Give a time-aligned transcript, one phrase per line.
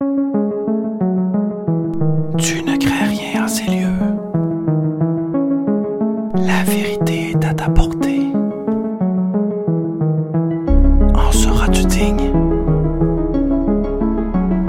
[0.00, 0.06] Tu
[2.62, 3.98] ne crées rien en ces lieux.
[6.36, 8.28] La vérité est à ta portée.
[11.16, 12.32] En seras-tu digne?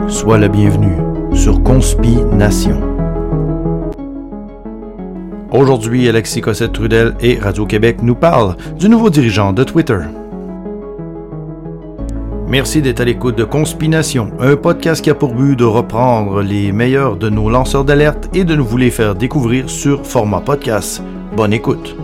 [0.08, 0.94] Sois le bienvenu
[1.36, 2.82] sur Conspi Nation.
[5.52, 10.00] Aujourd'hui, Alexis Cossette-Trudel et Radio-Québec nous parlent du nouveau dirigeant de Twitter.
[12.50, 16.72] Merci d'être à l'écoute de Conspination, un podcast qui a pour but de reprendre les
[16.72, 21.04] meilleurs de nos lanceurs d'alerte et de nous les faire découvrir sur format podcast.
[21.36, 21.96] Bonne écoute.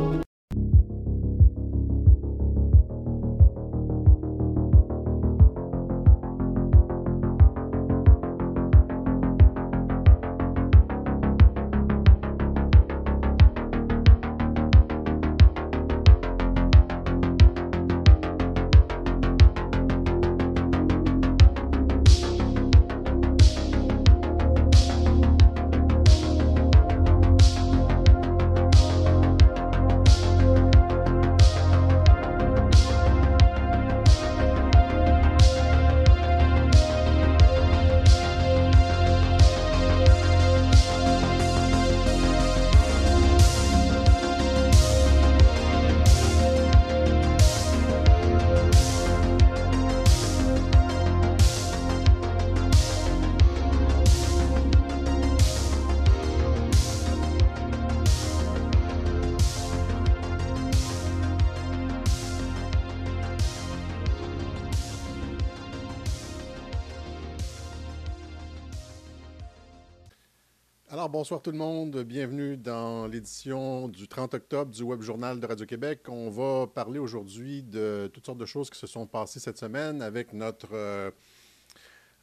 [71.46, 72.02] Tout le monde.
[72.02, 76.00] Bienvenue dans l'édition du 30 octobre du Web Journal de Radio-Québec.
[76.08, 80.02] On va parler aujourd'hui de toutes sortes de choses qui se sont passées cette semaine
[80.02, 81.12] avec notre, euh,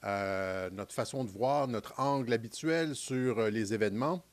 [0.03, 4.25] euh, notre façon de voir, notre angle habituel sur euh, les événements,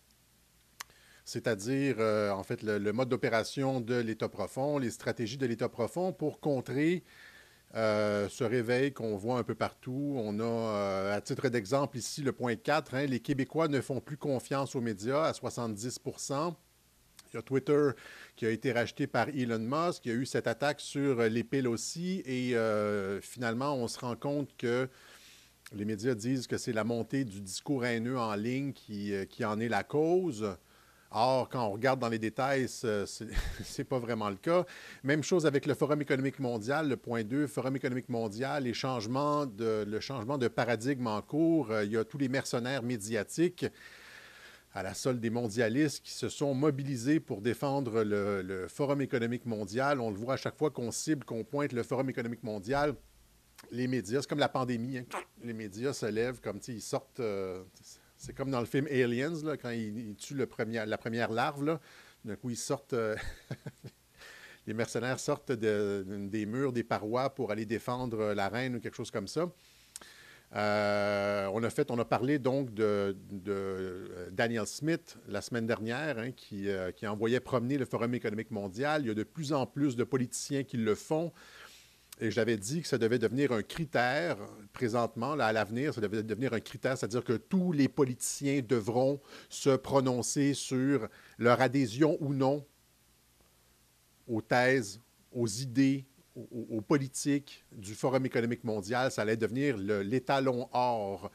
[1.24, 6.40] c'est-à-dire, en fait, le mode d'opération de l'État profond, les stratégies de l'État profond pour
[6.40, 7.04] contrer
[7.76, 10.16] euh, ce réveil qu'on voit un peu partout.
[10.18, 14.00] On a, euh, à titre d'exemple, ici le point 4, hein, les Québécois ne font
[14.00, 16.56] plus confiance aux médias à 70%
[17.32, 17.90] Il y a Twitter
[18.36, 20.06] qui a été racheté par Elon Musk.
[20.06, 22.24] Il y a eu cette attaque sur les piles aussi.
[22.26, 24.90] Et euh, finalement, on se rend compte que
[25.72, 29.60] les médias disent que c'est la montée du discours haineux en ligne euh, qui en
[29.60, 30.58] est la cause.
[31.12, 34.66] Or, quand on regarde dans les détails, ce n'est pas vraiment le cas.
[35.04, 39.48] Même chose avec le Forum économique mondial, le point 2, Forum économique mondial, les changements
[39.60, 41.72] le changement de paradigme en cours.
[41.72, 43.66] Euh, il y a tous les mercenaires médiatiques
[44.74, 50.00] à la solde des mondialistes qui se sont mobilisés pour défendre le, Forum économique mondial.
[50.00, 52.94] On le voit à chaque fois qu'on cible, qu'on pointe le Forum économique mondial.
[53.72, 55.00] Les médias, c'est comme la pandémie.
[55.00, 55.06] hein.
[55.44, 57.20] Les médias se lèvent comme, ils sortent...
[57.20, 57.64] euh,
[58.20, 60.46] c'est comme dans le film Aliens, là, quand ils, ils tuent la
[60.98, 61.64] première larve.
[61.64, 61.80] là.
[62.26, 62.94] D'un coup, ils sortent.
[62.94, 63.16] euh,
[64.68, 68.96] les mercenaires sortent de- des murs, des parois pour aller défendre la reine ou quelque
[68.98, 69.50] chose comme ça.
[70.56, 73.16] Euh, on a fait, on a parlé donc de,
[73.48, 78.50] euh, Daniel Smith la semaine dernière, hein, qui, euh, qui envoyait promener le Forum économique
[78.52, 79.04] mondial.
[79.04, 81.32] Il y a de plus en plus de politiciens qui le font.
[82.22, 84.38] Et j'avais dit que ça devait devenir un critère,
[84.74, 89.22] présentement, là, à l'avenir, ça devait devenir un critère, c'est-à-dire que tous les politiciens devront
[89.48, 91.08] se prononcer sur
[91.38, 92.66] leur adhésion ou non
[94.28, 95.00] aux thèses,
[95.32, 99.12] aux idées, aux, politiques du Forum économique mondial.
[99.12, 101.32] Ça allait devenir l'étalon or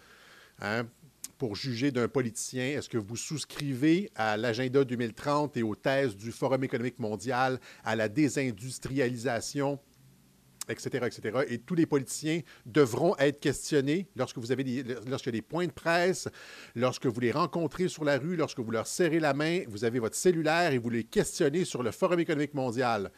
[0.61, 0.87] hein,
[1.39, 2.78] pour juger d'un politicien.
[2.78, 7.97] Est-ce que vous souscrivez à l'agenda 2030 et aux thèses du Forum économique mondial, à
[7.97, 9.78] la désindustrialisation?
[10.69, 11.44] Etc., etc.
[11.48, 15.72] Et tous les politiciens devront être questionnés lorsque vous avez des, a des points de
[15.72, 16.28] presse,
[16.75, 19.98] lorsque vous les rencontrez sur la rue, lorsque vous leur serrez la main, vous avez
[19.98, 23.10] votre cellulaire et vous les questionnez sur le Forum économique mondial.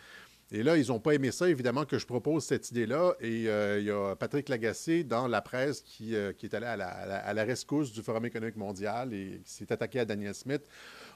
[0.53, 3.15] Et là, ils n'ont pas aimé ça, évidemment, que je propose cette idée-là.
[3.21, 6.67] Et euh, il y a Patrick Lagacé dans la presse qui, euh, qui est allé
[6.67, 9.99] à la, à la- à la rescousse du Forum économique mondial et qui s'est attaqué
[9.99, 10.63] à Daniel Smith.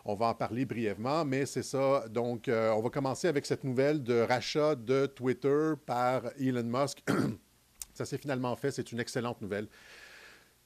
[0.05, 2.07] On va en parler brièvement, mais c'est ça.
[2.09, 7.03] Donc, euh, on va commencer avec cette nouvelle de rachat de Twitter par Elon Musk.
[7.95, 8.71] ça s'est finalement fait.
[8.71, 9.69] C'est une excellente nouvelle.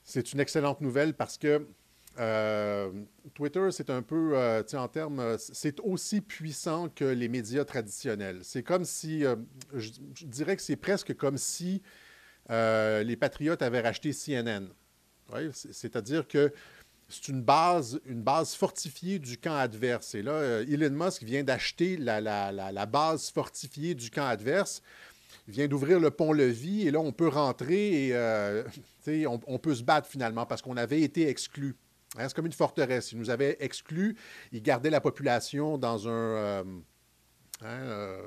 [0.02, 1.66] C'est une excellente nouvelle parce que
[2.18, 2.92] euh,
[3.34, 8.40] Twitter, c'est un peu, euh, en termes, c'est aussi puissant que les médias traditionnels.
[8.42, 9.36] C'est comme si, euh,
[9.74, 9.90] je,
[10.26, 11.82] dirais que c'est presque comme si
[12.48, 14.68] les Patriotes avaient racheté CNN.
[15.52, 16.52] C'est-à-dire que
[17.14, 20.14] c'est une base, une base fortifiée du camp adverse.
[20.14, 24.82] Et là, euh, Elon Musk vient d'acheter la, base fortifiée du camp adverse.
[25.46, 28.16] vient d'ouvrir le pont-levis et là, on peut rentrer et
[29.26, 31.76] on, on, peut se battre finalement parce qu'on avait été exclu.
[32.16, 33.12] Hein, c'est comme une forteresse.
[33.12, 34.16] Ils nous avaient exclus.
[34.52, 36.64] Ils gardaient la population dans un.
[37.62, 38.18] Hein,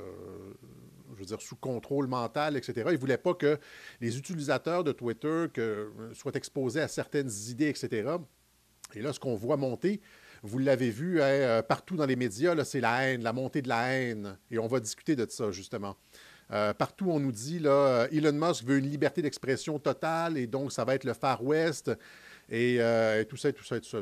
[1.13, 2.83] je veux dire, sous contrôle mental, etc.
[2.87, 3.57] Ils ne voulaient pas que
[4.01, 5.47] les utilisateurs de Twitter
[6.13, 8.17] soient exposés à certaines idées, etc.
[8.93, 10.01] Et là, ce qu'on voit monter,
[10.43, 13.67] vous l'avez vu hein, euh, partout dans les médias, c'est la haine, la montée de
[13.67, 14.37] la haine.
[14.51, 15.95] Et on va discuter de ça, justement.
[16.51, 20.47] Euh, partout, on nous dit, là, euh, Elon Musk veut une liberté d'expression totale et
[20.47, 21.91] donc ça va être le Far West
[22.49, 22.79] et,
[23.27, 23.99] tout ça, tout ça, tout ça.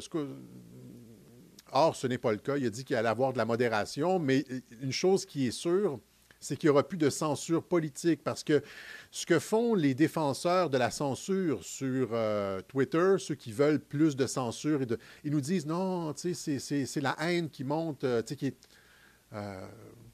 [1.71, 2.57] Or, ce n'est pas le cas.
[2.57, 4.45] Il a dit qu'il allait avoir de la modération, mais
[4.81, 5.99] une chose qui est sûre,
[6.39, 8.61] c'est qu'il n'y aura plus de censure politique parce que
[9.11, 14.15] ce que font les défenseurs de la censure sur euh, Twitter, ceux qui veulent plus
[14.15, 18.47] de censure, et de, ils nous disent non, c'est la haine qui monte, euh, qui
[18.47, 18.57] est
[19.33, 19.67] euh,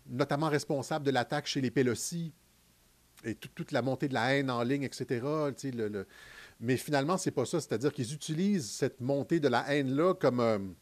[0.10, 2.34] notamment responsable de l'attaque chez les Pelosi
[3.24, 5.24] et toute la montée de la haine en ligne, etc.
[5.64, 6.08] Le,
[6.60, 7.62] Mais finalement, c'est pas ça.
[7.62, 10.74] C'est-à-dire qu'ils utilisent cette montée de la haine-là comme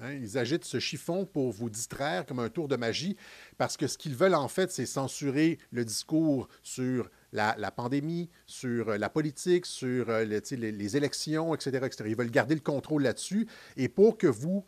[0.00, 3.16] Hein, ils agitent ce chiffon pour vous distraire comme un tour de magie,
[3.58, 8.88] parce que ce qu'ils veulent en fait, c'est censurer le discours sur la, pandémie, sur
[8.88, 13.46] euh, la politique, sur euh, les, élections, etc., Ils veulent garder le contrôle là-dessus.
[13.76, 14.64] Et pour que vous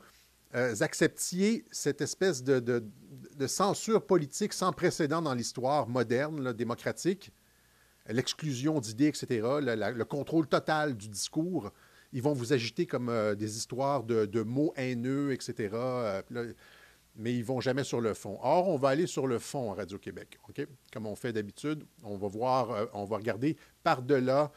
[0.54, 2.84] euh, acceptiez cette espèce de,
[3.48, 7.32] censure politique sans précédent dans l'histoire moderne, démocratique,
[8.08, 9.26] l'exclusion d'idées, etc.,
[9.60, 11.72] le contrôle total du discours,
[12.16, 15.68] ils vont vous agiter comme euh, des histoires de, mots haineux, etc.
[15.74, 16.22] Euh,
[17.14, 18.38] mais ils ne vont jamais sur le fond.
[18.42, 20.66] Or, on va aller sur le fond à Radio-Québec, OK?
[20.94, 21.84] Comme on fait d'habitude.
[22.02, 24.50] On va voir, euh, on va regarder par-delà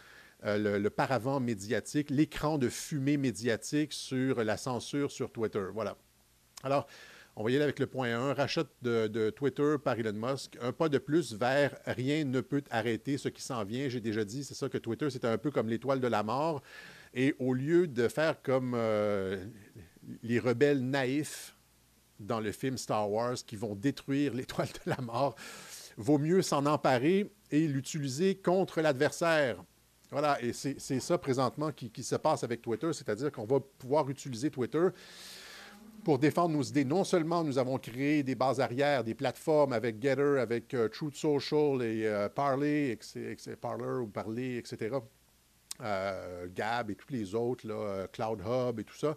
[0.45, 5.65] le, paravent médiatique, l'écran de fumée médiatique sur la censure sur Twitter.
[5.73, 5.97] Voilà.
[6.63, 6.87] Alors,
[7.35, 10.57] on va y aller avec le point 1, rachat de, de, Twitter par Elon Musk.
[10.61, 13.89] Un pas de plus vers rien ne peut arrêter ce qui s'en vient.
[13.89, 16.61] J'ai déjà dit, c'est ça que Twitter, c'était un peu comme l'étoile de la mort.
[17.13, 19.43] Et au lieu de faire comme euh,
[20.23, 21.55] les rebelles naïfs
[22.19, 25.35] dans le film Star Wars qui vont détruire l'étoile de la mort,
[25.97, 29.63] vaut mieux s'en emparer et l'utiliser contre l'adversaire.
[30.11, 34.49] Voilà, et c'est ça présentement qui, se passe avec Twitter, c'est-à-dire qu'on va pouvoir utiliser
[34.49, 34.87] Twitter
[36.03, 36.85] pour défendre nos idées.
[36.85, 41.15] Non seulement nous avons créé des bases arrières, des plateformes avec Getter, avec euh, Truth
[41.15, 42.97] Social et euh, Parler,
[43.61, 44.97] Parler Parler, etc.
[45.81, 49.15] Euh, Gab et tous les autres, là, euh, Cloud Hub et tout ça.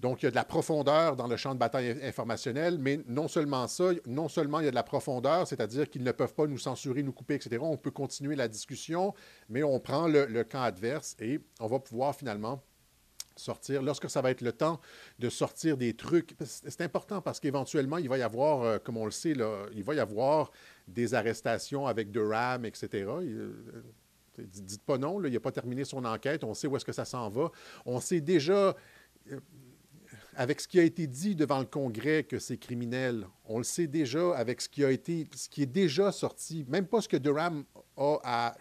[0.00, 3.28] Donc, il y a de la profondeur dans le champ de bataille informationnel, mais non
[3.28, 6.46] seulement ça, non seulement il y a de la profondeur, c'est-à-dire qu'ils ne peuvent pas
[6.48, 7.58] nous censurer, nous couper, etc.
[7.60, 9.14] On peut continuer la discussion,
[9.48, 12.60] mais on prend le, camp adverse et on va pouvoir finalement
[13.36, 14.80] sortir, lorsque ça va être le temps
[15.20, 19.04] de sortir des trucs, c'est important parce qu'éventuellement, il va y avoir, euh, comme on
[19.04, 19.34] le sait,
[19.72, 20.50] il va y avoir
[20.88, 23.06] des arrestations avec Durham, etc.
[24.38, 27.04] Dites pas non, il n'a pas terminé son enquête, on sait où est-ce que ça
[27.04, 27.50] s'en va.
[27.84, 28.74] On sait déjà,
[29.30, 29.40] euh,
[30.34, 33.26] avec ce qui a été dit devant le Congrès, que c'est criminel.
[33.44, 36.86] On le sait déjà avec ce qui a été, ce qui est déjà sorti, même
[36.86, 37.64] pas ce que Durham
[37.96, 38.56] a à.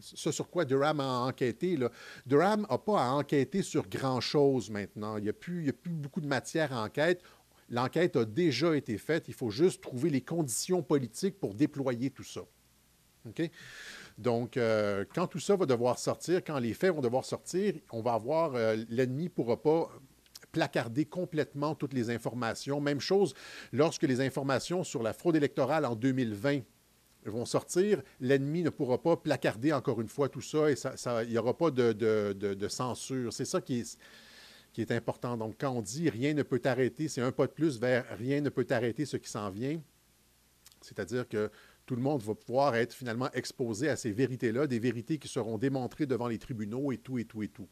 [0.00, 1.78] Ce sur quoi Durham a enquêté.
[2.24, 5.18] Durham n'a pas à enquêter sur grand-chose maintenant.
[5.18, 7.22] Il n'y a, a plus beaucoup de matière à enquête.
[7.70, 9.28] L'enquête a déjà été faite.
[9.28, 12.40] Il faut juste trouver les conditions politiques pour déployer tout ça.
[13.26, 13.50] OK?
[14.18, 18.02] Donc, euh, quand tout ça va devoir sortir, quand les faits vont devoir sortir, on
[18.02, 19.88] va avoir, euh, l'ennemi ne pourra pas
[20.50, 22.80] placarder complètement toutes les informations.
[22.80, 23.34] Même chose
[23.72, 26.62] lorsque les informations sur la fraude électorale en 2020
[27.26, 30.74] vont sortir, l'ennemi ne pourra pas placarder encore une fois tout ça et
[31.24, 33.32] il n'y aura pas de, censure.
[33.32, 33.98] C'est ça qui est,
[34.72, 35.36] qui est important.
[35.36, 38.40] Donc, quand on dit rien ne peut arrêter, c'est un pas de plus vers rien
[38.40, 39.80] ne peut arrêter ce qui s'en vient.
[40.80, 41.50] C'est-à-dire que
[41.88, 45.56] tout le monde va pouvoir être finalement exposé à ces vérités-là, des vérités qui seront
[45.56, 47.66] démontrées devant les tribunaux et tout, et tout, et tout.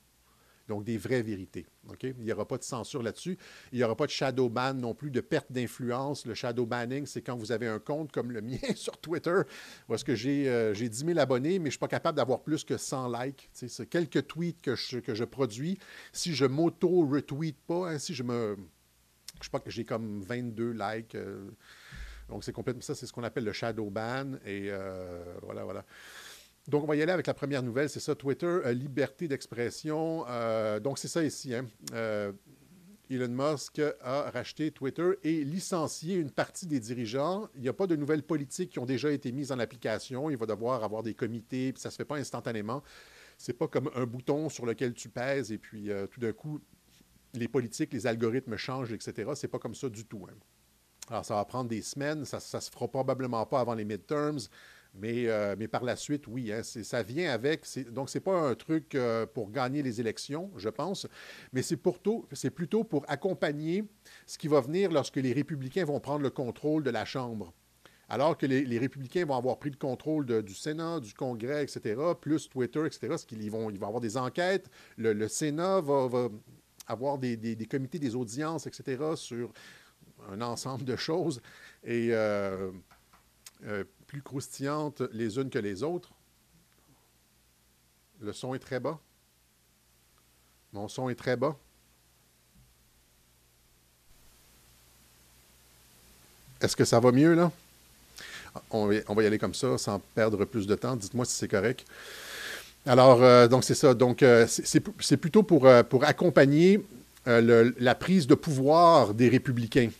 [0.68, 1.66] Donc, des vraies vérités.
[2.02, 3.36] Il n'y aura pas de censure là-dessus.
[3.72, 6.24] Il n'y aura pas de shadow ban non plus, de perte d'influence.
[6.24, 9.42] Le shadow banning, c'est quand vous avez un compte comme le mien sur Twitter,
[9.86, 12.42] où est-ce que j'ai euh, 10 000 abonnés, mais je ne suis pas capable d'avoir
[12.42, 13.50] plus que 100 likes.
[13.52, 15.78] C'est quelques tweets que je, que je produis.
[16.12, 18.56] Si je m'auto-retweet pas, hein, si je me...
[19.40, 21.14] Je sais pas que j'ai comme 22 likes.
[21.14, 21.50] Euh,
[22.28, 24.34] donc, c'est complètement ça, c'est ce qu'on appelle le shadow ban.
[24.44, 25.84] Et euh, voilà, voilà.
[26.68, 30.24] Donc, on va y aller avec la première nouvelle, c'est ça, Twitter, euh, liberté d'expression.
[30.28, 31.54] Euh, donc, c'est ça ici.
[31.54, 31.66] Hein.
[33.08, 37.48] Elon Musk a racheté Twitter et licencié une partie des dirigeants.
[37.54, 40.28] Il n'y a pas de nouvelles politiques qui ont déjà été mises en application.
[40.28, 42.82] Il va devoir avoir des comités, puis ça ne se fait pas instantanément.
[43.38, 46.58] C'est pas comme un bouton sur lequel tu pèses et puis tout d'un coup,
[47.32, 49.30] les politiques, les algorithmes changent, etc.
[49.36, 50.26] C'est pas comme ça du tout.
[50.28, 50.34] Hein.
[51.08, 52.24] Alors, ça va prendre des semaines.
[52.24, 54.40] Ça ne se fera probablement pas avant les midterms.
[54.98, 57.66] Mais, euh, mais par la suite, oui, hein, ça vient avec.
[57.90, 61.06] Donc, ce n'est pas un truc euh, pour gagner les élections, je pense,
[61.52, 63.84] mais c'est plutôt pour accompagner
[64.26, 67.52] ce qui va venir lorsque les républicains vont prendre le contrôle de la Chambre.
[68.08, 72.48] Alors que les, républicains vont avoir pris le contrôle du Sénat, du Congrès, etc., plus
[72.48, 74.70] Twitter, etc., ce qu'ils vont, ils vont avoir des enquêtes.
[74.96, 76.28] Le, Sénat va,
[76.86, 79.52] avoir des, comités des audiences, etc., sur
[80.30, 81.40] un ensemble de choses.
[81.84, 82.70] Et euh,
[84.06, 86.10] plus croustillantes les unes que les autres.
[88.20, 88.98] Le son est très bas.
[90.72, 91.56] Mon son est très bas.
[96.60, 97.52] Est-ce que ça va mieux, là?
[98.70, 100.96] On va, y aller comme ça, sans perdre plus de temps.
[100.96, 101.84] Dites-moi si c'est correct.
[102.86, 103.92] Alors, euh, donc c'est ça.
[103.92, 106.82] Donc, euh, c'est plutôt pour, euh, pour accompagner
[107.26, 109.90] la prise de pouvoir des républicains.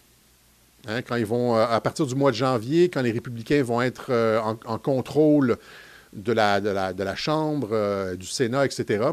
[0.89, 3.83] Hein, quand ils vont, euh, à partir du mois de janvier, quand les républicains vont
[3.83, 5.57] être euh, en, contrôle
[6.13, 9.11] de la, de la, Chambre, euh, du Sénat, etc.,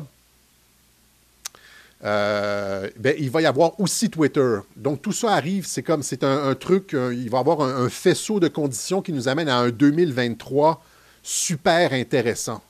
[2.03, 4.57] ben, il va y avoir aussi Twitter.
[4.75, 8.41] Donc tout ça arrive, c'est comme, c'est un, truc, il va y avoir un, faisceau
[8.41, 10.83] de conditions qui nous amène à un 2023
[11.23, 12.61] super intéressant.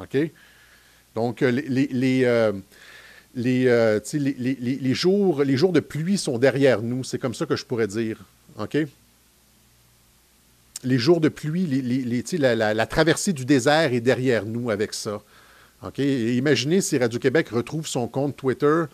[0.00, 0.16] OK?
[1.14, 2.24] Donc les,
[3.36, 7.04] les, jours, les jours de pluie sont derrière nous.
[7.04, 8.18] C'est comme ça que je pourrais dire.
[8.58, 8.76] OK?
[10.84, 11.66] Les jours de pluie,
[12.38, 15.20] la, la, traversée du désert est derrière nous avec ça.
[15.82, 15.98] OK?
[15.98, 18.84] imaginez si Radio-Québec retrouve son compte Twitter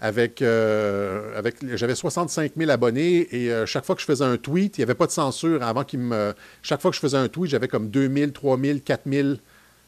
[0.00, 4.38] avec, euh, avec j'avais 65 000 abonnés et euh, chaque fois que je faisais un
[4.38, 6.34] tweet, il n'y avait pas de censure avant qu'il me.
[6.62, 9.28] Chaque fois que je faisais un tweet, j'avais comme 2 000, 3 000, 4 000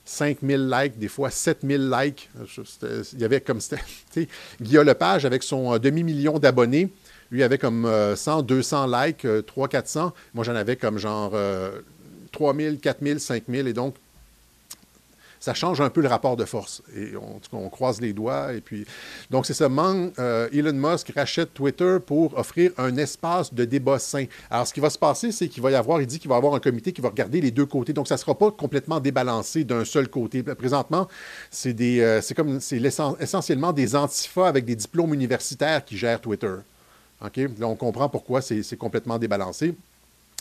[0.05, 2.31] 5000 likes, des fois 7000 likes.
[3.13, 3.61] Il y avait comme
[4.61, 6.93] Guillaume Lepage avec son euh, demi-million d'abonnés.
[7.31, 10.13] Lui avait comme 100, euh, 200 likes, 300, euh, 400.
[10.35, 11.35] Moi, j'en avais comme genre
[12.33, 13.69] 3000, 4000, 5000.
[13.69, 13.95] Et donc,
[15.43, 16.83] ça change un peu le rapport de force.
[16.97, 17.15] Et
[17.53, 18.53] on, croise les doigts.
[18.53, 18.87] Et puis,
[19.29, 19.69] donc, c'est ça.
[19.69, 24.27] Euh, Elon Musk rachète Twitter pour offrir un espace de débat sain.
[24.51, 26.37] Alors, ce qui va se passer, c'est qu'il va y avoir, il dit qu'il va
[26.37, 27.93] y avoir un comité qui va regarder les deux côtés.
[27.93, 30.45] Donc, ça ne sera pas complètement débalancé d'un seul côté.
[30.45, 31.09] Présentement,
[31.51, 32.81] c'est des, euh, c'est comme, c'est
[33.19, 36.55] essentiellement des antifas avec des diplômes universitaires qui gèrent Twitter.
[37.21, 37.37] OK?
[37.59, 39.75] Là, on comprend pourquoi c'est complètement débalancé.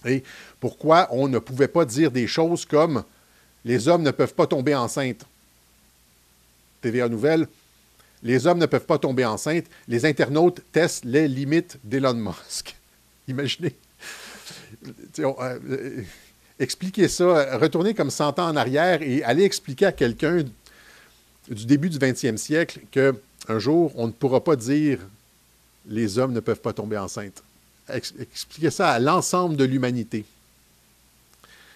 [0.06, 0.22] Et
[0.60, 3.04] pourquoi on ne pouvait pas dire des choses comme
[3.66, 5.26] les hommes ne peuvent pas tomber enceintes.
[6.82, 7.48] TVA Nouvelle,
[8.24, 9.66] les hommes ne peuvent pas tomber enceintes.
[9.88, 12.76] Les internautes testent les limites d'Elon Musk.
[13.28, 13.76] Imaginez.
[15.20, 16.02] Euh, euh,
[16.60, 20.44] expliquez ça, retournez comme 100 ans en arrière et allez expliquer à quelqu'un
[21.50, 25.00] du début du 20e siècle qu'un jour, on ne pourra pas dire
[25.88, 27.44] les hommes ne peuvent pas tomber enceintes.
[27.90, 30.24] Expliquez ça à l'ensemble de l'humanité.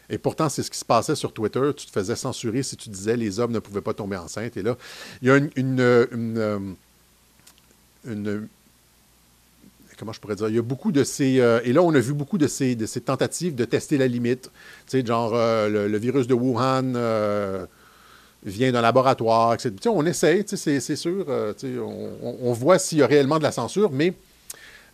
[0.10, 1.72] Et pourtant, c'est ce qui se passait sur Twitter.
[1.76, 4.58] Tu te faisais censurer si tu disais les hommes ne pouvaient pas tomber enceintes.
[4.58, 4.78] Et là,
[5.22, 6.58] il y a une, euh,
[9.98, 12.00] comment je pourrais dire, il y a beaucoup de ces, euh, et là, on a
[12.00, 14.52] vu beaucoup de ces, de ces tentatives de tester la limite.
[14.88, 16.94] Tu sais, genre, euh, le, virus de Wuhan
[18.44, 19.74] vient d'un laboratoire, etc.
[19.88, 24.14] on essaye, c'est sûr, on, on, voit s'il y a réellement de la censure, mais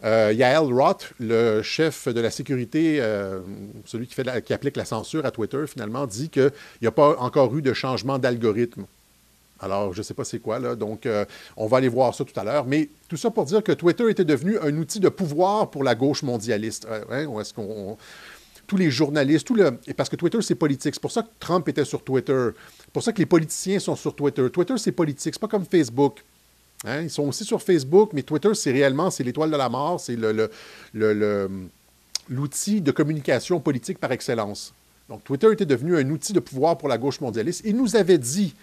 [0.03, 3.39] euh, Yael Roth, le chef de la sécurité, euh,
[3.85, 7.61] celui qui, applique la censure à Twitter, finalement, dit qu'il n'y a pas encore eu
[7.61, 8.85] de changement d'algorithme.
[9.59, 10.75] Alors, je ne sais pas c'est quoi, là.
[10.75, 11.23] Donc, euh,
[11.55, 12.65] on va aller voir ça tout à l'heure.
[12.65, 15.93] Mais tout ça pour dire que Twitter était devenu un outil de pouvoir pour la
[15.93, 16.87] gauche mondialiste.
[17.11, 17.95] Hein, est-ce qu'on
[18.71, 19.49] tous les journalistes,
[19.97, 20.93] parce que Twitter, c'est politique.
[20.93, 22.51] C'est pour ça que Trump était sur Twitter.
[22.79, 24.49] C'est pour ça que les politiciens sont sur Twitter.
[24.49, 25.33] Twitter, c'est politique.
[25.33, 26.23] C'est pas comme Facebook.
[26.85, 29.99] Hein, ils sont aussi sur Facebook, mais Twitter, c'est réellement, c'est l'étoile de la mort,
[29.99, 30.17] c'est
[32.29, 34.73] l'outil de communication politique par excellence.
[35.09, 37.61] Donc, Twitter était devenu un outil de pouvoir pour la gauche mondialiste.
[37.65, 38.55] Il nous avait dit,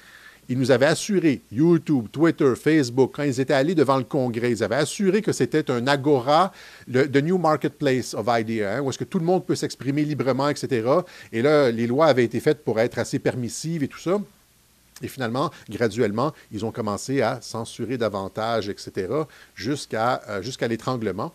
[0.48, 4.64] il nous avait assuré, YouTube, Twitter, Facebook, quand ils étaient allés devant le Congrès, ils
[4.64, 6.52] avaient assuré que c'était un agora,
[6.87, 10.04] le the new marketplace of ideas, hein, où est-ce que tout le monde peut s'exprimer
[10.04, 10.88] librement, etc.
[11.32, 14.18] Et là, les lois avaient été faites pour être assez permissives et tout ça.
[15.02, 19.09] Et finalement, graduellement, ils ont commencé à censurer davantage, etc.,
[19.55, 21.33] jusqu'à euh, jusqu'à l'étranglement.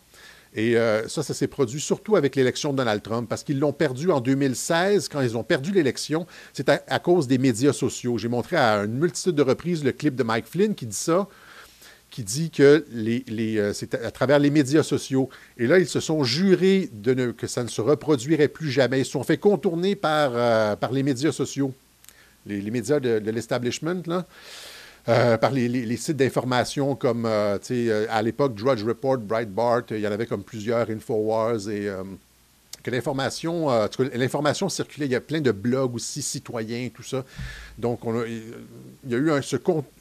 [0.55, 3.73] Et euh, ça, ça s'est produit surtout avec l'élection de Donald Trump, parce qu'ils l'ont
[3.73, 5.09] perdu en 2016.
[5.09, 8.17] Quand ils ont perdu l'élection, c'est à, cause des médias sociaux.
[8.17, 11.27] J'ai montré à une multitude de reprises le clip de Mike Flynn qui dit ça,
[12.11, 15.29] qui dit que les, les, euh, c'est à, travers les médias sociaux.
[15.57, 18.99] Et là, ils se sont jurés de que ça ne se reproduirait plus jamais.
[18.99, 21.73] Ils se sont fait contourner par, par les médias sociaux
[22.45, 24.03] les, médias de, l'establishment.
[25.09, 27.57] euh, par les, sites d'information comme, euh,
[28.09, 31.89] à l'époque, Drudge Report, Breitbart, il y en avait comme plusieurs, Infowars, et
[32.83, 33.69] que l'information,
[34.13, 35.05] l'information circulait.
[35.05, 37.25] Il y a plein de blogs aussi, citoyens, tout ça.
[37.77, 39.57] Donc, il y a eu un, ce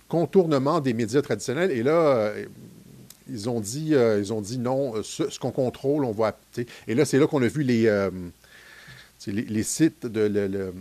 [0.09, 2.33] contournement des médias traditionnels, et là,
[3.29, 6.39] ils ont dit, ils ont dit non, ce, qu'on contrôle, on va.
[6.87, 8.09] Et là, c'est là qu'on a vu les,
[9.27, 10.73] les, sites de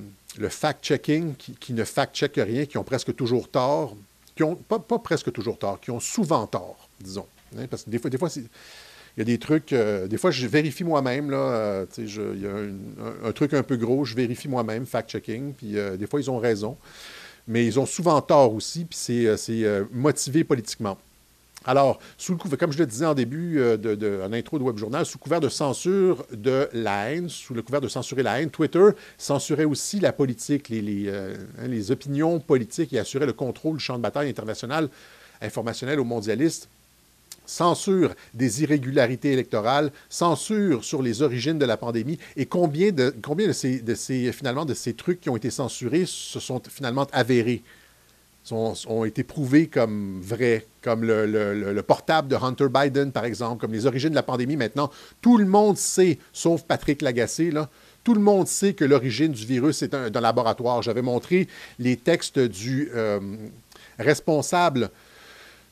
[0.49, 3.95] fact-checking qui, ne fact-checkent rien, qui ont presque toujours tort,
[4.35, 7.25] qui ont pas, presque toujours tort, qui ont souvent tort, disons.
[7.57, 10.83] Hein, parce que des fois, il y a des trucs, euh, des fois je vérifie
[10.83, 15.53] moi-même, là, euh, il y a un, truc un peu gros, je vérifie moi-même, fact-checking,
[15.53, 16.77] puis euh, des fois ils ont raison,
[17.47, 18.97] mais ils ont souvent tort aussi, puis
[19.37, 20.97] c'est motivé politiquement.
[21.65, 25.05] Alors, sous le couvert, comme je le disais en début, euh, intro de Web Journal,
[25.05, 28.89] sous couvert de censure de la haine, sous le couvert de censurer la haine, Twitter
[29.19, 33.83] censurait aussi la politique, les, euh, hein, les, opinions politiques et assurait le contrôle du
[33.83, 34.89] champ de bataille international
[35.39, 36.67] informationnel aux mondialistes.
[37.45, 43.47] Censure des irrégularités électorales, censure sur les origines de la pandémie et combien de, combien
[43.47, 47.61] de ces, finalement, de ces trucs qui ont été censurés se sont finalement avérés
[48.49, 53.85] ont, été prouvés comme vrais, comme le, portable de Hunter Biden, par exemple, comme les
[53.85, 54.57] origines de la pandémie.
[54.57, 54.89] Maintenant,
[55.21, 57.69] tout le monde sait, sauf Patrick Lagacé, là,
[58.03, 60.81] tout le monde sait que l'origine du virus est un, laboratoire.
[60.81, 63.19] J'avais montré les textes du euh,
[63.99, 64.89] responsable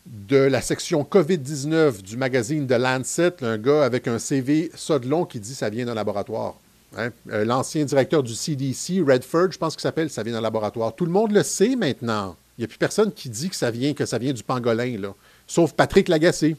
[0.06, 5.40] de la section COVID-19 du magazine de Lancet, un gars avec un CV Sodlon qui
[5.40, 6.56] dit ça vient d'un laboratoire.
[6.98, 7.10] Hein.
[7.32, 10.96] Euh, l'ancien directeur du CDC, Redford, je pense qu'il s'appelle, ça vient d'un laboratoire.
[10.96, 12.36] Tout le monde le sait maintenant.
[12.60, 15.00] Il n'y a plus personne qui dit que ça vient, que ça vient du pangolin,
[15.00, 15.16] là,
[15.48, 16.58] sauf Patrick Lagacé.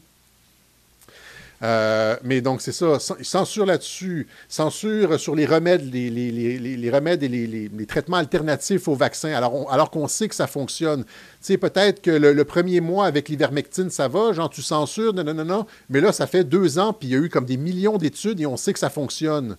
[1.61, 2.97] Euh, mais donc, c'est ça.
[2.99, 4.25] Censure là-dessus.
[4.49, 10.07] Censure sur les remèdes, les, remèdes et les, traitements alternatifs aux vaccins, alors, alors qu'on
[10.07, 11.03] sait que ça fonctionne.
[11.03, 11.09] Tu
[11.41, 15.35] sais, peut-être que le, premier mois avec l'ivermectine, ça va, genre tu censures, non, non,
[15.35, 15.67] non, non.
[15.91, 18.41] Mais là, ça fait deux ans, puis il y a eu comme des millions d'études
[18.41, 19.55] et on sait que ça fonctionne.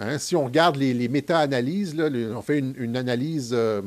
[0.00, 1.94] Hein, si on regarde les, méta-analyses,
[2.34, 3.50] on fait une, analyse.
[3.52, 3.82] Euh,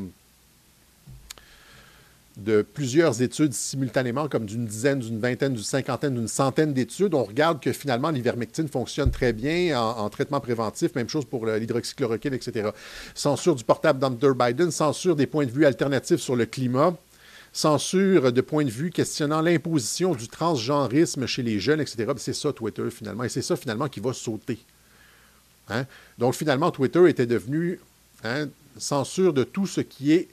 [2.39, 7.23] de plusieurs études simultanément, comme d'une dizaine, d'une vingtaine, d'une cinquantaine, d'une centaine d'études, on
[7.23, 12.69] regarde que finalement l'ivermectine fonctionne très bien en, traitement préventif, même chose pour l'hydroxychloroquine, etc.
[13.13, 16.95] Censure du portable d'Hunter Biden, censure des points de vue alternatifs sur le climat,
[17.52, 22.12] censure de points de vue questionnant l'imposition du transgenrisme chez les jeunes, etc.
[22.17, 24.60] C'est ça Twitter finalement, et c'est ça finalement qui va sauter.
[25.69, 25.86] Hein?
[26.17, 27.80] Donc finalement, Twitter était devenu
[28.23, 28.47] hein,
[28.78, 30.30] censure de tout ce qui est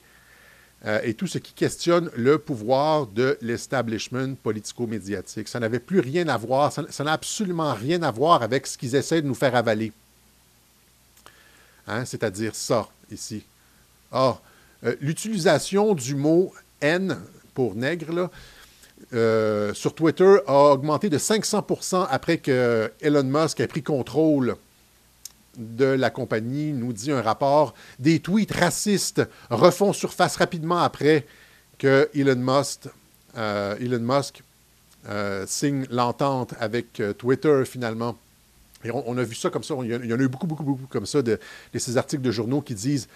[0.86, 5.48] euh, et tout ce qui questionne le pouvoir de l'establishment politico-médiatique.
[5.48, 8.94] Ça n'avait plus rien à voir, ça n'a absolument rien à voir avec ce qu'ils
[8.94, 9.92] essaient de nous faire avaler.
[11.88, 13.44] Hein, c'est-à-dire ça, ici.
[14.12, 14.38] Ah,
[14.84, 17.18] euh, l'utilisation du mot N
[17.54, 18.30] pour nègre,
[19.12, 24.56] euh, sur Twitter a augmenté de 500% après que Elon Musk ait pris contrôle
[25.56, 31.26] de la compagnie, nous dit un rapport, des tweets racistes refont surface rapidement après
[31.78, 32.88] que Elon Musk,
[33.36, 33.76] euh,
[35.08, 38.16] euh, signe l'entente avec euh, Twitter finalement.
[38.84, 40.86] Et on, a vu ça comme ça, il y, en a eu beaucoup, beaucoup, beaucoup
[40.86, 41.40] comme ça, de,
[41.74, 43.08] ces articles de journaux qui disent,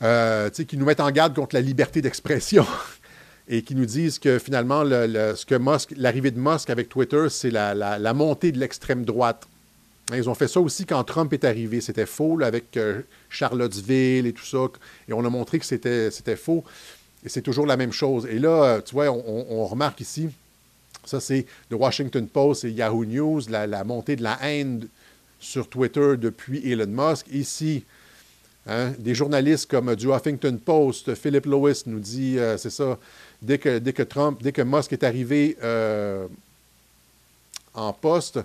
[0.00, 2.66] qui nous mettent en garde contre la liberté d'expression.
[3.48, 8.58] et qui nous disent que finalement, l'arrivée de Musk avec Twitter, c'est la montée de
[8.58, 9.48] l'extrême droite.
[10.16, 11.80] Ils ont fait ça aussi quand Trump est arrivé.
[11.80, 14.58] C'était faux avec euh, Charlottesville et tout ça.
[15.08, 16.64] Et on a montré que c'était, faux.
[17.24, 18.26] Et c'est toujours la même chose.
[18.26, 20.28] Et là, euh, tu vois, on, remarque ici,
[21.04, 24.86] ça c'est The Washington Post et Yahoo News, la, montée de la haine
[25.38, 27.26] sur Twitter depuis Elon Musk.
[27.30, 27.84] Ici,
[28.66, 32.98] hein, des journalistes comme du Huffington Post, Philip Lewis nous dit, euh, c'est ça,
[33.42, 35.56] dès que, dès que Trump, dès que Musk est arrivé
[37.74, 38.40] en poste,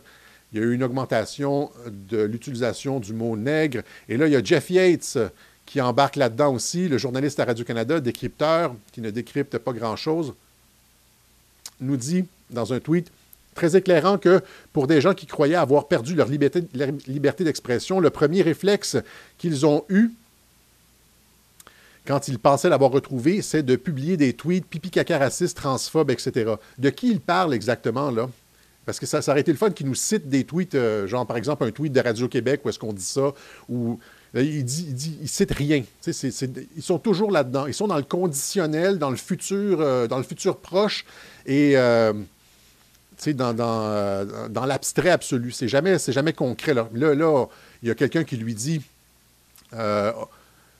[0.52, 3.82] il y a eu une augmentation de l'utilisation du mot nègre.
[4.08, 5.18] Et là, il y a Jeff Yates
[5.66, 10.34] qui embarque là-dedans aussi, le journaliste à Radio-Canada, décrypteur, qui ne décrypte pas grand-chose,
[11.82, 13.12] nous dit dans un tweet
[13.56, 14.42] très éclairant que
[14.74, 16.62] pour des gens qui croyaient avoir perdu leur liberté,
[17.44, 18.98] d'expression, le premier réflexe
[19.38, 20.12] qu'ils ont eu
[22.06, 26.54] quand ils pensaient l'avoir retrouvé, c'est de publier des tweets pipi caca racistes, transphobes, etc.
[26.78, 28.30] De qui il parle exactement là?
[28.86, 31.26] Parce que ça, ça aurait été le fun qu'ils nous citent des tweets, euh, genre
[31.26, 33.34] par exemple un tweet de Radio-Québec où est-ce qu'on dit ça,
[33.69, 34.00] ou
[34.36, 35.84] euh, il dit, il cite rien.
[36.06, 37.67] ils sont toujours là-dedans.
[37.67, 41.06] Ils sont dans le conditionnel, dans le futur, euh, dans le futur proche
[41.45, 41.76] et
[43.28, 45.52] dans, dans, l'abstrait absolu.
[45.52, 46.74] C'est jamais, jamais concret.
[46.74, 47.45] Là, là,
[47.82, 48.82] il y a quelqu'un qui lui dit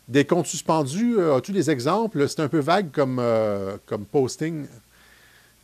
[0.07, 2.29] Des comptes suspendus, euh, as-tu des exemples?
[2.29, 4.67] C'est un peu vague comme, euh, comme posting,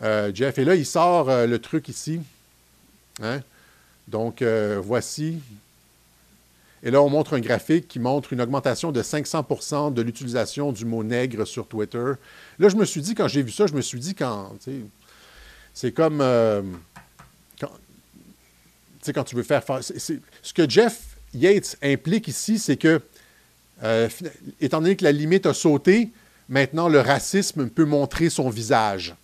[0.01, 0.57] euh, Jeff.
[0.57, 2.19] Et là, il sort le truc ici.
[3.21, 3.41] Hein?
[4.07, 4.43] Donc,
[4.81, 5.39] voici.
[6.83, 10.85] Et là, on montre un graphique qui montre une augmentation de 500% de l'utilisation du
[10.85, 12.13] mot nègre sur Twitter.
[12.57, 14.51] Là, je me suis dit, quand j'ai vu ça, je me suis dit, quand.
[15.73, 16.23] C'est comme.
[17.59, 17.71] quand,
[19.13, 19.63] quand tu veux faire.
[19.81, 23.01] ce que Jeff Yates implique ici, c'est que
[23.83, 24.09] euh,
[24.59, 26.09] étant donné que la limite a sauté,
[26.49, 29.15] maintenant le racisme peut montrer son visage.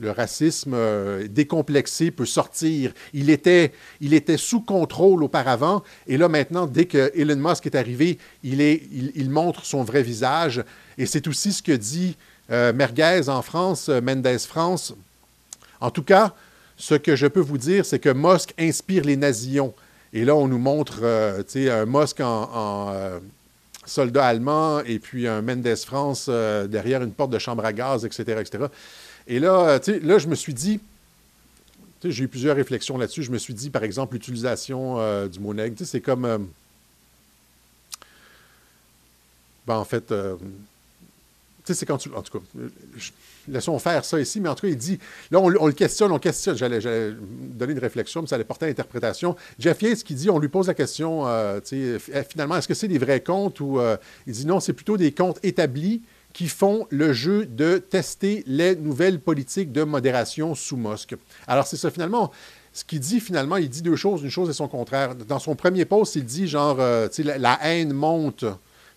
[0.00, 2.92] Le racisme euh, décomplexé peut sortir.
[3.12, 7.74] Il était, il était sous contrôle auparavant, et là maintenant, dès que Elon Musk est
[7.74, 10.62] arrivé, il, est, il, montre son vrai visage.
[10.98, 12.16] Et c'est aussi ce que dit
[12.50, 14.94] euh, Merguez en France, Mendes France.
[15.80, 16.34] En tout cas,
[16.76, 19.74] ce que je peux vous dire, c'est que Musk inspire les nazions.
[20.12, 23.20] Et là, on nous montre un Musk en,
[23.88, 28.04] soldats allemands et puis un Mendes France euh, derrière une porte de chambre à gaz,
[28.04, 28.40] etc.
[28.40, 28.66] etc.
[29.28, 30.80] Et là, euh, tu sais, là, je me suis dit,
[32.02, 33.22] j'ai eu plusieurs réflexions là-dessus.
[33.22, 36.48] Je me suis dit, par exemple, l'utilisation euh, du mot nègre, c'est comme.
[39.66, 40.12] ben, en fait,
[41.74, 42.10] c'est quand tu.
[42.14, 42.44] En tout cas,
[43.48, 44.98] laissons faire ça ici, mais en tout cas, il dit.
[45.30, 46.56] Là, on, le questionne, on questionne.
[46.56, 46.80] J'allais
[47.20, 49.36] donner une réflexion, mais ça allait porter à l'interprétation.
[49.58, 52.88] Jeff Yates qui dit on lui pose la question, euh, eh, finalement, est-ce que c'est
[52.88, 53.78] des vrais comptes ou.
[53.80, 58.44] Euh, il dit non, c'est plutôt des comptes établis qui font le jeu de tester
[58.46, 61.16] les nouvelles politiques de modération sous Musk.
[61.46, 62.30] Alors, c'est ça, finalement.
[62.72, 65.16] Ce qu'il dit finalement, il dit deux choses, une chose et son contraire.
[65.16, 68.44] Dans son premier post, il dit genre, euh, la, la haine monte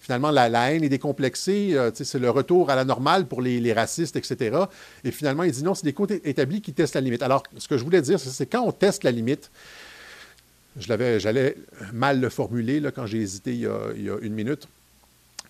[0.01, 4.15] finalement, la, haine est décomplexée, euh, c'est le retour à la normale pour les, racistes,
[4.15, 4.57] etc.
[5.03, 7.21] Et finalement, il dit non, c'est des comptes établis qui testent la limite.
[7.21, 9.51] Alors, ce que je voulais dire, c'est quand on teste la limite,
[10.77, 11.55] j'allais
[11.93, 14.67] mal le formuler là, quand j'ai hésité il y, a, une minute.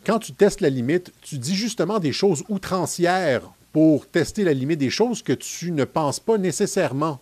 [0.05, 4.79] Quand tu testes la limite, tu dis justement des choses outrancières pour tester la limite,
[4.79, 7.19] des choses que tu ne penses pas nécessairement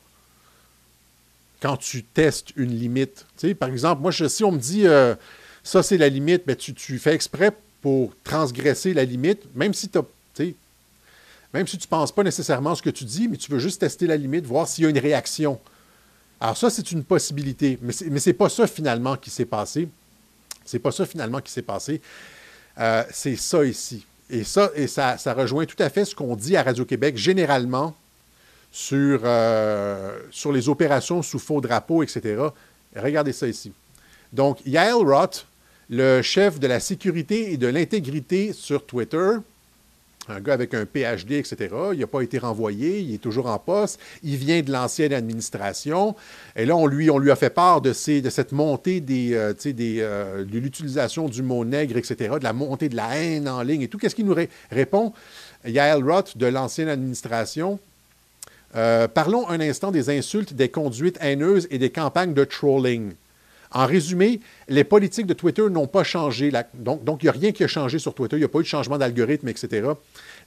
[1.61, 3.25] quand tu testes une limite.
[3.59, 5.15] par exemple, moi, si on me dit euh,
[5.63, 6.43] ça, c'est la limite.
[6.47, 9.99] Mais tu, fais exprès pour transgresser la limite, même si tu
[11.51, 13.81] même si tu ne penses pas nécessairement ce que tu dis, mais tu veux juste
[13.81, 15.59] tester la limite, voir s'il y a une réaction.
[16.39, 17.79] Alors ça, c'est une possibilité.
[17.81, 19.89] Mais ce n'est pas ça finalement qui s'est passé.
[20.63, 22.01] C'est pas ça finalement qui s'est passé.
[22.79, 24.05] Euh, c'est ça ici.
[24.29, 27.95] Et ça, et ça, ça rejoint tout à fait ce qu'on dit à Radio-Québec généralement
[28.71, 32.43] sur, euh, sur les opérations sous faux drapeau, etc.
[32.95, 33.73] Regardez ça ici.
[34.31, 35.47] Donc, Yael Roth,
[35.89, 39.31] le chef de la sécurité et de l'intégrité sur Twitter,
[40.29, 41.73] un gars avec un PhD, etc.
[41.93, 43.99] Il n'a pas été renvoyé, il est toujours en poste.
[44.23, 46.15] Il vient de l'ancienne administration.
[46.55, 50.59] Et là, on lui, on lui a fait part de, cette montée euh, euh, de
[50.59, 53.97] l'utilisation du mot nègre, etc., de la montée de la haine en ligne et tout.
[53.97, 54.35] Qu'est-ce qu'il nous
[54.71, 55.13] répond?
[55.65, 57.79] Yael Roth de l'ancienne administration?
[58.75, 63.13] Euh, parlons un instant des insultes, des conduites haineuses et des campagnes de trolling.
[63.71, 66.51] En résumé, les politiques de Twitter n'ont pas changé.
[66.73, 68.35] donc, il n'y a rien qui a changé sur Twitter.
[68.35, 69.89] Il n'y a pas eu de changement d'algorithme, etc.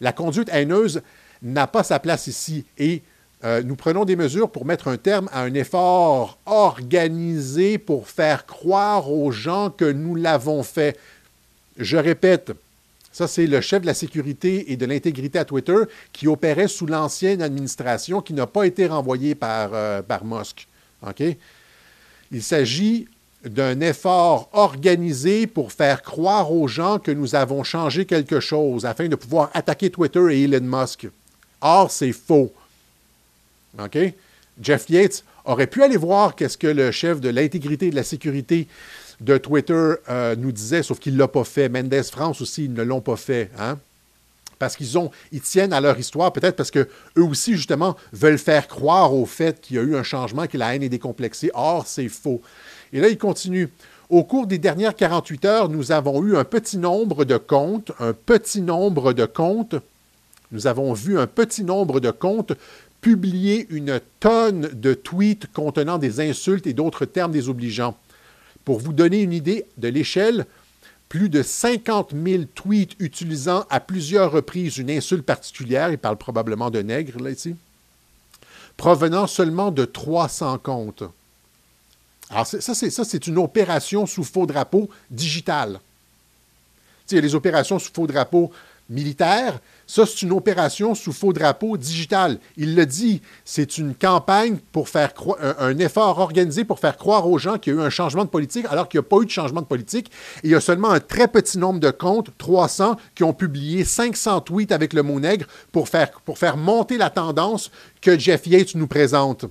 [0.01, 1.03] La conduite haineuse
[1.43, 2.65] n'a pas sa place ici.
[2.79, 3.03] Et
[3.45, 8.47] euh, nous prenons des mesures pour mettre un terme à un effort organisé pour faire
[8.47, 10.99] croire aux gens que nous l'avons fait.
[11.77, 12.53] Je répète,
[13.13, 15.77] ça, c'est le chef de la sécurité et de l'intégrité à Twitter
[16.13, 20.67] qui opérait sous l'ancienne administration qui n'a pas été renvoyé par, euh, par Musk.
[22.31, 23.09] Il s'agit
[23.45, 29.09] d'un effort organisé pour faire croire aux gens que nous avons changé quelque chose afin
[29.09, 31.09] de pouvoir attaquer Twitter et Elon Musk.
[31.61, 32.53] Or, c'est faux.
[33.79, 33.99] OK?
[34.61, 38.05] Jeff Yates aurait pu aller voir qu'est-ce que le chef de l'intégrité et de la
[38.05, 38.69] sécurité
[39.21, 41.69] de Twitter euh, nous disait, sauf qu'il ne l'a pas fait.
[41.69, 43.51] Mendes France aussi, ils ne l'ont pas fait.
[43.59, 43.79] Hein?
[44.63, 48.69] parce qu'ils ont, ils tiennent à leur histoire, peut-être parce qu'eux aussi, justement, veulent faire
[48.69, 51.51] croire au fait qu'il y a eu un changement, que la haine est décomplexée.
[51.53, 52.41] Or, c'est faux.
[52.93, 53.71] Et là, il continue.
[54.11, 58.13] Au cours des dernières 48 heures, nous avons eu un petit nombre de comptes, un
[58.13, 59.77] petit nombre de comptes,
[60.51, 62.53] nous avons vu un petit nombre de comptes
[63.01, 67.97] publier une tonne de tweets contenant des insultes et d'autres termes désobligeants.
[68.65, 70.47] Pour vous donner une idée de l'échelle,
[71.09, 76.71] plus de 50 000 tweets utilisant à plusieurs reprises une insulte particulière, il parle probablement
[76.71, 77.57] de nègre là ici,
[78.77, 81.05] provenant seulement de 300 comptes.
[82.33, 85.81] Alors ça, c'est une opération sous faux drapeau digital.
[87.11, 88.51] il y a les opérations sous faux drapeau
[88.89, 92.39] militaire, ça, c'est une opération sous faux drapeau digital.
[92.57, 97.29] Il le dit, c'est une campagne pour faire croire, un, effort organisé pour faire croire
[97.29, 99.19] aux gens qu'il y a eu un changement de politique, alors qu'il n'y a pas
[99.23, 100.11] eu de changement de politique.
[100.43, 104.41] il y a seulement un très petit nombre de comptes, 300, qui ont publié 500
[104.41, 108.75] tweets avec le mot nègre pour faire, pour faire monter la tendance que Jeff Yates
[108.75, 109.45] nous présente.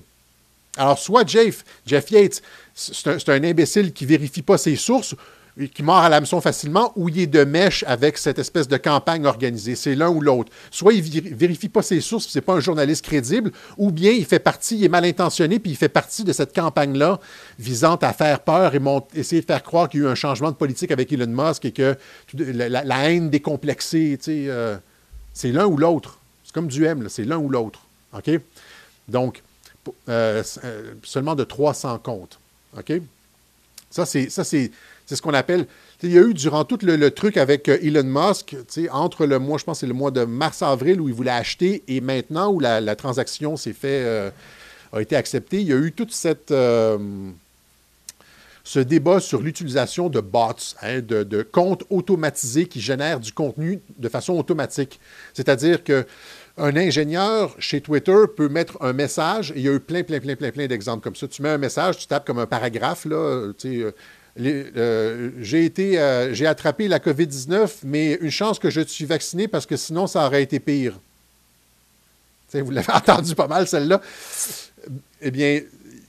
[0.76, 2.42] Alors, soit Jeff, Jeff Yates,
[2.74, 5.14] c'est un, imbécile qui ne vérifie pas ses sources,
[5.74, 9.26] qui mord à l'hameçon facilement ou il est de mèche avec cette espèce de campagne
[9.26, 9.76] organisée.
[9.76, 10.50] C'est l'un ou l'autre.
[10.70, 14.24] Soit il ne vérifie pas ses sources, c'est pas un journaliste crédible, ou bien il
[14.24, 17.20] fait partie, il est mal intentionné, puis il fait partie de cette campagne-là
[17.58, 18.80] visant à faire peur et
[19.14, 21.66] essayer de faire croire qu'il y a eu un changement de politique avec Elon Musk
[21.66, 21.96] et que
[22.32, 24.78] la, haine décomplexée, euh,
[25.34, 26.18] c'est l'un ou l'autre.
[26.44, 27.80] C'est comme du M, c'est l'un ou l'autre.
[28.14, 28.30] OK?
[29.08, 29.42] Donc,
[30.08, 32.38] euh, euh, seulement de 300 comptes.
[32.78, 32.92] OK?
[33.90, 35.66] Ça, c'est ce qu'on appelle.
[36.02, 38.56] Il y a eu durant tout le, truc avec euh, Elon Musk,
[38.90, 42.00] entre le mois, je pense c'est le mois de mars-avril où il voulait acheter et
[42.00, 44.32] maintenant où la, transaction s'est fait,
[44.92, 46.50] a été acceptée, il y a eu toute cette.
[46.50, 46.98] Euh,
[48.64, 54.08] ce débat sur l'utilisation de bots, hein, de, comptes automatisés qui génèrent du contenu de
[54.08, 55.00] façon automatique.
[55.34, 56.06] C'est-à-dire que
[56.58, 60.36] un ingénieur chez Twitter peut mettre un message, il y a eu plein, plein, plein,
[60.36, 61.26] plein, plein d'exemples comme ça.
[61.26, 63.92] Tu mets un message, tu tapes comme un paragraphe, là, tu sais,
[64.40, 69.48] euh, j'ai été, euh, j'ai attrapé la COVID-19, mais une chance que je suis vacciné
[69.48, 70.98] parce que sinon, ça aurait été pire.
[72.52, 74.00] vous l'avez entendu pas mal, celle-là.
[75.20, 75.60] Eh bien,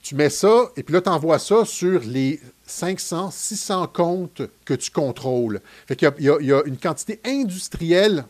[0.01, 4.73] tu mets ça, et puis là, tu envoies ça sur les 500, 600 comptes que
[4.73, 5.61] tu contrôles.
[5.87, 8.25] Fait qu'il y, a une quantité industrielle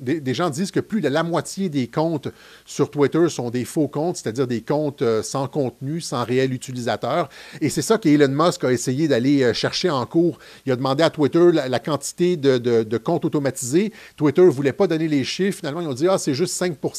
[0.00, 2.28] des, gens disent que plus de la moitié des comptes
[2.64, 7.28] sur Twitter sont des faux comptes, c'est-à-dire des comptes euh, sans contenu, sans réel utilisateur.
[7.60, 10.38] Et c'est ça qu'Elon Musk a essayé d'aller euh, chercher en cours.
[10.66, 13.92] Il a demandé à Twitter la, quantité de, comptes automatisés.
[14.16, 15.58] Twitter ne voulait pas donner les chiffres.
[15.58, 16.90] Finalement, ils ont dit Ah, c'est juste 5 Puis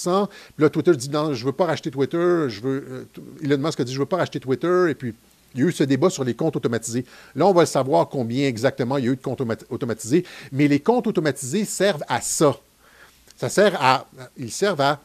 [0.60, 2.18] là, Twitter dit Non, je ne veux pas racheter Twitter.
[2.18, 3.06] Euh,
[3.44, 4.88] Elon Musk a dit Je ne veux pas racheter Twitter.
[4.90, 5.14] Et puis.
[5.54, 7.04] Il y a eu ce débat sur les comptes automatisés.
[7.36, 10.24] Là, on va savoir combien exactement il y a eu de comptes automatisés.
[10.54, 12.56] Mais les comptes automatisés servent à ça.
[13.42, 14.06] Ça sert à,
[14.38, 15.02] ils servent à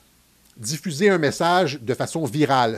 [0.59, 2.77] diffuser un message de façon virale.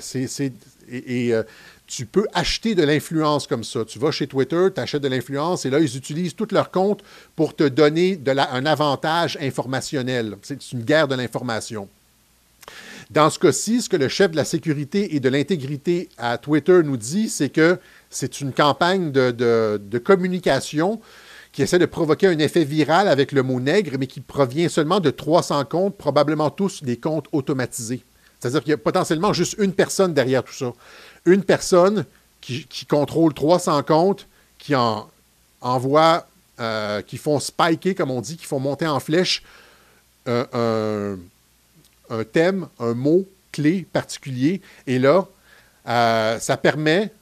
[0.89, 1.43] et, euh,
[1.89, 3.85] tu peux acheter de l'influence comme ça.
[3.85, 7.03] Tu vas chez Twitter, tu achètes de l'influence et là, ils utilisent tout leur compte
[7.35, 10.37] pour te donner de un avantage informationnel.
[10.43, 11.89] C'est une guerre de l'information.
[13.11, 16.83] Dans ce cas-ci, ce que le chef de la sécurité et de l'intégrité à Twitter
[16.85, 19.33] nous dit, c'est que c'est une campagne de,
[19.83, 21.01] de communication
[21.53, 25.01] qui essaie de provoquer un effet viral avec le mot nègre, mais qui provient seulement
[25.01, 28.03] de 300 comptes, probablement tous des comptes automatisés.
[28.39, 30.73] C'est-à-dire qu'il y a potentiellement juste une personne derrière tout ça.
[31.25, 32.05] Une personne
[32.41, 34.27] qui, contrôle 300 comptes,
[34.59, 35.11] qui en
[35.61, 36.27] envoie,
[36.61, 39.43] euh, qui font spiker, comme on dit, qui font monter en flèche
[40.27, 41.17] un,
[42.33, 44.61] thème, un mot clé particulier.
[44.87, 45.27] Et là,
[45.89, 47.13] euh, ça permet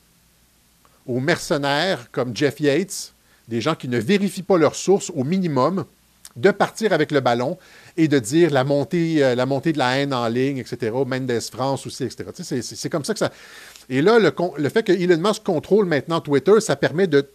[1.07, 3.13] aux mercenaires comme Jeff Yates
[3.49, 5.85] des gens qui ne vérifient pas leurs sources au minimum,
[6.37, 7.57] de partir avec le ballon
[7.97, 10.93] et de dire la montée, euh, de la haine en ligne, etc.
[11.07, 12.25] Mendes France aussi, etc.
[12.63, 13.33] c'est comme ça que ça.
[13.89, 17.27] Et là, le, le fait que Elon Musk contrôle maintenant Twitter, ça permet de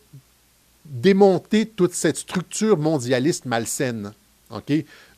[0.85, 4.13] démonter toute cette structure mondialiste malsaine.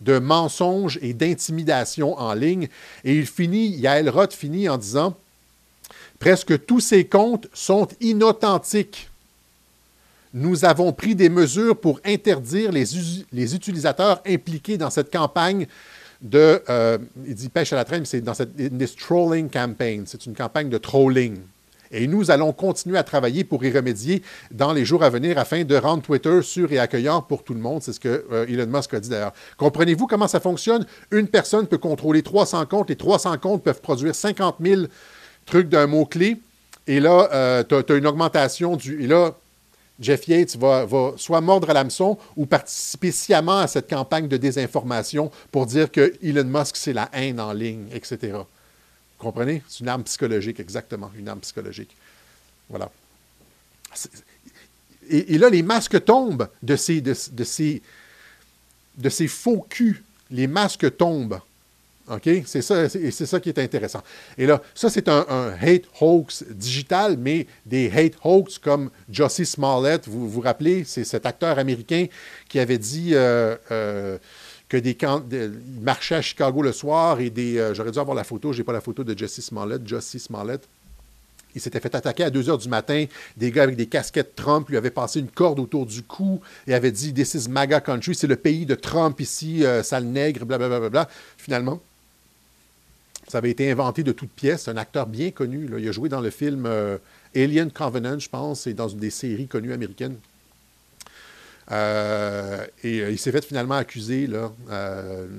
[0.01, 2.67] de mensonges et d'intimidation en ligne.
[3.03, 5.17] Et il finit, Yael Roth finit en disant
[6.19, 9.09] Presque tous ces comptes sont inauthentiques
[10.33, 15.67] nous avons pris des mesures pour interdire les, utilisateurs impliqués dans cette campagne
[16.21, 18.55] de, euh, il dit pêche à la traîne, c'est dans cette
[18.97, 20.05] trolling campaign.
[20.07, 21.37] C'est une campagne de trolling.
[21.91, 25.63] Et nous allons continuer à travailler pour y remédier dans les jours à venir afin
[25.63, 27.83] de rendre Twitter sûr et accueillant pour tout le monde.
[27.83, 29.33] C'est ce que euh, Elon Musk a dit d'ailleurs.
[29.57, 30.87] Comprenez-vous comment ça fonctionne?
[31.11, 32.89] Une personne peut contrôler 300 comptes.
[32.89, 34.81] Les 300 comptes peuvent produire 50 000
[35.45, 36.37] trucs d'un mot-clé.
[36.87, 39.03] Et là, euh, tu as, une augmentation du.
[39.03, 39.35] Et là,
[39.99, 45.31] Jeff Yates va, soit mordre à l'hameçon ou participer sciemment à cette campagne de désinformation
[45.51, 48.17] pour dire que Elon Musk, c'est la haine en ligne, etc.
[48.33, 48.43] Vous
[49.17, 49.61] comprenez?
[49.67, 51.95] C'est une arme psychologique, exactement, une arme psychologique.
[52.69, 52.89] Voilà.
[55.09, 57.13] Et, là, les masques tombent de ces, de,
[58.97, 60.03] de ces faux culs.
[60.31, 61.39] Les masques tombent.
[62.09, 62.29] OK?
[62.45, 64.01] C'est ça, c'est, ça qui est intéressant.
[64.37, 65.25] Et là, ça, c'est un,
[65.61, 71.25] hate hoax digital, mais des hate hoax comme Jussie Smollett, vous vous rappelez, c'est cet
[71.25, 72.07] acteur américain
[72.49, 74.17] qui avait dit euh, euh,
[74.67, 77.57] que des il marchait à Chicago le soir et des.
[77.57, 80.19] Euh, j'aurais dû avoir la photo, je n'ai pas la photo de Jussie Smollett, Jussie
[80.19, 80.67] Smollett.
[81.55, 83.05] Il s'était fait attaquer à 2 heures du matin.
[83.37, 86.73] Des gars avec des casquettes Trump lui avaient passé une corde autour du cou et
[86.73, 90.79] avaient dit This is MAGA country, c'est le pays de Trump ici, sale nègre, blablabla.
[90.79, 91.09] Bla, bla, bla.
[91.37, 91.79] Finalement,
[93.33, 94.67] ça avait été inventé de toutes pièces.
[94.67, 95.67] Un acteur bien connu.
[95.75, 96.99] Il a joué dans le film euh,
[97.35, 100.17] Alien Covenant, je pense, et dans une des séries connues américaines.
[101.71, 104.29] Euh, et euh, il s'est fait finalement accuser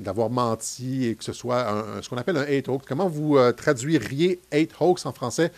[0.02, 2.84] d'avoir menti et que ce soit ce qu'on appelle un hate hoax.
[2.84, 5.52] Comment vous traduiriez hate hoax en français?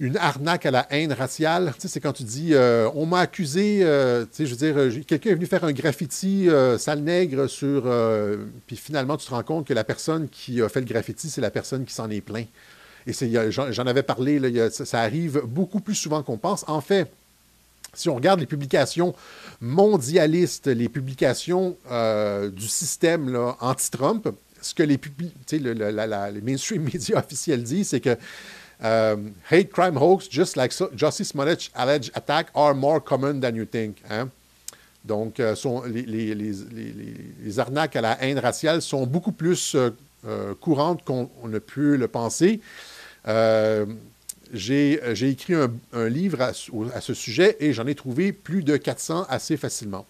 [0.00, 1.74] Une arnaque à la haine raciale.
[1.74, 4.56] Tu sais, c'est quand tu dis euh, on m'a accusé, euh, tu sais, je veux
[4.56, 7.82] dire, euh, quelqu'un est venu faire un graffiti sale nègre sur.
[8.66, 11.42] puis finalement, tu te rends compte que la personne qui a fait le graffiti, c'est
[11.42, 12.46] la personne qui s'en est plaint.
[13.06, 13.12] Et
[13.50, 16.64] j'en avais parlé, là, ça, arrive beaucoup plus souvent qu'on pense.
[16.66, 17.10] En fait,
[17.92, 19.14] si on regarde les publications
[19.60, 21.76] mondialistes, les publications
[22.52, 24.28] du système anti-Trump,
[24.62, 24.98] ce que les,
[25.52, 28.16] le, la, la, les mainstream médias officiels disent, c'est que
[28.82, 29.16] euh,
[29.50, 34.02] hate crime hoax, just like Justice Smollett alleged attack, are more common than you think.
[34.10, 34.30] Hein?
[35.04, 36.52] Donc, euh, sont, les, les, les,
[37.42, 39.74] les, arnaques à la haine raciale sont beaucoup plus
[40.26, 42.60] euh, courantes qu'on ne peut le penser.
[43.26, 43.86] Euh,
[44.52, 46.48] j'ai écrit un, un livre à,
[46.94, 50.06] à, ce sujet et j'en ai trouvé plus de 400 assez facilement.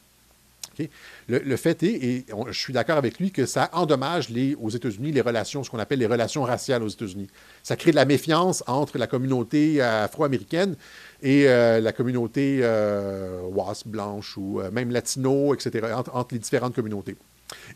[1.29, 5.13] Le, fait est, et je suis d'accord avec lui, que ça endommage les, aux États-Unis
[5.13, 7.29] les relations, ce qu'on appelle les relations raciales aux États-Unis.
[7.63, 10.77] Ça crée de la méfiance entre la communauté afro-américaine
[11.23, 16.75] et euh, la communauté euh, WASP, blanche ou euh, même latino, etc., entre, les différentes
[16.75, 17.17] communautés.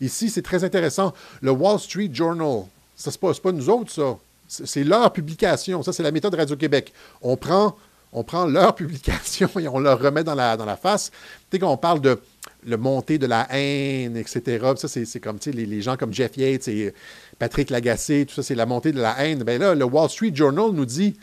[0.01, 1.13] Ici, c'est très intéressant.
[1.41, 2.63] Le Wall Street Journal,
[2.95, 4.17] ça ne se passe pas nous autres, ça.
[4.47, 5.81] C'est leur publication.
[5.81, 6.93] Ça, c'est la méthode Radio-Québec.
[7.21, 7.75] On prend,
[8.13, 11.09] on prend leur publication et on leur remet dans la, dans la face.
[11.09, 11.17] Tu
[11.51, 12.19] sais, quand on parle de
[12.65, 16.67] le montée de la haine, etc., ça, c'est comme, les, les, gens comme Jeff Yates
[16.67, 16.93] et
[17.37, 19.43] Patrick Lagacé, tout ça, c'est la montée de la haine.
[19.43, 21.15] Bien là, le Wall Street Journal nous dit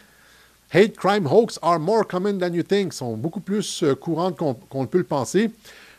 [0.73, 2.93] Hate crime hoax are more common than you think.
[2.93, 5.51] sont beaucoup plus euh, courantes qu'on qu ne peut le penser.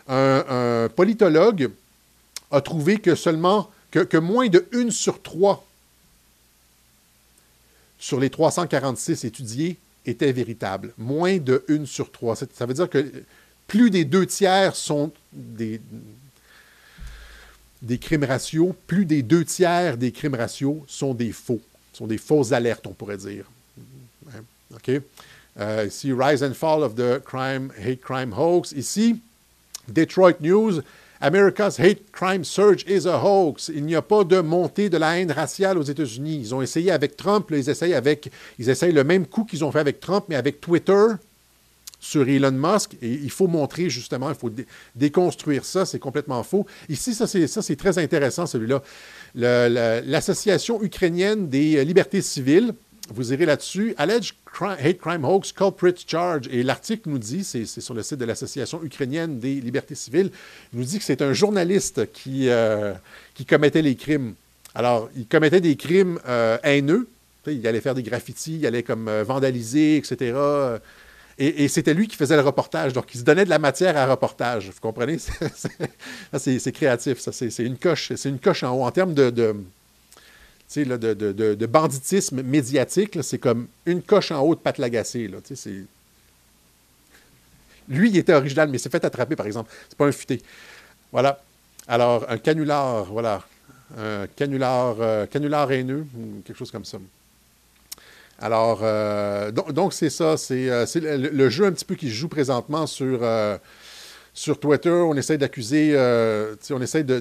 [0.07, 1.69] Un, politologue
[2.51, 5.65] a trouvé que seulement, que, que moins de une sur trois
[8.03, 10.91] sur les 346 étudiés était véritable.
[10.97, 12.35] Moins de 1 sur 3.
[12.53, 13.05] Ça veut dire que
[13.67, 15.79] plus des deux tiers sont des,
[17.99, 21.61] crimes ratios, plus des deux tiers des crimes ratios sont des faux,
[21.93, 23.45] sont des fausses alertes, on pourrait dire.
[24.73, 25.01] OK?
[25.59, 28.71] Euh, ici, Rise and Fall of the Crime, Hate Crime Hoax.
[28.71, 29.19] Ici,
[29.87, 30.81] Detroit News,
[31.23, 33.69] America's hate crime surge is a hoax.
[33.73, 36.39] Il n'y a pas de montée de la haine raciale aux États-Unis.
[36.41, 40.25] Ils ont essayé avec Trump, ils essayent le même coup qu'ils ont fait avec Trump,
[40.27, 41.05] mais avec Twitter
[42.03, 42.95] sur Elon Musk.
[43.01, 45.85] Et il faut montrer justement, il faut dé déconstruire ça.
[45.85, 46.65] C'est complètement faux.
[46.89, 48.83] Ici, ça c'est très intéressant celui-là.
[49.35, 52.73] L'association ukrainienne des libertés civiles.
[53.13, 53.95] Vous irez là-dessus.
[54.53, 56.47] Crime, hate crime hoax, culprit charge.
[56.51, 60.29] Et l'article nous dit, c'est sur le site de l'Association ukrainienne des libertés civiles,
[60.73, 62.93] nous dit que c'est un journaliste qui, euh,
[63.49, 64.35] commettait les crimes.
[64.75, 67.07] Alors, il commettait des crimes euh, haineux.
[67.47, 70.33] Il allait faire des graffitis, il allait comme euh, vandaliser, etc.
[71.39, 72.93] Et, c'était lui qui faisait le reportage.
[72.93, 74.69] Donc, il se donnait de la matière à reportage.
[74.69, 75.17] Vous comprenez?
[76.37, 77.31] C'est créatif, ça.
[77.31, 78.13] C'est une coche.
[78.15, 78.83] C'est une coche en haut.
[78.83, 79.55] En termes de,
[80.75, 85.27] Là, de, banditisme médiatique, c'est comme une coche en haut de Pat Lagacé.
[85.27, 85.37] Là,
[87.87, 89.71] Lui, il était original, mais il s'est fait attraper, par exemple.
[89.87, 90.41] C'est pas un futé.
[91.11, 91.43] Voilà.
[91.87, 93.43] Alors, un canular, voilà.
[93.97, 96.07] Un canular, euh, canular haineux,
[96.43, 96.97] quelque chose comme ça.
[98.39, 100.37] Alors, euh, donc, c'est ça.
[100.37, 103.57] C'est euh, le, jeu un petit peu qui se joue présentement sur, euh,
[104.33, 104.89] sur Twitter.
[104.89, 105.95] On essaie d'accuser,
[106.71, 107.19] on essaie de,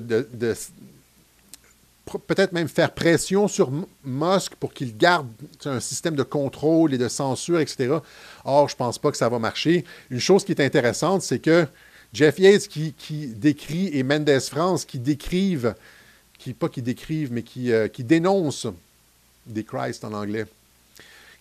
[2.26, 3.70] peut-être même faire pression sur
[4.04, 5.28] Musk pour qu'il garde
[5.64, 7.98] un système de contrôle et de censure, etc.
[8.44, 9.84] Or, je ne pense pas que ça va marcher.
[10.10, 11.66] Une chose qui est intéressante, c'est que
[12.12, 15.74] Jeff Yates qui, qui, décrit et Mendes France qui décrivent,
[16.38, 18.66] qui, pas qui décrivent, mais qui, qui dénoncent,
[19.46, 20.46] des Christ en anglais,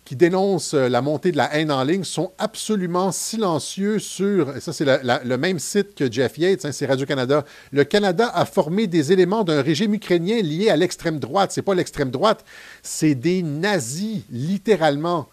[0.04, 4.74] qui dénoncent la montée de la haine en ligne sont absolument silencieux sur, et ça
[4.74, 9.12] c'est le même site que Jeff Yates, hein, c'est Radio-Canada, le Canada a formé des
[9.12, 11.52] éléments d'un régime ukrainien lié à l'extrême droite.
[11.52, 12.44] C'est pas l'extrême droite,
[12.82, 15.30] c'est des nazis, littéralement.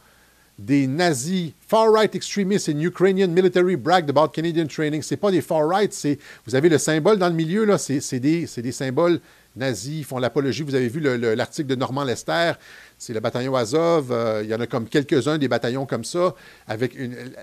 [0.59, 5.03] Des nazis, far-right extremists in Ukrainian military bragged about Canadian training.
[5.03, 8.45] C'est pas des far-right, c'est, vous avez le symbole dans le milieu, là, c'est, des,
[8.45, 9.21] des symboles
[9.55, 10.65] nazis, ils font l'apologie.
[10.65, 12.53] Vous avez vu l'article de Normand Lester,
[12.99, 14.11] c'est le bataillon Azov.
[14.11, 16.35] Euh, il y en a comme quelques-uns des bataillons comme ça,
[16.67, 16.97] avec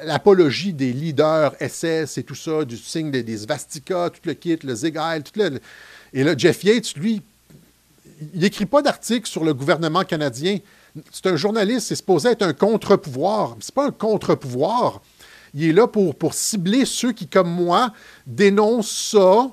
[0.04, 4.76] l'apologie des leaders SS et tout ça, du signe des, des tout le kit, le
[4.76, 5.60] Zegal, tout le.
[6.14, 7.22] Et là, Jeff Yates, lui,
[8.34, 10.60] il n'écrit pas d'article sur le gouvernement canadien.
[11.12, 13.56] C'est un journaliste, c'est supposé être un contre-pouvoir.
[13.60, 15.02] C'est pas un contre-pouvoir.
[15.54, 17.94] Il est là pour, pour cibler ceux qui, comme moi,
[18.28, 19.50] dénoncent ça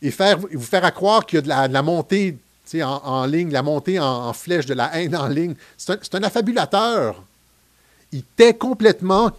[0.00, 2.36] et faire, vous faire croire qu'il y a de la montée
[2.82, 5.54] en, en, ligne, la montée en, flèche de la haine en ligne.
[5.76, 7.22] C'est un, affabulateur.
[8.12, 9.32] Il tait complètement.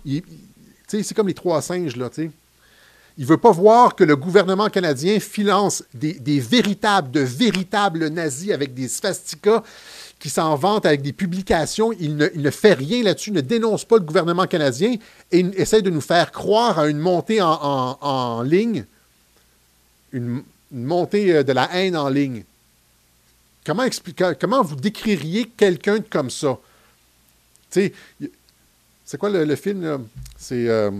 [0.88, 2.10] C'est comme les trois singes, là.
[3.18, 8.52] Il ne veut pas voir que le gouvernement canadien finance des, véritables, de véritables nazis
[8.52, 9.62] avec des swastikas
[10.20, 11.92] qui s'en vantent avec des publications.
[12.00, 14.96] Il ne, il ne fait rien là-dessus, ne dénonce pas le gouvernement canadien
[15.32, 18.86] et essaie de nous faire croire à une montée en, en, en ligne,
[20.12, 22.44] une, une, montée euh, de la haine en ligne.
[23.66, 23.88] Comment,
[24.40, 26.60] comment vous décririez quelqu'un comme ça?
[27.72, 28.32] Tu sais,
[29.06, 30.08] c'est quoi le, film?
[30.38, 30.68] C'est.
[30.68, 30.92] Euh,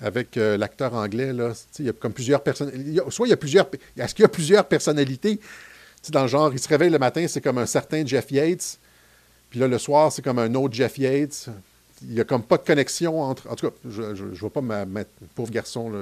[0.00, 2.70] avec euh, l'acteur anglais, là, il y a comme plusieurs personnes.
[3.10, 3.68] Soit il y a plusieurs.
[3.96, 5.40] Est-ce qu'il y a plusieurs personnalités?
[6.10, 8.78] Dans le genre, il se réveille le matin, c'est comme un certain Jeff Yates.
[9.50, 11.48] Puis là, le soir, c'est comme un autre Jeff Yates.
[12.02, 13.50] Il n'y a comme pas de connexion entre.
[13.50, 15.02] En tout cas, je ne vois pas ma, ma,
[15.34, 15.92] pauvre garçon.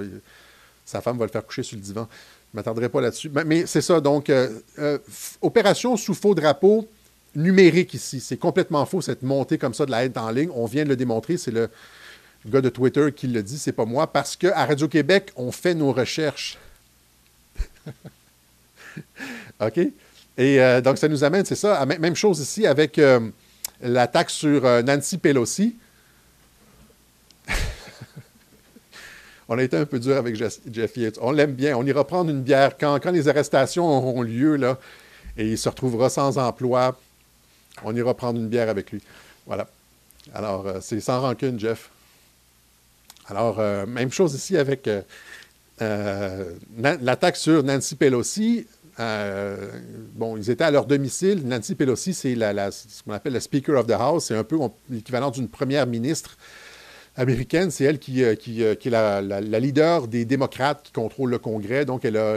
[0.84, 2.08] Sa femme va le faire coucher sur le divan.
[2.56, 3.30] Je ne m'attendrai pas là-dessus.
[3.44, 4.00] Mais, c'est ça.
[4.00, 4.48] Donc, euh,
[4.78, 4.96] euh,
[5.42, 6.88] opération sous faux drapeau
[7.34, 8.18] numérique ici.
[8.18, 10.48] C'est complètement faux, cette montée comme ça de la haine en ligne.
[10.54, 11.36] On vient de le démontrer.
[11.36, 11.68] C'est le
[12.46, 15.92] gars de Twitter qui le dit, c'est pas moi, parce qu'à Radio-Québec, on fait nos
[15.92, 16.56] recherches.
[19.60, 19.76] OK?
[19.76, 19.92] Et
[20.62, 22.98] euh, donc, ça nous amène, c'est ça, à même chose ici avec
[23.82, 25.76] l'attaque sur Nancy Pelosi.
[29.48, 31.18] On a été un peu dur avec Jeff Yates.
[31.20, 31.76] On l'aime bien.
[31.76, 34.78] On ira prendre une bière quand, les arrestations auront lieu, là,
[35.36, 36.98] et il se retrouvera sans emploi.
[37.84, 39.02] On ira prendre une bière avec lui.
[39.46, 39.68] Voilà.
[40.34, 41.90] Alors, c'est sans rancune, Jeff.
[43.28, 45.02] Alors, euh, même chose ici avec euh,
[45.82, 48.66] euh, l'attaque sur Nancy Pelosi.
[48.98, 49.70] Euh,
[50.14, 51.46] bon, ils étaient à leur domicile.
[51.46, 54.26] Nancy Pelosi, c'est la, la, ce qu'on appelle le Speaker of the House.
[54.26, 56.36] C'est un peu l'équivalent d'une première ministre
[57.16, 57.70] américaine.
[57.70, 61.84] C'est elle qui, qui, qui est la, leader des démocrates qui contrôle le Congrès.
[61.84, 62.36] Donc, elle a,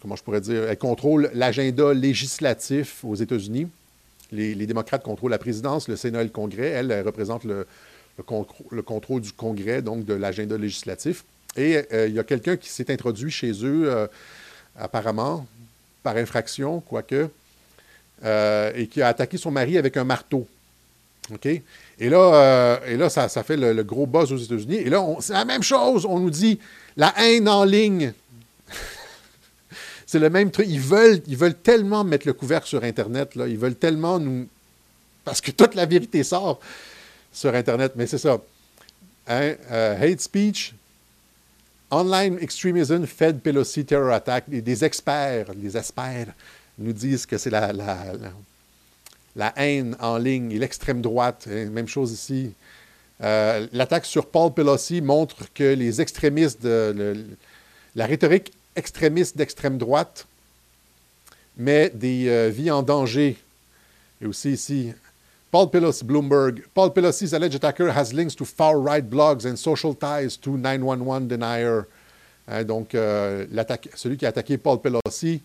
[0.00, 3.68] comment je pourrais dire, elle contrôle l'agenda législatif aux États-Unis.
[4.32, 6.68] Les, démocrates contrôlent la présidence, le Sénat et le Congrès.
[6.68, 7.66] Elle, elle représente le,
[8.18, 8.24] le,
[8.70, 11.24] le, contrôle du Congrès, donc de l'agenda législatif.
[11.56, 14.06] Et euh, il y a quelqu'un qui s'est introduit chez eux, euh,
[14.76, 15.46] apparemment,
[16.02, 17.28] par infraction, quoique,
[18.24, 20.46] euh, et qui a attaqué son mari avec un marteau.
[21.32, 21.46] OK?
[21.46, 21.62] Et
[22.08, 24.76] là, et là ça, ça fait le, gros buzz aux États-Unis.
[24.76, 26.04] Et là, c'est la même chose.
[26.06, 26.58] On nous dit
[26.96, 28.12] la haine en ligne.
[30.06, 30.66] c'est le même truc.
[30.68, 33.34] Ils veulent, ils veulent tellement mettre le couvercle sur Internet.
[33.34, 33.48] Là.
[33.48, 34.48] Ils veulent tellement nous.
[35.24, 36.60] Parce que toute la vérité sort
[37.32, 38.38] sur Internet, mais c'est ça.
[39.26, 39.54] Hein?
[39.70, 40.74] Euh, hate speech,
[41.90, 44.48] online extremism, Fed Pelosi terror attack.
[44.48, 46.34] Des experts, les experts,
[46.78, 47.72] nous disent que c'est la,
[49.36, 51.46] la, haine en ligne et l'extrême droite.
[51.50, 51.66] Hein?
[51.70, 52.52] Même chose ici.
[53.22, 60.26] Euh, L'attaque sur Paul Pelosi montre que les extrémistes, la rhétorique extrémiste d'extrême droite
[61.56, 63.36] met des euh, vies en danger.
[64.20, 64.92] Et aussi ici,
[65.50, 66.64] Paul Pelosi, Bloomberg.
[66.74, 71.82] Paul Pelosi's alleged attacker has links to far-right blogs and social ties to 911 denier.
[72.48, 73.46] Hein, donc, euh,
[73.94, 75.40] celui qui a attaqué Paul Pelosi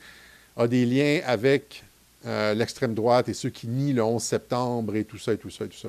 [0.58, 1.84] a des liens avec
[2.26, 5.50] euh, l'extrême droite et ceux qui nient le 11 septembre et tout ça et tout
[5.50, 5.88] ça et tout ça.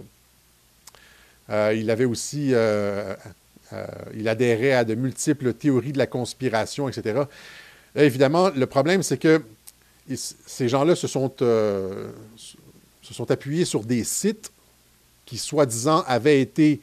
[1.50, 3.16] Euh, il avait aussi, euh,
[4.14, 7.22] il adhérait à de multiples théories de la conspiration, etc.
[7.96, 9.42] Évidemment, le problème, c'est que
[10.14, 11.32] ces gens-là se sont
[13.28, 14.52] appuyés sur des sites
[15.26, 16.80] qui, soi-disant, avaient été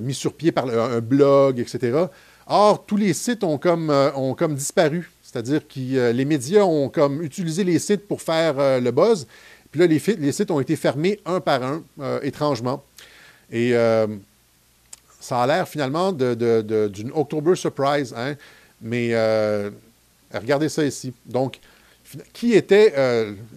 [0.00, 2.04] mis sur pied par un blog, etc.
[2.46, 5.10] Or, tous les sites ont ont comme disparu.
[5.32, 9.26] C'est-à-dire que euh, les médias ont comme utilisé les sites pour faire euh, le buzz.
[9.70, 12.84] Puis là, les, sites ont été fermés un par un, euh, étrangement.
[13.50, 13.72] Et
[15.20, 18.14] ça a l'air finalement d'une October Surprise.
[18.16, 18.34] Hein?
[18.80, 19.14] Mais
[20.32, 21.12] regardez ça ici.
[21.26, 21.58] Donc,
[22.32, 22.94] qui était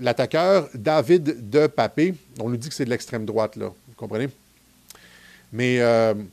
[0.01, 0.69] l'attaqueur?
[0.73, 2.13] David de Papé.
[2.39, 3.67] On nous dit que c'est de l'extrême droite, là.
[3.67, 4.29] Vous comprenez?
[5.53, 6.23] Mais je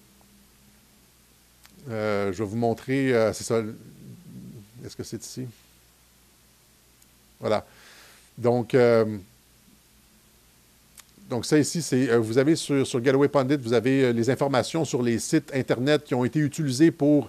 [1.88, 3.12] vais vous montrer.
[3.32, 3.62] C'est ça.
[4.84, 5.46] Est-ce que c'est ici?
[7.40, 7.64] Voilà.
[8.38, 9.04] Donc, euh,
[11.28, 15.02] donc ça ici, c'est vous avez sur, sur Galloway Pundit, vous avez les informations sur
[15.02, 17.28] les sites Internet qui ont été utilisés pour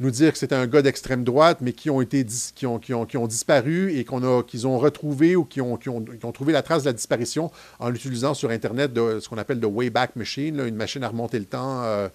[0.00, 2.92] nous dire que c'était un gars d'extrême droite, mais qui ont, été qui ont, qui
[2.92, 6.32] ont, qui ont disparu et qu'on a, qu'ils ont retrouvé ou qui ont, qui, ont,
[6.32, 9.66] trouvé la trace de la disparition en l'utilisant sur Internet de ce qu'on appelle de
[9.66, 12.08] Wayback Machine, une machine à remonter le temps euh,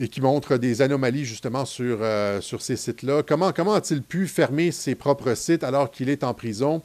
[0.00, 3.22] et qui montre des anomalies justement sur, euh, sur ces sites-là.
[3.22, 6.82] Comment, comment a-t-il pu fermer ses propres sites alors qu'il est en prison?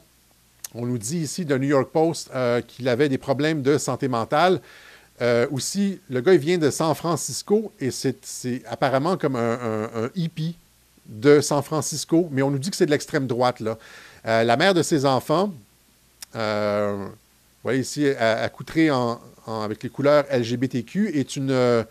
[0.74, 4.08] On nous dit ici de New York Post euh, qu'il avait des problèmes de santé
[4.08, 4.60] mentale.
[5.20, 10.56] Euh, aussi, le gars, il vient de San Francisco et c'est apparemment comme un, hippie
[11.06, 13.60] de San Francisco, mais on nous dit que c'est de l'extrême droite.
[13.60, 13.78] Là.
[14.24, 15.52] La mère de ses enfants,
[16.34, 17.10] vous
[17.64, 21.84] voyez ici, accoutrée en, avec les couleurs LGBTQ, est une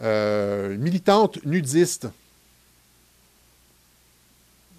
[0.00, 2.08] militante nudiste.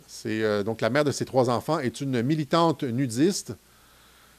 [0.08, 3.54] C'est donc la mère de ses trois enfants est une militante nudiste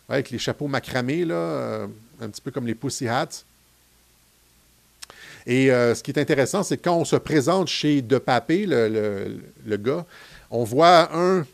[0.09, 1.87] avec les chapeaux macramés, euh,
[2.21, 3.45] un petit peu comme les Pussy Hats.
[5.47, 9.77] Et euh, ce qui est intéressant, c'est quand on se présente chez De Papé, le,
[9.77, 10.05] gars,
[10.51, 11.47] on voit un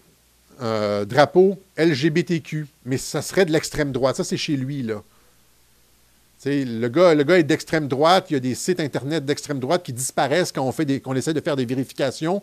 [1.04, 4.16] drapeau LGBTQ, mais ça serait de l'extrême droite.
[4.16, 5.02] Ça, c'est chez lui, là.
[6.44, 8.26] Le gars, le gars est d'extrême droite.
[8.30, 11.14] Il y a des sites Internet d'extrême droite qui disparaissent quand on, fait des, qu'on
[11.14, 12.42] essaie de faire des vérifications.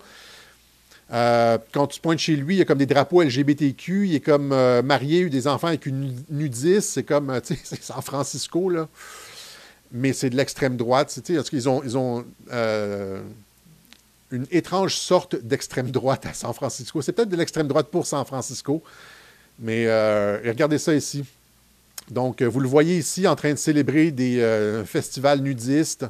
[1.14, 4.20] Euh, quand tu pointes chez lui, il y a comme des drapeaux LGBTQ, il est
[4.22, 8.88] comme euh, marié, eu des enfants avec une nudiste, c'est comme, euh, San Francisco, là.
[9.92, 12.26] Mais c'est de l'extrême droite, qu'ils ont, ils ont
[14.32, 17.02] une étrange sorte d'extrême droite à San Francisco.
[17.02, 18.84] C'est peut-être de l'extrême droite pour San Francisco,
[19.60, 19.86] mais
[20.44, 21.24] regardez ça ici.
[22.10, 26.06] Donc, vous le voyez ici en train de célébrer des festivals nudistes,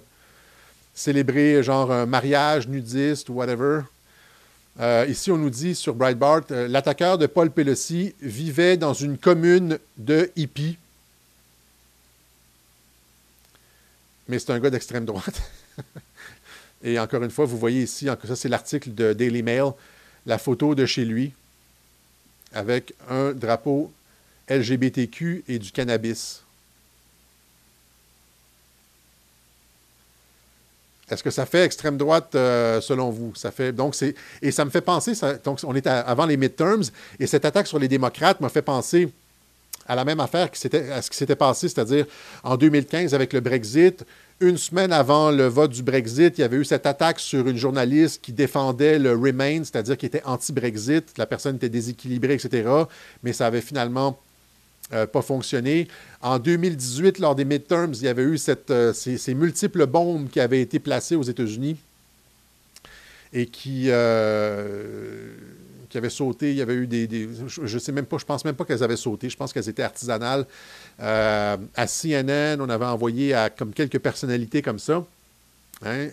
[0.93, 3.81] célébrer genre un mariage nudiste ou whatever.
[4.79, 9.17] Euh, ici, on nous dit sur Breitbart, euh, l'attaqueur de Paul Pelosi vivait dans une
[9.17, 10.77] commune de hippies.
[14.27, 15.41] Mais c'est un gars d'extrême droite.
[16.83, 19.71] Et encore une fois, vous voyez ici, ça c'est l'article de Daily Mail,
[20.25, 21.31] la photo de chez lui
[22.53, 23.91] avec un drapeau
[24.49, 26.43] LGBTQ et du cannabis.
[31.09, 33.33] Est-ce que ça fait extrême droite euh, selon vous?
[33.35, 35.13] Ça fait, donc c'est, et ça me fait penser,
[35.63, 36.83] on est avant les midterms,
[37.19, 39.09] et cette attaque sur les démocrates m'a fait penser
[39.87, 42.07] à la même affaire qui à ce qui s'était passé, c'est-à-dire
[42.43, 44.03] en 2015 avec le Brexit.
[44.41, 47.55] Une semaine avant le vote du Brexit, il y avait eu cette attaque sur une
[47.55, 51.17] journaliste qui défendait le Remain, c'est-à-dire qui était anti-Brexit.
[51.17, 52.67] La personne était déséquilibrée, etc.
[53.23, 54.19] Mais ça avait finalement
[54.93, 55.87] euh, pas fonctionné.
[56.21, 58.37] En 2018, lors des midterms, il y avait eu
[58.69, 61.77] euh, ces, multiples bombes qui avaient été placées aux États-Unis
[63.33, 65.33] et qui, euh,
[65.89, 66.51] qui avaient sauté.
[66.51, 67.09] Il y avait eu des.
[67.47, 69.27] je ne sais même pas, je pense même pas qu'elles avaient sauté.
[69.27, 70.45] Je pense qu'elles étaient artisanales.
[70.99, 71.57] à
[71.87, 75.03] CNN, on avait envoyé à comme quelques personnalités comme ça.
[75.83, 76.09] Hein.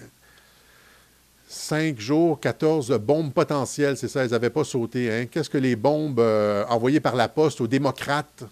[1.47, 5.13] Cinq jours, 14 bombes potentielles, c'est ça, elles n'avaient pas sauté.
[5.13, 5.27] Hein.
[5.31, 6.21] Qu'est-ce que les bombes
[6.71, 8.45] envoyées par la poste aux démocrates?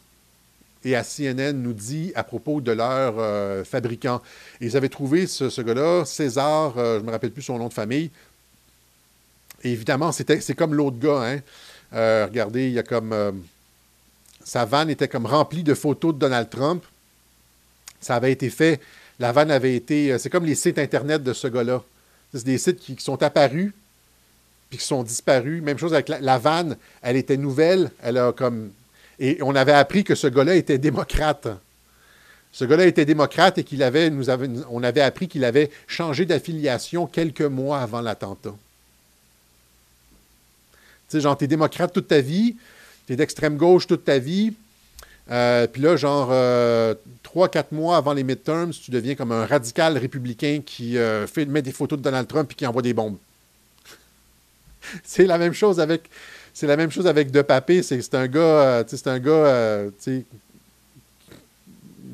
[0.84, 4.22] Et à CNN nous dit à propos de leur euh, fabricant.
[4.60, 7.72] ils avaient trouvé ce, gars-là, César, euh, je ne me rappelle plus son nom de
[7.72, 8.10] famille.
[9.62, 11.22] évidemment, c'est comme l'autre gars.
[11.22, 11.40] Hein.
[11.92, 13.14] Euh, regardez, il y a comme.
[14.44, 16.84] sa vanne était comme remplie de photos de Donald Trump.
[18.00, 18.80] Ça avait été fait.
[19.18, 20.16] La vanne avait été.
[20.18, 21.82] C'est comme les sites Internet de ce gars-là.
[22.32, 23.72] C'est des sites qui, sont apparus
[24.70, 25.60] puis qui sont disparus.
[25.62, 26.76] Même chose avec la, la vanne.
[27.02, 27.90] Elle était nouvelle.
[28.02, 28.70] Elle a comme
[29.20, 31.46] et on avait appris que ce gars-là était démocrate.
[32.52, 34.10] Ce gars-là était démocrate et qu'il avait,
[34.70, 38.54] on avait appris qu'il avait changé d'affiliation quelques mois avant l'attentat.
[41.08, 42.56] Tu sais, genre, t'es démocrate toute ta vie,
[43.06, 44.54] t'es d'extrême gauche toute ta vie,
[45.30, 49.46] euh, puis là, genre, euh, trois, quatre mois avant les midterms, tu deviens comme un
[49.46, 52.94] radical républicain qui euh, fait, met des photos de Donald Trump et qui envoie des
[52.94, 53.18] bombes.
[55.04, 56.10] C'est la même chose avec
[56.60, 57.82] c'est la même chose avec De Papé.
[57.82, 60.24] C'est un gars, euh, c'est euh,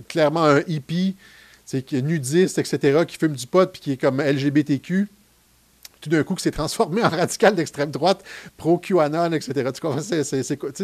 [0.07, 1.17] clairement un hippie,
[1.85, 5.09] qui nudiste, etc., qui fume du pot puis qui est comme LGBTQ.
[6.01, 8.23] Tout d'un coup, qui s'est transformé en radical d'extrême droite,
[8.57, 9.69] pro-QAnon, etc.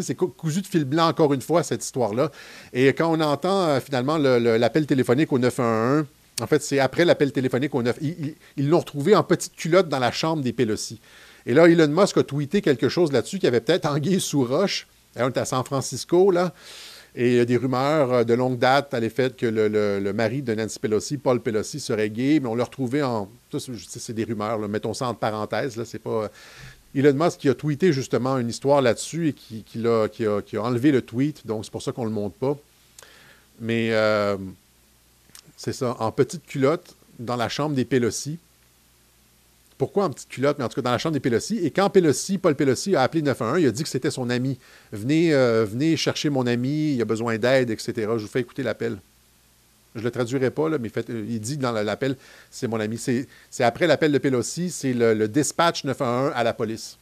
[0.01, 2.31] C'est cousu de fil blanc, encore une fois, cette histoire-là.
[2.73, 6.05] Et quand on entend euh, finalement l'appel téléphonique au 911,
[6.41, 7.97] en fait, c'est après l'appel téléphonique au 9...
[8.01, 10.99] Ils l'ont retrouvé en petite culotte dans la chambre des Pelosi.
[11.45, 14.87] Et là, Elon Musk a tweeté quelque chose là-dessus qui avait peut-être anguille sous roche.
[15.15, 16.53] on est à San Francisco, là.
[17.15, 20.41] Et il y a des rumeurs euh, de longue date à l'effet que le, mari
[20.41, 23.29] de Nancy Pelosi, Paul Pelosi, serait gay, mais on l'a retrouvé en.
[23.59, 25.77] C'est des rumeurs, mettons ça entre parenthèses.
[25.77, 26.29] Là, c'est pas.
[26.95, 30.61] Elon Musk qui a tweeté justement une histoire là-dessus et qui, qui, a, qui, a,
[30.61, 32.55] enlevé le tweet, donc c'est pour ça qu'on ne le montre pas.
[33.59, 34.37] Mais euh,
[35.57, 38.37] c'est ça, en petite culotte, dans la chambre des Pelosi,
[39.83, 41.59] pourquoi en petite culotte, mais en tout cas dans la chambre des Pelosi.
[41.65, 44.57] Et quand Pelosi, Paul Pelosi a appelé 911, il a dit que c'était son ami.
[44.93, 47.93] Venez, euh, venez chercher mon ami, il a besoin d'aide, etc.
[47.97, 48.97] Je vous fais écouter l'appel.
[49.93, 52.15] Je ne le traduirai pas, mais il dit dans l'appel,
[52.49, 52.97] c'est mon ami.
[52.97, 53.27] C'est
[53.65, 56.97] après l'appel de Pelosi, c'est le, dispatch 911 à la police.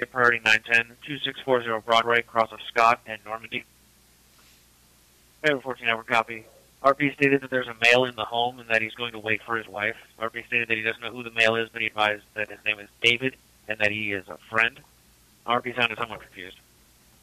[0.00, 3.64] A priority 910, 2640 Broadway, cross of Scott and Normandy.
[5.42, 6.44] Hey, 14 hour copy.
[6.84, 9.40] RP stated that there's a male in the home and that he's going to wait
[9.46, 9.96] for his wife.
[10.20, 12.58] RP stated that he doesn't know who the male is, but he advised that his
[12.66, 13.36] name is David
[13.68, 14.78] and that he is a friend.
[15.46, 16.58] RP sounded somewhat confused.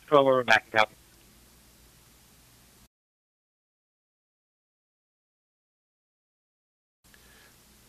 [0.08, 0.96] 12 over back and copy.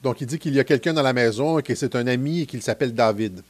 [0.03, 2.43] Donc, il dit qu'il y a quelqu'un dans la maison et que c'est un ami
[2.43, 3.43] et qu'il s'appelle David.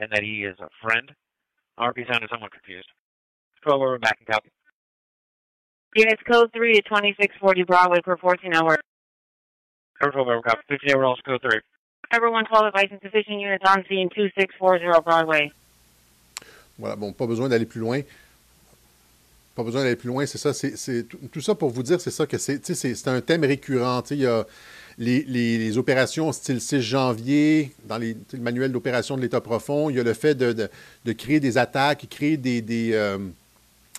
[0.00, 1.12] And that he is a friend.
[1.78, 2.88] RP sounded somewhat confused.
[3.62, 4.50] 12 over back and copy.
[5.94, 8.76] Units code 3 to 2640 Broadway per 14 hour.
[10.00, 10.60] Ever 12 over copy.
[10.68, 11.60] 15 hour also code 3.
[12.12, 15.52] Everyone 12 advice insufficient units on scene 2640 Broadway.
[16.78, 18.00] Voilà, bon, pas besoin d'aller plus loin.
[19.54, 20.52] Pas besoin d'aller plus loin, c'est ça.
[20.52, 22.58] C'est, c'est- tout, ça pour vous dire, c'est ça que c'est.
[22.58, 24.02] tu sais, C'est, c'est un thème récurrent.
[24.02, 24.44] tu sais, Il y a
[24.98, 29.90] les, les- les opérations style 6 janvier, dans les, le manuel d'opération de l'État profond.
[29.90, 30.68] Il y a le fait de, de-
[31.04, 33.18] de créer des attaques, créer des, des, euh,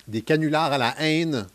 [0.08, 1.46] des canulars à la haine,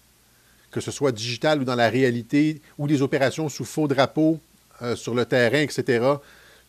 [0.72, 4.40] que ce soit digital ou dans la réalité, ou des opérations sous faux drapeau
[4.82, 6.04] euh, sur le terrain, etc.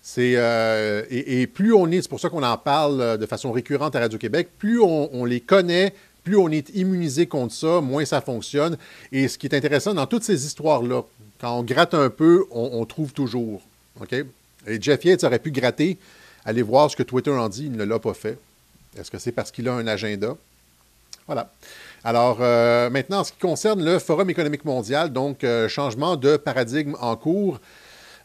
[0.03, 3.53] C'est, euh, et, plus on est, c'est pour ça qu'on en parle euh, de façon
[3.53, 5.94] récurrente à Radio-Québec, plus on, les connaît,
[6.24, 8.76] plus on est immunisé contre ça, moins ça fonctionne.
[9.12, 11.03] Et ce qui est intéressant dans toutes ces histoires-là,
[11.40, 13.62] quand on gratte un peu, on, trouve toujours.
[14.66, 15.98] Et Jeff Yates aurait pu gratter,
[16.44, 18.38] aller voir ce que Twitter en dit, il ne l'a pas fait.
[18.98, 20.36] Est-ce que c'est parce qu'il a un agenda?
[21.26, 21.50] Voilà.
[22.05, 26.36] Alors, euh, maintenant, en ce qui concerne le Forum économique mondial, donc euh, changement de
[26.36, 27.61] paradigme en cours.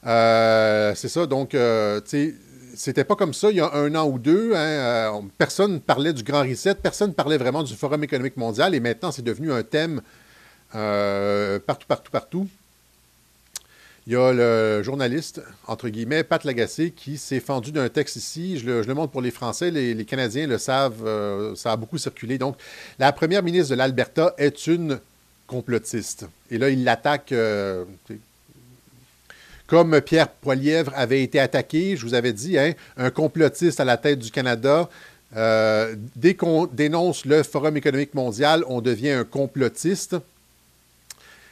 [0.06, 1.58] Euh, c'est ça, donc, tu
[2.06, 2.36] sais,
[2.76, 4.54] c'était pas comme ça il y a un an ou deux.
[4.56, 8.38] hein, on- personne ne parlait du Grand Reset, personne ne parlait vraiment du Forum économique
[8.38, 10.02] mondial, et maintenant, c'est devenu un thème
[10.72, 12.48] partout, partout, partout.
[14.08, 18.58] Il y a le journaliste, entre guillemets, Pat Lagacé, qui s'est fendu d'un texte ici.
[18.58, 22.38] Je le, montre pour les Français, les, Canadiens le savent, euh, ça a beaucoup circulé.
[22.38, 22.56] Donc,
[23.00, 25.02] la première ministre de l'Alberta est une
[25.46, 26.26] complotiste.
[26.50, 27.34] Et là, il l'attaque.
[27.34, 27.84] euh,
[29.68, 33.98] comme Pierre Poilièvre avait été attaqué, je vous avais dit, hein, un complotiste à la
[33.98, 34.90] tête du Canada.
[35.36, 40.16] euh, dès qu'on dénonce le Forum économique mondial, on devient un complotiste.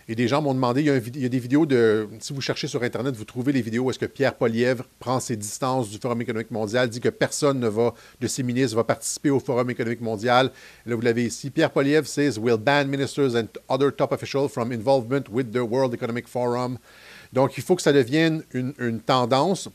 [0.07, 2.83] Et des gens m'ont demandé, il y, a des vidéos de, si vous cherchez sur
[2.83, 6.21] Internet, vous trouvez les vidéos où est-ce que Pierre Poilièvre prend ses distances du Forum
[6.21, 7.91] économique mondial, dit que personne ne va,
[8.21, 10.51] de ses ministres va participer au Forum économique mondial.
[10.85, 11.49] Là, vous l'avez ici.
[11.49, 15.95] Pierre Poilièvre says, will ban ministers and other top officials from involvement with the World
[15.95, 16.77] Economic Forum.
[17.33, 19.69] Donc, il faut que ça devienne une, tendance.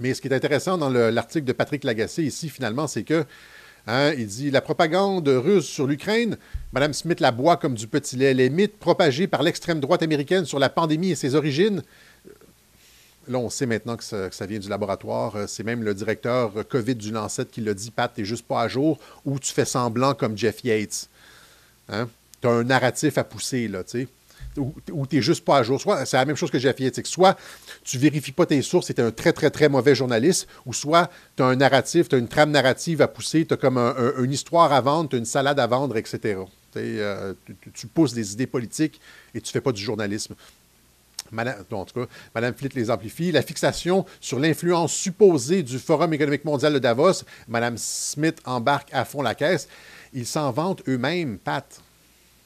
[0.00, 3.24] Mais ce qui est intéressant dans le- l'article de Patrick Lagacé ici, finalement, c'est que
[3.86, 6.36] hein, il dit la propagande russe sur l'Ukraine,
[6.72, 8.32] Mme Smith la boit comme du petit lait.
[8.32, 11.82] Les mythes propagés par l'extrême droite américaine sur la pandémie et ses origines.
[13.28, 15.36] Là, on sait maintenant que ça, vient du laboratoire.
[15.36, 18.46] Euh, C'est même le directeur euh, COVID du Lancet qui l'a dit Pat, t'es juste
[18.46, 21.08] pas à jour, ou tu fais semblant comme Jeff Yates.
[21.88, 22.08] Hein?
[22.42, 24.08] Un narratif à pousser, là, tu sais.
[24.58, 24.74] Ou,
[25.06, 25.80] tu n'es juste pas à jour.
[25.80, 27.38] Soit c'est la même chose que c'est que soit
[27.84, 30.72] tu vérifies pas tes sources et tu es un très, très, très mauvais journaliste, ou
[30.74, 33.78] soit tu as un narratif, tu as une trame narrative à pousser, tu as comme
[33.78, 36.38] un- un- une histoire à vendre, tu as une salade à vendre, etc.
[36.76, 37.34] Euh,
[37.74, 39.00] tu, pousses des idées politiques
[39.34, 40.34] et tu fais pas du journalisme.
[41.30, 43.32] Madame, en tout cas, Mme Flitt les amplifie.
[43.32, 49.04] La fixation sur l'influence supposée du Forum économique mondial de Davos, Mme Smith embarque à
[49.06, 49.66] fond la caisse.
[50.12, 51.80] Ils s'en vantent eux-mêmes, Pat.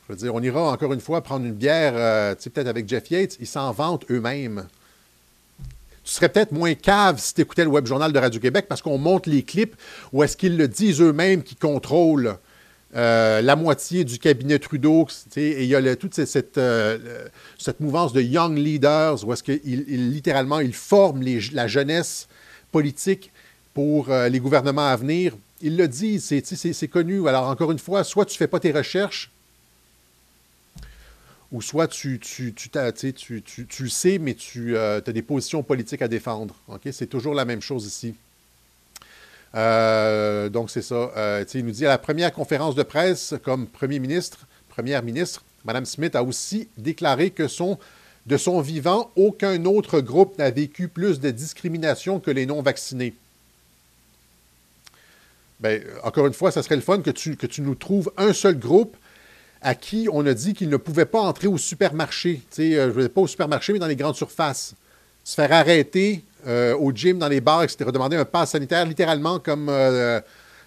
[0.09, 2.69] Je veux dire, on ira encore une fois prendre une bière, euh, tu sais, peut-être
[2.69, 3.37] avec Jeff Yates.
[3.41, 4.67] Ils s'en vantent eux-mêmes.
[6.05, 8.99] Tu serais peut-être moins cave si tu écoutais le Web Journal de Radio-Québec parce qu'on
[8.99, 9.75] monte les clips
[10.13, 12.37] où est-ce qu'ils le disent eux-mêmes qu'ils contrôlent
[12.95, 15.09] euh, la moitié du cabinet Trudeau.
[15.35, 16.17] Et il y a toute
[16.57, 16.99] euh,
[17.59, 22.29] cette mouvance de young leaders où est-ce qu'ils ils- littéralement ils forment la jeunesse
[22.71, 23.33] politique
[23.75, 25.33] pour les gouvernements à venir.
[25.61, 27.27] Ils le disent, c'est connu.
[27.29, 29.31] Alors encore une fois, soit tu ne fais pas tes recherches,
[31.53, 36.03] ou soit tu, tu, tu, tu tu- tu- sais, mais tu as des positions politiques
[36.03, 36.55] à défendre.
[36.91, 38.15] C'est toujours la même chose ici.
[39.55, 41.13] Euh, donc, c'est ça.
[41.17, 45.43] Euh, il nous dit à la première conférence de presse, comme premier ministre, première ministre,
[45.65, 47.79] Mme Smith a aussi déclaré que son,
[48.27, 53.15] de son vivant, aucun autre groupe n'a vécu plus de discrimination que les non-vaccinés.
[55.61, 58.35] Ben, encore une fois, ça serait le fun que tu, que tu nous trouves un
[58.35, 58.97] seul groupe
[59.67, 62.41] à qui on a dit qu'il ne pouvait pas entrer au supermarché.
[62.53, 64.75] Tu sais, euh, je ne pas au supermarché, mais dans les grandes surfaces.
[65.25, 67.91] Se faire arrêter euh, au gym, dans les bars, etc.
[67.93, 70.21] Demander un pass sanitaire, littéralement comme euh,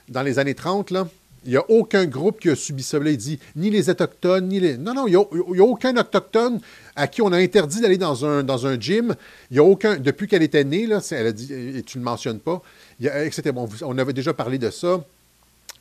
[0.09, 1.07] dans les années 30, là.
[1.45, 2.99] Il n'y a aucun groupe qui a subi ça.
[2.99, 4.77] Là, il dit ni les Autochtones, ni les.
[4.77, 5.15] Non, non, il n'y
[5.61, 6.59] a, aucun Autochtone
[6.97, 9.15] à qui on a interdit d'aller dans un, dans un gym.
[9.49, 9.95] Il y a aucun.
[9.95, 12.61] Depuis qu'elle était née, là, elle a dit, et tu ne le mentionnes pas,
[12.99, 13.51] il y a, etc.
[13.53, 15.01] Bon, on avait déjà parlé de ça.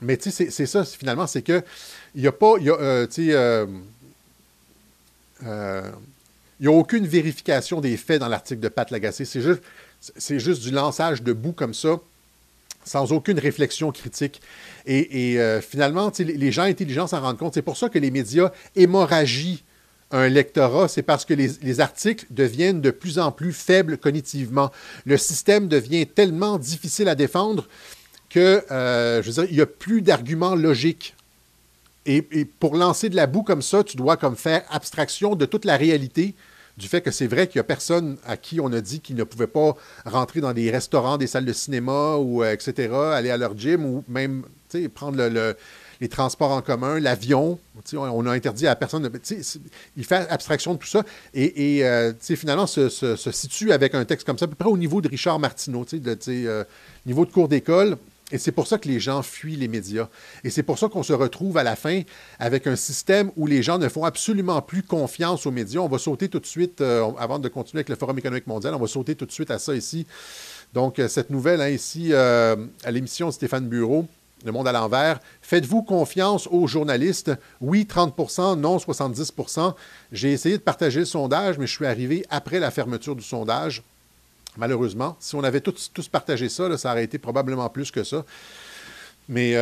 [0.00, 1.62] Mais tu sais, c'est ça, finalement, c'est que
[2.14, 2.58] il n'y a pas.
[2.58, 3.66] Y a, euh, euh,
[5.44, 5.90] euh,
[6.60, 9.24] il n'y a aucune vérification des faits dans l'article de Pat Lagacé.
[9.24, 9.62] C'est juste,
[10.38, 12.00] juste du lançage de boue comme ça,
[12.84, 14.40] sans aucune réflexion critique.
[14.86, 17.54] Et, finalement, les gens intelligents s'en rendent compte.
[17.54, 19.60] C'est pour ça que les médias hémorragient
[20.10, 24.70] un lectorat, c'est parce que les, articles deviennent de plus en plus faibles cognitivement.
[25.04, 27.68] Le système devient tellement difficile à défendre
[28.28, 31.14] que, euh, il n'y a plus d'arguments logiques.
[32.06, 35.66] Et, pour lancer de la boue comme ça, tu dois comme faire abstraction de toute
[35.66, 36.34] la réalité
[36.78, 39.16] du fait que c'est vrai qu'il n'y a personne à qui on a dit qu'ils
[39.16, 39.74] ne pouvaient pas
[40.06, 43.84] rentrer dans des restaurants, des salles de cinéma, ou euh, etc., aller à leur gym,
[43.84, 44.44] ou même
[44.94, 45.18] prendre
[46.00, 47.58] les transports en commun, l'avion.
[47.92, 49.20] On a interdit à personne de.
[49.96, 51.04] Il fait abstraction de tout ça.
[51.34, 54.78] Et, euh, finalement, se, se, situe avec un texte comme ça, à peu près au
[54.78, 56.64] niveau de Richard Martineau, euh,
[57.06, 57.96] niveau de cours d'école.
[58.30, 60.08] Et c'est pour ça que les gens fuient les médias.
[60.44, 62.02] Et c'est pour ça qu'on se retrouve à la fin
[62.38, 65.80] avec un système où les gens ne font absolument plus confiance aux médias.
[65.80, 68.74] On va sauter tout de suite, euh, avant de continuer avec le Forum économique mondial,
[68.74, 70.06] on va sauter tout de suite à ça ici.
[70.74, 74.06] Donc, euh, cette nouvelle, hein, ici, euh, à l'émission Stéphane Bureau,
[74.44, 75.20] Le Monde à l'envers.
[75.40, 77.32] Faites-vous confiance aux journalistes?
[77.62, 79.74] Oui, 30% non, 70%
[80.12, 83.82] J'ai essayé de partager le sondage, mais je suis arrivé après la fermeture du sondage
[84.58, 85.16] malheureusement.
[85.20, 88.24] Si on avait tous, partagé ça, ça aurait été probablement plus que ça.
[89.28, 89.52] Mais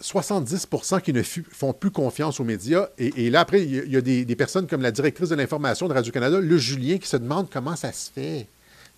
[0.00, 2.88] 70% euh, qui ne font plus confiance aux médias.
[2.98, 6.38] Et, là, après, il y a, des, personnes comme la directrice de l'information de Radio-Canada,
[6.40, 8.46] le Julien, qui se demande comment ça se fait.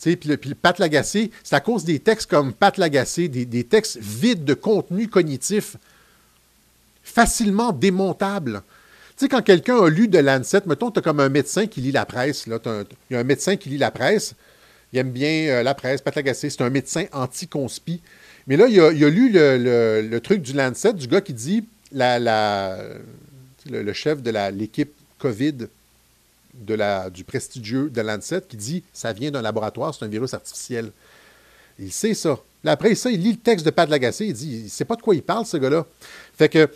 [0.03, 3.99] Puis le, le Pat Lagacé, c'est à cause des textes comme Pat Lagacé, des, textes
[3.99, 5.77] vides de contenu cognitif,
[7.05, 8.63] facilement démontables.
[9.17, 11.81] Tu sais, quand quelqu'un a lu de Lancet, mettons, tu as comme un médecin qui
[11.81, 12.47] lit la presse.
[12.47, 12.53] Il
[13.11, 14.35] y a un médecin qui lit la presse.
[14.93, 16.51] Il aime bien euh, la presse, Pat Lagacé.
[16.51, 18.01] C'est un médecin anti-conspi.
[18.47, 24.23] Mais là, il a, lu le, truc du Lancet, du gars qui dit le, chef
[24.23, 25.69] de l'équipe COVID
[26.55, 30.91] du prestigieux de Lancet qui dit ça vient d'un laboratoire, c'est un virus artificiel.
[31.79, 32.39] Il sait ça.
[32.65, 34.97] Là, après ça, il lit le texte de Pat Lagacé, il dit il sait pas
[34.97, 35.87] de quoi il parle, ce gars-là.
[36.37, 36.69] Fait que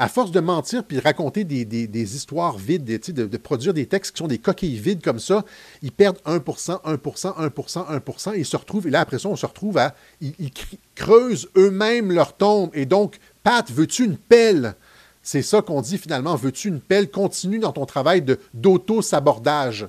[0.00, 4.12] à force de mentir puis de raconter des, histoires vides, de, de, produire des textes
[4.12, 5.44] qui sont des coquilles vides comme ça,
[5.82, 9.36] ils perdent 1 1 1% 1% et ils se retrouvent, et là, après ça, on
[9.36, 9.94] se retrouve à.
[10.22, 10.50] Ils,
[10.94, 12.70] creusent eux-mêmes leur tombe.
[12.72, 14.74] Et donc, Pat, veux-tu une pelle?
[15.22, 16.34] C'est ça qu'on dit finalement.
[16.34, 17.10] Veux-tu une pelle?
[17.10, 18.24] Continue dans ton travail
[18.54, 19.86] d'auto-sabordage.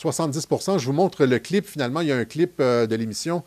[0.00, 1.64] 70% Je vous montre le clip.
[1.64, 3.44] Finalement, il y a un clip euh, de l'émission.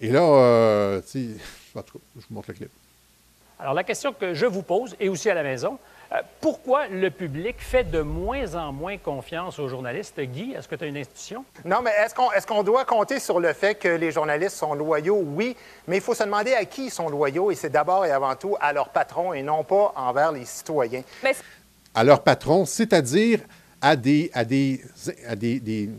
[0.00, 2.70] Et là, euh, je vous montre le clip.
[3.58, 5.78] Alors, la question que je vous pose, et aussi à la maison,
[6.12, 10.20] euh, pourquoi le public fait de moins en moins confiance aux journalistes?
[10.20, 11.44] Guy, est-ce que tu as une institution?
[11.64, 14.74] Non, mais est-ce qu'on est qu'on doit compter sur le fait que les journalistes sont
[14.74, 15.20] loyaux?
[15.24, 15.56] Oui,
[15.88, 18.36] mais il faut se demander à qui ils sont loyaux, et c'est d'abord et avant
[18.36, 21.02] tout à leur patron et non pas envers les citoyens.
[21.94, 23.40] À leur patron, c'est-à-dire
[23.80, 24.82] à des, à des,
[25.26, 25.90] à des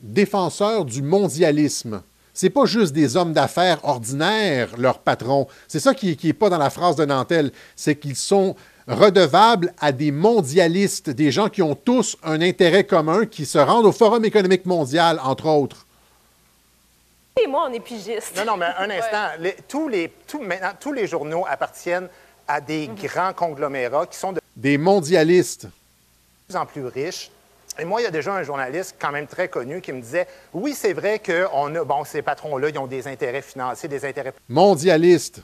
[0.00, 2.02] défenseurs du mondialisme
[2.36, 5.48] c'est pas juste des hommes d'affaires ordinaires, leurs patrons.
[5.66, 7.50] C'est ça qui n'est pas dans la phrase de Nantel.
[7.74, 8.54] C'est qu'ils sont
[8.86, 13.86] redevables à des mondialistes, des gens qui ont tous un intérêt commun, qui se rendent
[13.86, 15.86] au Forum économique mondial, entre autres.
[17.42, 18.36] Et moi, on est pigiste.
[18.36, 19.28] Non, non, mais un instant.
[19.66, 20.12] tous, les,
[20.42, 22.08] maintenant, tous les journaux appartiennent
[22.46, 22.96] à des mhm.
[22.96, 24.40] grands conglomérats qui sont de...
[24.54, 25.64] Des mondialistes.
[25.64, 25.70] De
[26.48, 27.30] plus en plus riches,
[27.78, 30.26] et moi, il y a déjà un journaliste quand même très connu qui me disait
[30.52, 34.04] Oui, c'est vrai que on a, bon, ces patrons-là, ils ont des intérêts financiers, des
[34.04, 34.32] intérêts.
[34.48, 35.42] Mondialistes.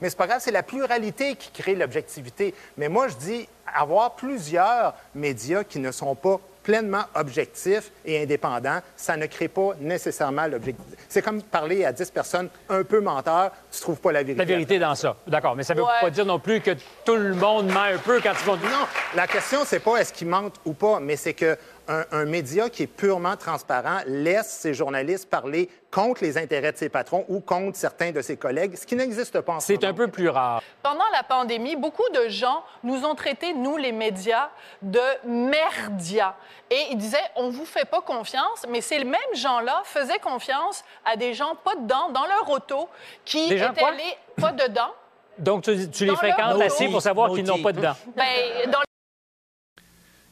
[0.00, 2.54] Mais c'est pas grave, c'est la pluralité qui crée l'objectivité.
[2.76, 8.80] Mais moi, je dis avoir plusieurs médias qui ne sont pas pleinement objectif et indépendant,
[8.96, 10.84] ça ne crée pas nécessairement l'objectif.
[11.08, 14.38] C'est comme parler à 10 personnes un peu menteurs, tu ne trouves pas la vérité.
[14.38, 15.16] La vérité dans ça.
[15.26, 16.72] D'accord, mais ça ne veut pas dire non plus que
[17.04, 18.56] tout le monde ment un peu quand ils vont...
[18.56, 21.56] Non, la question, c'est pas est-ce qu'ils mentent ou pas, mais c'est que
[21.88, 26.88] un, média qui est purement transparent laisse ses journalistes parler contre les intérêts de ses
[26.88, 29.94] patrons ou contre certains de ses collègues, ce qui n'existe pas en ce C'est un
[29.94, 30.62] peu plus rare.
[30.82, 34.50] Pendant la pandémie, beaucoup de gens nous ont traités, nous, les médias,
[34.82, 36.34] de merdia.
[36.70, 41.16] Et ils disaient, on vous fait pas confiance, mais ces mêmes gens-là faisaient confiance à
[41.16, 42.88] des gens pas dedans, dans leur auto,
[43.24, 44.92] qui étaient allés pas dedans.
[45.38, 47.94] Donc, tu, les fréquentes assez pour savoir qu'ils n'ont pas dedans.
[48.16, 48.80] Ben, dans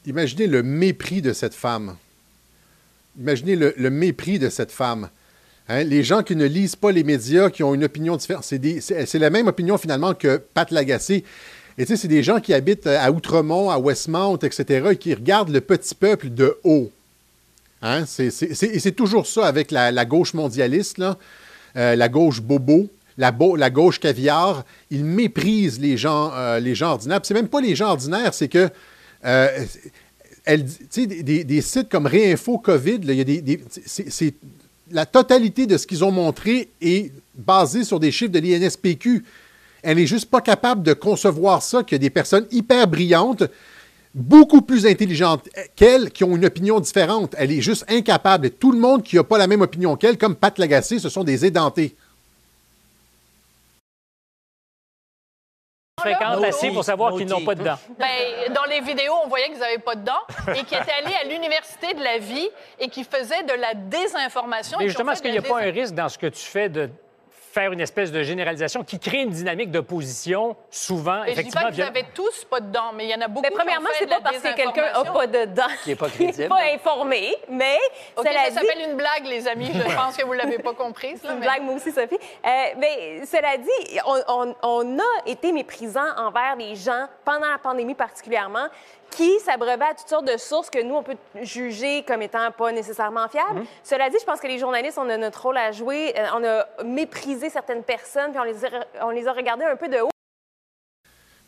[0.05, 1.95] Imaginez le mépris de cette femme.
[3.19, 5.09] Imaginez le, mépris de cette femme.
[5.69, 9.13] Hein, les gens qui ne lisent pas les médias, qui ont une opinion différente, c'est,
[9.13, 11.23] la même opinion finalement que Pat Lagacé.
[11.77, 15.13] Et tu sais, c'est des gens qui habitent à Outremont, à Westmount, etc., et qui
[15.13, 16.91] regardent le petit peuple de haut.
[17.81, 21.01] Hein, c'est, toujours ça avec la, gauche mondialiste,
[21.75, 23.31] euh, la gauche bobo, la,
[23.69, 24.65] gauche caviar.
[24.89, 27.19] Ils méprisent les gens, euh, les gens ordinaires.
[27.23, 28.69] C'est même pas les gens ordinaires, c'est que
[29.25, 29.65] euh,
[30.47, 32.99] des, des- sites comme Réinfo COVID,
[34.91, 39.23] la totalité de ce qu'ils ont montré est basée sur des chiffres de l'INSPQ.
[39.81, 43.43] Elle n'est juste pas capable de concevoir ça, qu'il y a des personnes hyper brillantes,
[44.13, 47.33] beaucoup plus intelligentes qu'elle, qui ont une opinion différente.
[47.37, 48.51] Elle est juste incapable.
[48.51, 51.23] Tout le monde qui n'a pas la même opinion qu'elle, comme Pat Lagacé, ce sont
[51.23, 51.95] des édentés.
[56.03, 57.79] Fréquente Là, assez pour savoir qu'ils n'ont pas de dents.
[57.97, 60.23] Ben, dans les vidéos, on voyait qu'ils n'avaient pas de dents
[60.55, 62.49] et qui étaient allés à l'Université de la vie
[62.79, 64.77] et qui faisaient de la désinformation.
[64.79, 66.89] Mais justement, est-ce qu'il n'y a pas un risque dans ce que tu fais de
[67.53, 71.61] faire une espèce de généralisation qui crée une dynamique d'opposition, souvent, Mais je dis effectivement,
[71.61, 73.55] pas qu'ils via- n'avaient tous pas de dents, mais il y en a beaucoup Mais
[73.55, 75.13] premièrement, c'est pas parce que quelqu'un n'a désinformation.
[75.13, 76.47] pas de dents Qui est pas crédible.
[76.49, 77.77] pas informé, mais
[78.17, 79.69] cela ça dit, s'appelle une blague, les amis.
[79.71, 81.19] Je pense que vous ne l'avez pas comprise.
[81.21, 82.17] C'est là, une mais- blague, moi aussi, Sophie.
[82.43, 87.59] Euh, mais cela dit, on, on- on a été méprisant envers les gens pendant la
[87.59, 88.65] pandémie particulièrement
[89.15, 92.71] qui s'abreuvaient à toutes sortes de sources que nous, on peut juger comme étant pas
[92.71, 93.61] nécessairement fiables.
[93.61, 93.83] Mm-hmm.
[93.83, 96.13] Cela dit, je pense que les journalistes, on a notre rôle à jouer.
[96.17, 98.69] Euh, On a méprisé certaines personnes, puis on les a,
[99.01, 100.12] on les a regardées un peu de haut.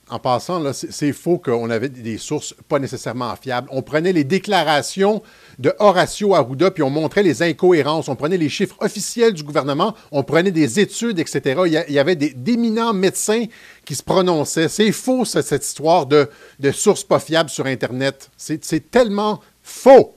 [0.08, 3.68] En passant, c'est faux qu'on avait des sources pas nécessairement fiables.
[3.72, 5.24] On prenait les déclarations
[5.58, 8.08] de Horacio Arruda, puis on montrait les incohérences.
[8.08, 11.62] On prenait les chiffres officiels du gouvernement, on prenait des études, etc.
[11.66, 13.46] Il y, avait d'éminents médecins
[13.84, 14.70] qui se prononçaient.
[14.70, 16.30] C'est faux, cette histoire de,
[16.60, 18.30] de sources pas fiables sur Internet.
[18.38, 20.15] C'est tellement faux.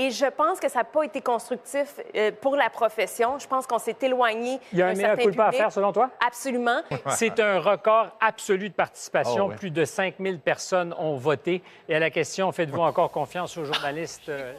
[0.00, 3.38] Et je pense que ça n'a pas été constructif euh, pour la profession.
[3.40, 5.92] Je pense qu'on s'est éloigné Il y a un meilleur certain culpa à faire, selon
[5.92, 6.10] toi?
[6.24, 6.82] Absolument.
[7.08, 9.48] C'est un record absolu de participation.
[9.50, 9.56] Oh.
[9.56, 11.62] Plus de 5000 personnes ont voté.
[11.88, 14.28] Et à la question, faites-vous encore confiance aux journalistes?
[14.28, 14.52] euh,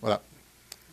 [0.00, 0.20] Voilà.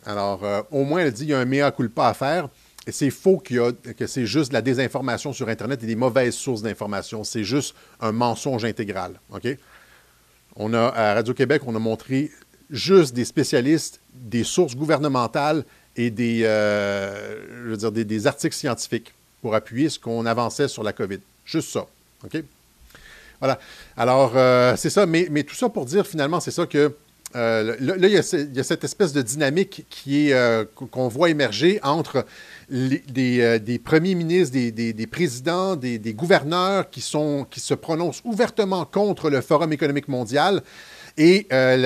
[0.06, 2.48] Alors, euh, au moins, elle dit qu'il y a un mea culpa à faire.
[2.86, 5.86] Et c'est faux qu'il y a, que c'est juste de la désinformation sur Internet et
[5.86, 7.24] des mauvaises sources d'information.
[7.24, 9.20] C'est juste un mensonge intégral.
[9.34, 9.48] OK?
[10.56, 12.30] On a, à Radio-Québec, on a montré
[12.70, 15.64] juste des spécialistes, des sources gouvernementales
[15.96, 19.12] et des, euh, des, articles scientifiques
[19.42, 21.18] pour appuyer ce qu'on avançait sur la COVID.
[21.44, 21.86] Juste ça.
[22.24, 22.42] OK?
[23.40, 23.58] Voilà.
[23.96, 25.06] Alors, euh, c'est ça.
[25.06, 26.94] Mais, tout ça pour dire, finalement, c'est ça que
[27.36, 29.86] euh, là, il, y a, cette espèce de dynamique
[30.90, 32.26] qu'on voit émerger entre
[32.68, 37.00] des, premiers ministres, des, présidents, des, gouverneurs qui,
[37.50, 40.62] qui se prononcent ouvertement contre le Forum économique mondial
[41.20, 41.76] et euh,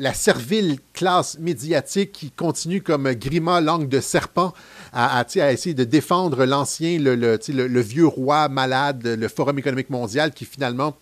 [0.00, 4.52] la, servile classe médiatique qui continue comme Grima langue de serpent
[4.92, 10.96] à, essayer de défendre l'ancien, le, vieux roi malade, le Forum économique mondial qui finalement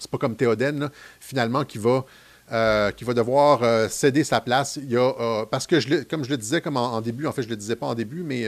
[0.00, 0.90] c'est pas comme Théoden, là,
[1.20, 2.04] finalement, qui va,
[2.52, 4.78] euh, qui va devoir euh, céder sa place.
[5.50, 7.76] Parce que, comme je le disais comme en, début, en fait, je ne le disais
[7.76, 8.44] pas en début, mais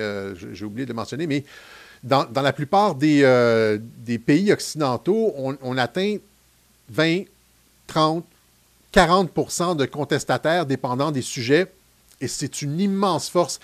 [0.53, 1.45] j'ai oublié de le mentionner, mais
[2.03, 6.17] dans, la plupart des, pays occidentaux, on atteint
[6.89, 7.23] 20,
[7.87, 8.25] 30,
[8.95, 11.67] 40% de contestataires dépendant des sujets,
[12.21, 13.61] et c'est une immense force.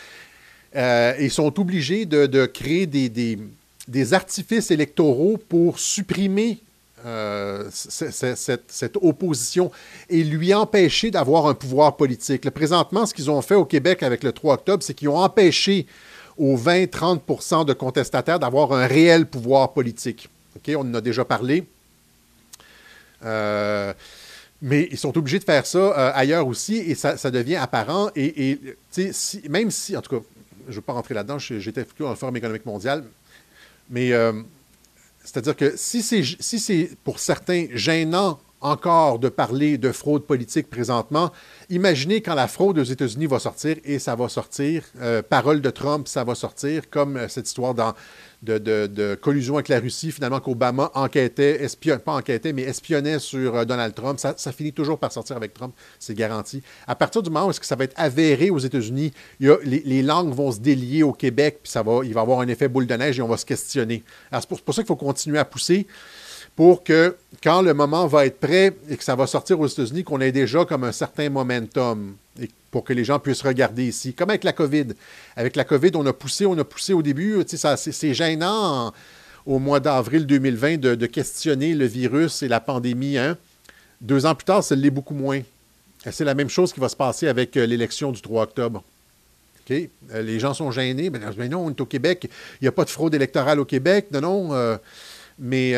[0.74, 6.58] Euh, ils sont obligés de, créer des, artifices électoraux pour supprimer
[7.04, 9.70] euh, cette, opposition
[10.10, 12.44] et lui empêcher d'avoir un pouvoir politique.
[12.44, 15.18] Là, présentement, ce qu'ils ont fait au Québec avec le 3 octobre, c'est qu'ils ont
[15.18, 15.86] empêché
[16.36, 20.28] aux 20-30% de contestataires d'avoir un réel pouvoir politique.
[20.68, 21.64] On en a déjà parlé.
[23.24, 23.92] Euh,
[24.62, 28.10] mais ils sont obligés de faire ça euh, ailleurs aussi et ça, devient apparent.
[28.16, 28.60] Et, et,
[29.12, 30.24] si- même si, en tout cas,
[30.66, 33.04] je ne veux pas rentrer là-dedans, j'étais plutôt dans le Forum économique mondial,
[33.90, 34.32] mais euh,
[35.24, 41.30] c'est-à-dire que si c'est si pour certains gênant encore de parler de fraude politique présentement,
[41.68, 45.70] imaginez quand la fraude aux États-Unis va sortir, et ça va sortir, euh, parole de
[45.70, 47.94] Trump, ça va sortir, comme cette histoire dans-
[48.42, 51.66] de, collusion avec la Russie, finalement qu'Obama enquêtait,
[52.04, 54.18] pas enquêtait, mais espionnait sur euh, Donald Trump.
[54.18, 56.62] Ça, finit toujours par sortir avec Trump, c'est garanti.
[56.86, 60.34] À partir du moment où est-ce que ça va être avéré aux États-Unis, les, langues
[60.34, 62.94] vont se délier au Québec, puis ça va, il va avoir un effet boule de
[62.94, 64.02] neige et on va se questionner.
[64.30, 65.86] Alors, c'est pour, c'est pour ça qu'il faut continuer à pousser
[66.56, 70.04] pour que quand le moment va être prêt et que ça va sortir aux États-Unis,
[70.04, 74.12] qu'on ait déjà comme un certain momentum et pour que les gens puissent regarder ici.
[74.12, 74.88] Comme avec la COVID.
[75.34, 77.42] Avec la COVID, on a poussé, on a poussé au début.
[77.46, 78.92] C'est, gênant
[79.46, 83.16] au mois d'avril 2020 de, questionner le virus et la pandémie.
[83.16, 83.38] hein.
[84.02, 85.40] Deux ans plus tard, ça l'est beaucoup moins.
[86.10, 88.84] c'est la même chose qui va se passer avec euh, l'élection du 3 octobre.
[89.70, 89.86] Euh,
[90.20, 91.08] les gens sont gênés.
[91.08, 92.28] Ben, ben non, on est au Québec.
[92.60, 94.08] Il n'y a pas de fraude électorale au Québec.
[94.12, 94.48] Non, non.
[94.52, 94.76] euh,
[95.38, 95.72] mais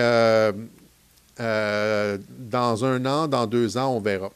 [1.38, 4.32] dans un an, dans deux ans, on verra.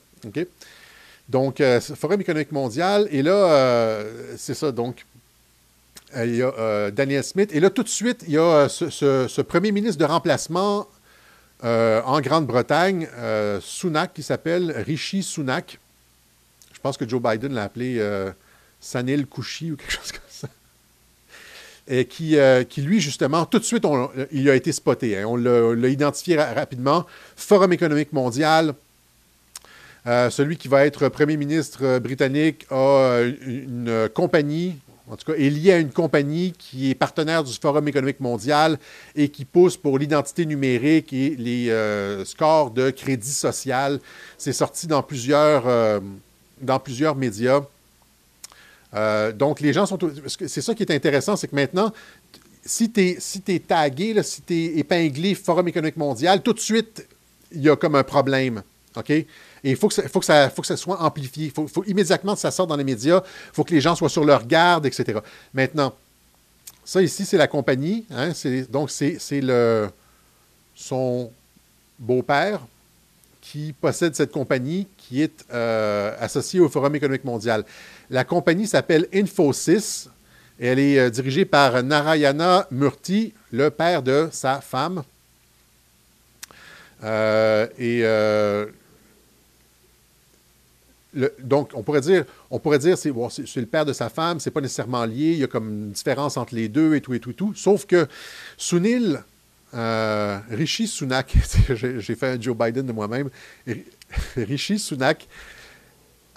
[1.29, 3.09] Donc, euh, Forum économique mondial.
[3.11, 4.73] Et là, euh, c'est ça.
[4.73, 5.07] Donc,
[6.17, 7.51] euh, il y a Daniel Smith.
[7.53, 10.87] Et là, tout de suite, il y a ce, premier ministre de remplacement
[11.63, 13.09] en Grande-Bretagne,
[13.61, 15.79] Sunak, qui s'appelle Rishi Sunak.
[16.75, 18.05] Je pense que Joe Biden l'a appelé
[18.81, 20.49] Sanil Kouchi ou quelque chose comme ça.
[21.89, 22.37] Et qui,
[22.69, 23.85] qui, lui, justement, tout de suite,
[24.33, 25.19] il a été spoté.
[25.19, 25.25] hein.
[25.27, 27.07] On l'a identifié ra- rapidement.
[27.37, 28.75] Forum économique mondial.
[30.07, 34.79] Euh, celui qui va être premier ministre euh, britannique a euh, une compagnie,
[35.09, 38.79] en tout cas, est lié à une compagnie qui est partenaire du Forum économique mondial
[39.15, 44.01] et qui pousse pour l'identité numérique et les scores de crédit social.
[44.39, 46.01] C'est sorti dans plusieurs,
[46.61, 47.61] dans plusieurs médias.
[49.35, 49.99] Donc, les gens sont.
[50.27, 51.93] C'est ça qui est intéressant, c'est que maintenant,
[52.65, 56.61] si tu es, si t'es tagué, si tu es épinglé Forum économique mondial, tout de
[56.61, 57.07] suite,
[57.51, 58.63] il y a comme un problème.
[58.97, 59.13] OK?
[59.65, 60.21] Et il faut que ça, faut
[60.61, 61.47] que ça, soit amplifié.
[61.47, 63.23] Il faut, immédiatement que ça sorte dans les médias.
[63.25, 65.21] Il faut que les gens soient sur leur garde, etc.
[65.55, 65.95] Maintenant,
[66.85, 68.05] ça ici, c'est la compagnie.
[68.11, 68.33] hein,
[68.71, 69.19] donc, c'est
[70.75, 71.31] son
[71.99, 72.61] beau-père
[73.41, 77.65] qui possède cette compagnie qui est euh, associée au Forum économique mondial.
[78.11, 80.09] La compagnie s'appelle Infosys
[80.61, 85.03] elle est euh, dirigée par Narayana Murthy, le père de sa femme.
[87.03, 88.67] Euh, et euh,
[91.43, 94.61] donc, on pourrait dire, on pourrait dire, c'est le père de sa femme, c'est pas
[94.61, 97.31] nécessairement lié, il y a comme une différence entre les deux et tout et tout
[97.31, 97.53] et tout.
[97.55, 98.07] Sauf que
[98.57, 99.23] Sunil,
[99.75, 101.35] euh, Rishi Sunak,
[101.75, 103.29] j'ai fait un Joe Biden de moi-même,
[103.67, 103.85] Ri-
[104.37, 105.29] Rishi Sunak,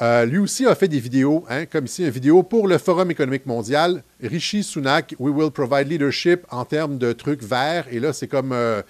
[0.02, 3.12] euh, lui aussi a fait des vidéos, hein, comme ici, une vidéo pour le Forum
[3.12, 4.04] économique mondial.
[4.22, 7.86] Rishi Sunak, we will provide leadership en termes de trucs verts.
[7.92, 8.82] Et là, c'est comme euh,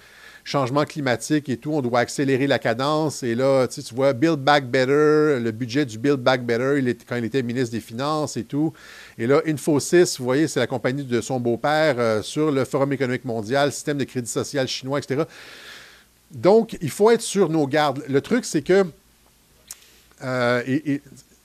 [0.46, 1.72] changement climatique et tout.
[1.72, 3.22] On doit accélérer la cadence.
[3.22, 7.04] Et là, tu vois, Build Back Better, le budget du Build Back Better, il est,
[7.04, 8.72] quand il était ministre des Finances et tout.
[9.18, 12.92] Et là, Infosys, vous voyez, c'est la compagnie de son beau-père euh, sur le Forum
[12.92, 15.24] économique mondial, système de crédit social chinois, etc.
[16.30, 18.04] Donc, il faut être sur nos gardes.
[18.08, 18.86] Le truc, c'est que
[20.22, 20.62] euh,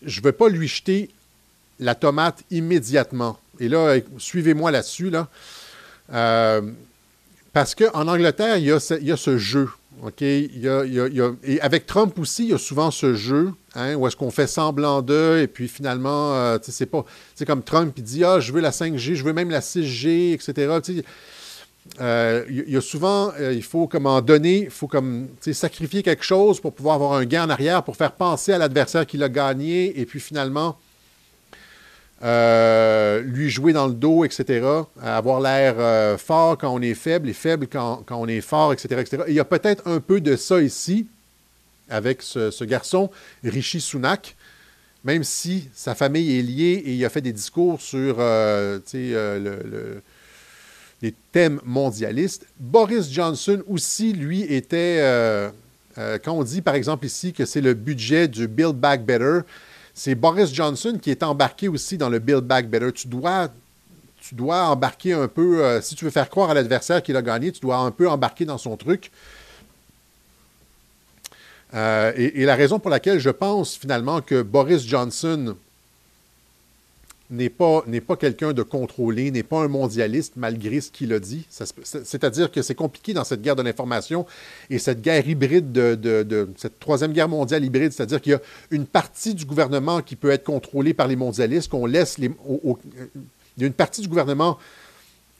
[0.03, 1.09] je ne veux pas lui jeter
[1.79, 3.39] la tomate immédiatement.
[3.59, 5.09] Et là, euh, suivez-moi là-dessus.
[5.09, 5.27] Là.
[6.13, 6.61] Euh,
[7.53, 9.69] parce qu'en Angleterre, il y, a ce, a jeu.
[10.03, 10.21] OK?
[10.21, 12.91] Il y a- il y a- a- et avec Trump aussi, il y a souvent
[12.91, 17.05] ce jeu hein, où est-ce qu'on fait semblant d'eux et puis finalement, euh, c'est pas.
[17.35, 20.33] C'est comme Trump, il dit Ah, je veux la 5G, je veux même la 6G,
[20.33, 20.79] etc.
[21.99, 26.03] Euh, il y, a souvent, euh, il faut comme en donner, il faut comme sacrifier
[26.03, 29.17] quelque chose pour pouvoir avoir un gain en arrière, pour faire penser à l'adversaire qui
[29.17, 30.77] l'a gagné, et puis finalement
[32.23, 34.63] euh, lui jouer dans le dos, etc.
[35.01, 39.01] Avoir l'air euh, fort quand on est faible et faible quand, on est fort, etc.
[39.01, 39.23] etc.
[39.27, 41.07] Et il y a peut-être un peu de ça ici
[41.89, 43.09] avec ce, garçon,
[43.43, 44.35] Rishi Sunak,
[45.03, 48.91] même si sa famille est liée et il a fait des discours sur euh, tu
[48.91, 50.01] sais, le- le
[51.01, 52.45] des thèmes mondialistes.
[52.59, 55.01] Boris Johnson aussi, lui, était,
[55.95, 59.39] quand on dit par exemple ici que c'est le budget du Build Back Better,
[59.93, 62.91] c'est Boris Johnson qui est embarqué aussi dans le Build Back Better.
[62.93, 63.49] Tu dois,
[64.19, 67.21] tu dois embarquer un peu, euh, si tu veux faire croire à l'adversaire qu'il a
[67.21, 69.11] gagné, tu dois un peu embarquer dans son truc.
[71.73, 75.55] Euh, et, et la raison pour laquelle je pense finalement que Boris Johnson
[77.31, 81.19] n'est pas, n'est pas quelqu'un de contrôlé, n'est pas un mondialiste malgré ce qu'il a
[81.19, 81.45] dit.
[81.49, 84.25] C'est-à-dire que c'est compliqué dans cette guerre de l'information
[84.69, 88.41] et cette guerre hybride, de, de- cette troisième guerre mondiale hybride, c'est-à-dire qu'il y a
[88.69, 92.29] une partie du gouvernement qui peut être contrôlée par les mondialistes, qu'on laisse les,
[93.59, 94.57] une partie du gouvernement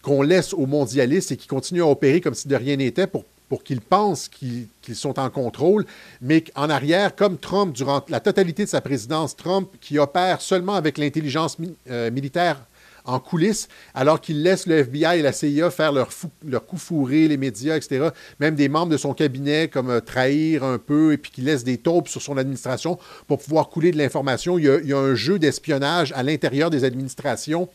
[0.02, 3.24] qu'on laisse aux mondialistes et qui continuent à opérer comme si de rien n'était pour,
[3.52, 5.86] pour qu'ils pensent qu'ils sont en contrôle,
[6.22, 10.76] mais en arrière, comme Trump, durant la totalité de sa présidence, Trump qui opère seulement
[10.76, 11.58] avec l'intelligence
[11.90, 12.64] euh, militaire
[13.04, 16.30] en coulisses, alors qu'il laisse le FBI et la CIA faire leur, fou,
[16.66, 18.08] coup fourré, les médias, etc.,
[18.40, 21.66] même des membres de son cabinet comme euh, trahir un peu, et puis qu'il laisse
[21.66, 22.98] des taupes sur son administration
[23.28, 24.60] pour pouvoir couler de l'information.
[24.60, 27.68] Il, y a- un jeu d'espionnage à l'intérieur des administrations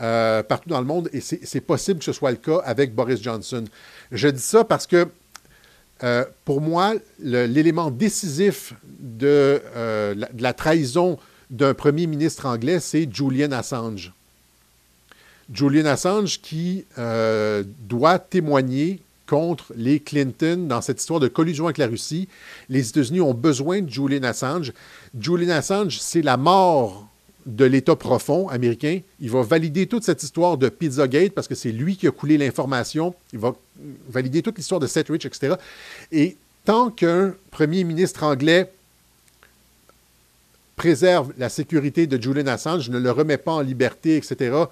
[0.00, 3.22] euh, partout dans le monde, et c'est possible que ce soit le cas avec Boris
[3.22, 3.64] Johnson.
[4.12, 5.08] Je dis ça parce que,
[6.02, 11.18] euh, pour moi, l'élément décisif de, euh, la, de la trahison
[11.50, 14.12] d'un premier ministre anglais, c'est Julian Assange.
[15.52, 21.78] Julian Assange qui euh, doit témoigner contre les Clinton dans cette histoire de collusion avec
[21.78, 22.28] la Russie.
[22.68, 24.72] Les États-Unis ont besoin de Julian Assange.
[25.18, 27.08] Julian Assange, c'est la mort
[27.46, 29.00] de l'État profond américain.
[29.20, 32.36] Il va valider toute cette histoire de Pizzagate parce que c'est lui qui a coulé
[32.36, 33.14] l'information.
[33.32, 33.54] Il va
[34.08, 35.54] valider toute l'histoire de Seth Rich, etc.
[36.10, 38.72] Et tant qu'un premier ministre anglais
[40.74, 44.64] préserve la sécurité de Julian Assange, ne le remet pas en liberté, etc.,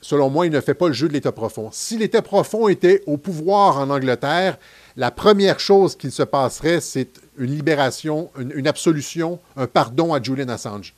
[0.00, 1.70] selon moi, il ne fait pas le jeu de l'État profond.
[1.72, 4.58] Si l'État profond était au pouvoir en Angleterre,
[4.96, 10.48] la première chose qu'il se passerait, c'est une libération, une, absolution, un pardon à Julian
[10.48, 10.94] Assange.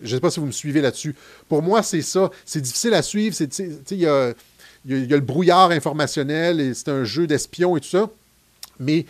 [0.00, 1.14] Je ne sais pas si vous me suivez là-dessus.
[1.48, 2.30] Pour moi, c'est ça.
[2.44, 3.36] C'est difficile à suivre.
[3.90, 4.34] Il y a,
[4.84, 8.10] le brouillard informationnel et c'est un jeu d'espion et tout ça.
[8.80, 9.06] Mais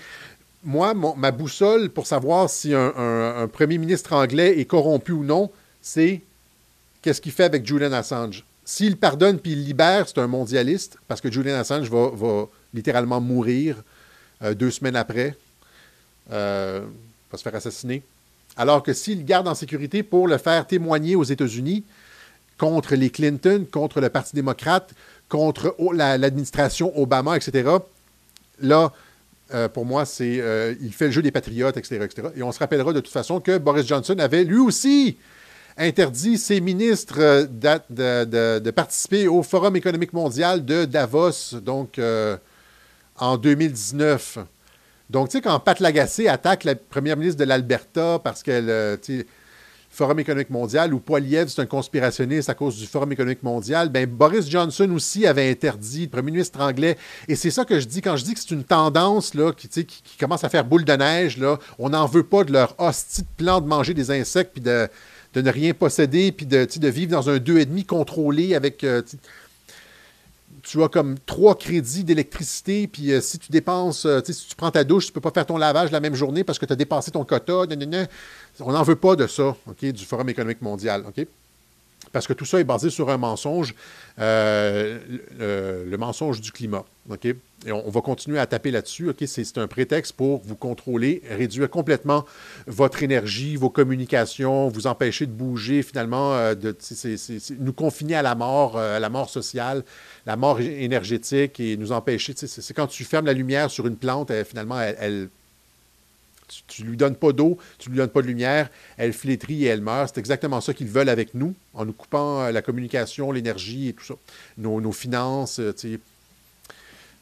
[0.63, 6.21] moi, ma boussole pour savoir si un, premier ministre anglais est corrompu ou non, c'est
[7.01, 8.45] qu'est-ce qu'il fait avec Julian Assange?
[8.65, 13.83] S'il pardonne puis il libère, c'est un mondialiste, parce que Julian Assange va, littéralement mourir
[14.43, 15.37] euh, deux semaines après,
[16.31, 16.85] euh,
[17.31, 18.03] va se faire assassiner.
[18.57, 21.85] Alors que s'il garde en sécurité pour le faire témoigner aux États-Unis
[22.59, 24.93] contre les Clinton, contre le Parti démocrate,
[25.29, 27.69] contre l'administration Obama, etc.,
[28.61, 28.93] là,
[29.55, 30.41] euh, pour moi, c'est
[30.81, 32.29] il fait le jeu des patriotes, etc., etc.
[32.37, 35.17] Et on se rappellera de toute façon que Boris Johnson avait lui aussi
[35.77, 37.47] interdit ses ministres euh,
[38.59, 42.37] de, participer au Forum économique mondial de Davos, donc euh,
[43.17, 44.39] en 2019.
[45.11, 49.27] Donc, tu sais, quand Pat Lagacé attaque la première ministre de l'Alberta parce tu sais,
[49.93, 54.07] Forum économique mondial, ou Poiliev, c'est un conspirationniste à cause du Forum économique mondial, ben
[54.07, 56.97] Boris Johnson aussi avait interdit, le premier ministre anglais.
[57.29, 59.69] Et c'est ça que je dis quand je dis que c'est une tendance là, qui,
[59.69, 61.39] qui, qui, commence à faire boule de neige.
[61.79, 64.89] On n'en veut pas de leur hostie de plan de manger des insectes puis de,
[65.35, 68.85] de ne rien posséder, puis de, vivre dans un 2,5 contrôlé avec.
[68.85, 69.03] Euh,
[70.63, 74.71] tu as comme trois crédits d'électricité, puis euh, si tu dépenses, euh, si tu prends
[74.71, 76.73] ta douche, tu ne peux pas faire ton lavage la même journée parce que tu
[76.73, 77.65] as dépassé ton quota.
[78.61, 81.05] On n'en veut pas de ça, OK, du Forum économique mondial.
[81.09, 81.27] OK?
[82.11, 83.75] Parce que tout ça est basé sur un mensonge,
[84.19, 84.99] le,
[85.39, 86.85] le, mensonge du climat.
[87.09, 87.27] OK?
[87.67, 89.11] Et on, va continuer à taper là-dessus.
[89.11, 92.25] OK, c'est un prétexte pour vous contrôler, réduire complètement
[92.67, 96.77] votre énergie, vos communications, vous empêcher de bouger finalement, euh, de,
[97.61, 99.85] nous confiner à la mort, euh, à la mort sociale,
[100.27, 102.35] la mort énergétique et nous empêcher.
[102.37, 105.29] C'est quand tu fermes la lumière sur une plante, finalement, elle,
[106.67, 109.65] tu ne lui donnes pas d'eau, tu ne lui donnes pas de lumière, elle flétrit
[109.65, 110.13] et elle meurt.
[110.15, 113.93] C'est exactement ça qu'ils veulent avec nous, en nous coupant euh, la communication, l'énergie et
[113.93, 114.15] tout ça,
[114.59, 115.61] nos, nos finances.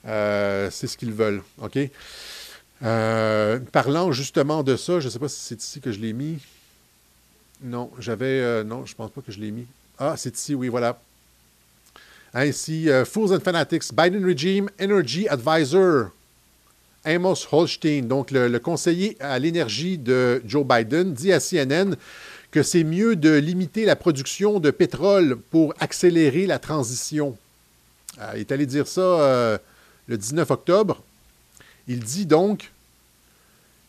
[0.07, 1.43] Euh, c'est ce qu'ils veulent.
[1.59, 1.79] OK?
[2.83, 6.13] Euh, parlant justement de ça, je ne sais pas si c'est ici que je l'ai
[6.13, 6.39] mis.
[7.63, 8.41] Non, j'avais.
[8.41, 9.67] Euh, non, je ne pense pas que je l'ai mis.
[9.99, 11.01] Ah, c'est ici, oui, voilà.
[12.33, 16.11] Ainsi, Fools and Fanatics, Biden Regime Energy Advisor,
[17.05, 21.97] Amos Holstein, donc le, conseiller à l'énergie de Joe Biden, dit à CNN
[22.51, 27.37] que c'est mieux de limiter la production de pétrole pour accélérer la transition.
[28.35, 29.61] il est allé dire ça
[30.09, 31.03] le 19 octobre.
[31.87, 32.71] Il dit donc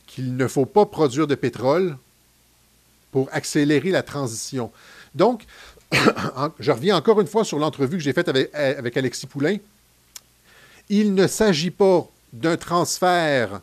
[0.07, 1.97] qu'il ne faut pas produire de pétrole
[3.11, 4.71] pour accélérer la transition.
[5.15, 5.45] Donc,
[6.59, 9.57] je reviens encore une fois sur l'entrevue que j'ai faite avec, avec, Alexis Poulain.
[10.89, 13.61] Il ne s'agit pas d'un transfert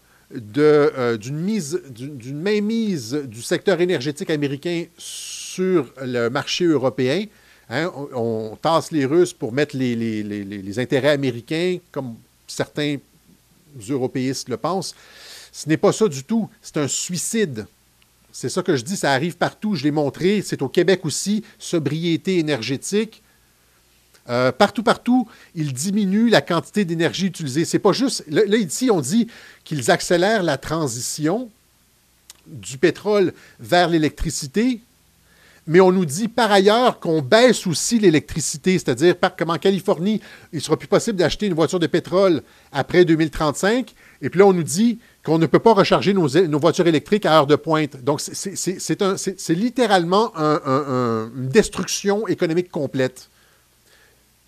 [0.58, 7.24] euh, d'une mise, d'une mainmise du secteur énergétique américain sur le marché européen.
[7.70, 7.90] Hein.
[8.14, 12.14] on, tasse les Russes pour mettre les, les, les intérêts américains comme
[12.46, 12.96] certains
[13.88, 14.94] européistes le pensent.
[15.52, 16.48] Ce n'est pas ça du tout.
[16.60, 17.66] C'est un suicide.
[18.32, 19.74] C'est ça que je dis, ça arrive partout.
[19.74, 20.42] Je l'ai montré.
[20.42, 23.22] C'est au Québec aussi, sobriété énergétique.
[24.28, 27.64] Euh, partout, partout, ils diminuent la quantité d'énergie utilisée.
[27.64, 28.24] C'est pas juste.
[28.28, 29.28] Là, ici, on dit
[29.64, 31.50] qu'ils accélèrent la transition
[32.46, 34.80] du pétrole vers l'électricité
[35.68, 40.20] mais on nous dit par ailleurs qu'on baisse aussi l'électricité, c'est-à-dire comme en Californie,
[40.52, 44.54] il sera plus possible d'acheter une voiture de pétrole après 2035, et puis là, on
[44.54, 46.26] nous dit qu'on ne peut pas recharger nos,
[46.58, 48.02] voitures électriques à heure de pointe.
[48.02, 53.28] Donc, c'est littéralement une destruction économique complète.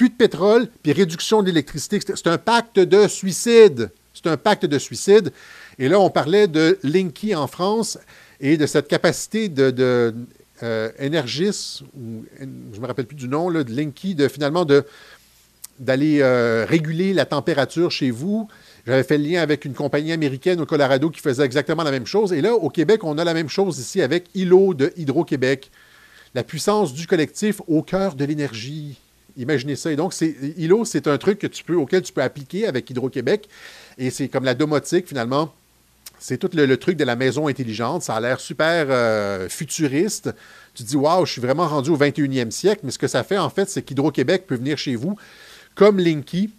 [0.01, 2.01] Plus de pétrole, puis réduction de l'électricité.
[2.01, 3.91] C'est un pacte de suicide.
[4.15, 5.31] C'est un pacte de suicide.
[5.79, 7.99] Et là, on parlait de Linky en France
[8.41, 10.15] et de cette capacité de
[10.63, 14.65] euh, ou, je ne me rappelle plus du nom, de Linky, de finalement
[15.79, 18.49] d'aller euh, réguler la température chez vous.
[18.87, 22.07] J'avais fait le lien avec une compagnie américaine au Colorado qui faisait exactement la même
[22.07, 22.33] chose.
[22.33, 25.71] Et là, au Québec, on a la même chose ici avec ILO de Hydro-Québec.
[26.35, 28.99] La puissance du collectif au cœur de l'énergie.
[29.41, 29.91] Imaginez ça.
[29.91, 30.15] Et donc,
[30.57, 33.49] ILO, c'est un truc auquel tu peux appliquer avec Hydro-Québec.
[33.99, 35.53] Et c'est comme la domotique, finalement.
[36.19, 38.03] C'est tout le, truc de la maison intelligente.
[38.03, 40.31] Ça a l'air super euh, futuriste.
[40.75, 42.83] Tu dis, waouh, je suis vraiment rendu au 21e siècle.
[42.85, 45.17] Mais ce que ça fait, en fait, c'est qu'Hydro-Québec peut venir chez vous
[45.75, 46.51] comme Linky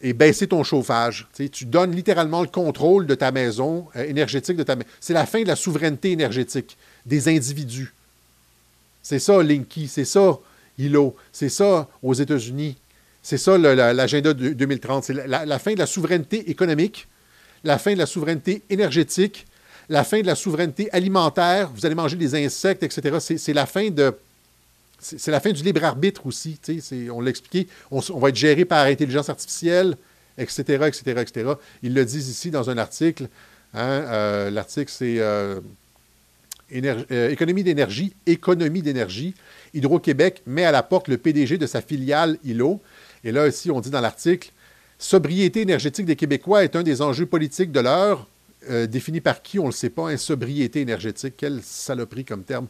[0.00, 1.28] et baisser ton chauffage.
[1.52, 4.56] Tu, donnes littéralement le contrôle de ta maison euh, énergétique.
[4.56, 7.92] de ta C'est la fin de la souveraineté énergétique des individus.
[9.02, 9.86] C'est ça, Linky.
[9.86, 10.38] C'est ça,
[10.78, 11.16] ILO.
[11.32, 12.76] C'est ça, aux États-Unis.
[13.22, 15.04] C'est ça, l'agenda de 2030.
[15.04, 17.08] C'est la- fin de la souveraineté économique,
[17.64, 19.46] la fin de la souveraineté énergétique,
[19.88, 21.70] la fin de la souveraineté alimentaire.
[21.74, 23.16] Vous allez manger des insectes, etc.
[23.20, 23.88] C'est la fin
[25.52, 26.58] du libre arbitre aussi.
[27.10, 27.68] On l'a expliqué.
[27.90, 29.96] On, va être géré par intelligence artificielle,
[30.36, 31.52] etc., etc., etc.
[31.82, 33.28] Ils le disent ici dans un article.
[33.74, 35.60] hein, euh, L'article, c'est euh,
[36.82, 39.34] euh, économie d'énergie, économie d'énergie.
[39.74, 42.80] Hydro-Québec met à la porte le PDG de sa filiale ILO.
[43.22, 44.50] Et là, ici, on dit dans l'article,
[44.98, 48.28] sobriété énergétique des Québécois est un des enjeux politiques de l'heure.
[48.70, 50.10] Euh, défini par qui, on ne le sait pas.
[50.10, 52.66] Hein, sobriété énergétique, quelle saloperie comme terme.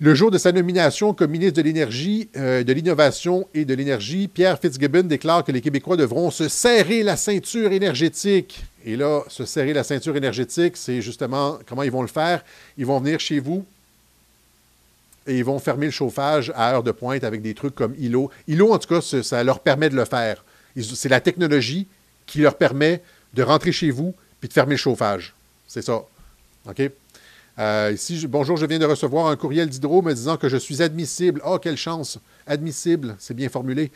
[0.00, 4.28] Le jour de sa nomination comme ministre de l'Énergie, euh, de l'Innovation et de l'Énergie,
[4.28, 8.64] Pierre Fitzgibbon déclare que les Québécois devront se serrer la ceinture énergétique.
[8.84, 12.44] Et là, se serrer la ceinture énergétique, c'est justement comment ils vont le faire.
[12.76, 13.64] Ils vont venir chez vous
[15.26, 18.30] et ils vont fermer le chauffage à heure de pointe avec des trucs comme ILO.
[18.48, 20.44] ILO, en tout cas, ça, leur permet de le faire.
[20.76, 21.86] C'est la technologie
[22.26, 23.02] qui leur permet
[23.34, 25.34] de rentrer chez vous puis de fermer le chauffage.
[25.66, 26.02] C'est ça.
[26.68, 26.90] OK?
[27.58, 30.80] Euh, ici, bonjour, je viens de recevoir un courriel d'Hydro me disant que je suis
[30.80, 31.42] admissible.
[31.44, 32.18] Oh, quelle chance!
[32.46, 33.90] Admissible, c'est bien formulé.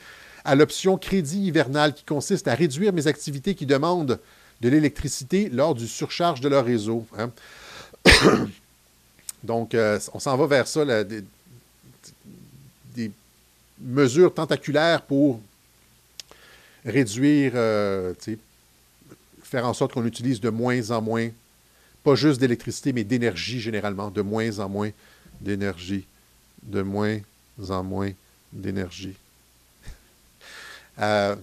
[0.44, 4.18] À l'option crédit hivernal qui consiste à réduire mes activités qui demandent
[4.62, 7.06] de l'électricité lors du surcharge de leur réseau.
[7.18, 7.30] hein.
[9.44, 11.24] Donc, euh, on s'en va vers ça, des,
[13.80, 15.40] mesures tentaculaires pour
[16.84, 18.14] réduire, euh,
[19.43, 21.28] faire en sorte qu'on utilise de moins en moins
[22.05, 24.90] pas juste d'électricité, mais d'énergie généralement, de moins en moins
[25.40, 26.06] d'énergie,
[26.62, 27.18] de moins
[27.68, 28.12] en moins
[28.52, 29.14] d'énergie.
[31.01, 31.34] Euh,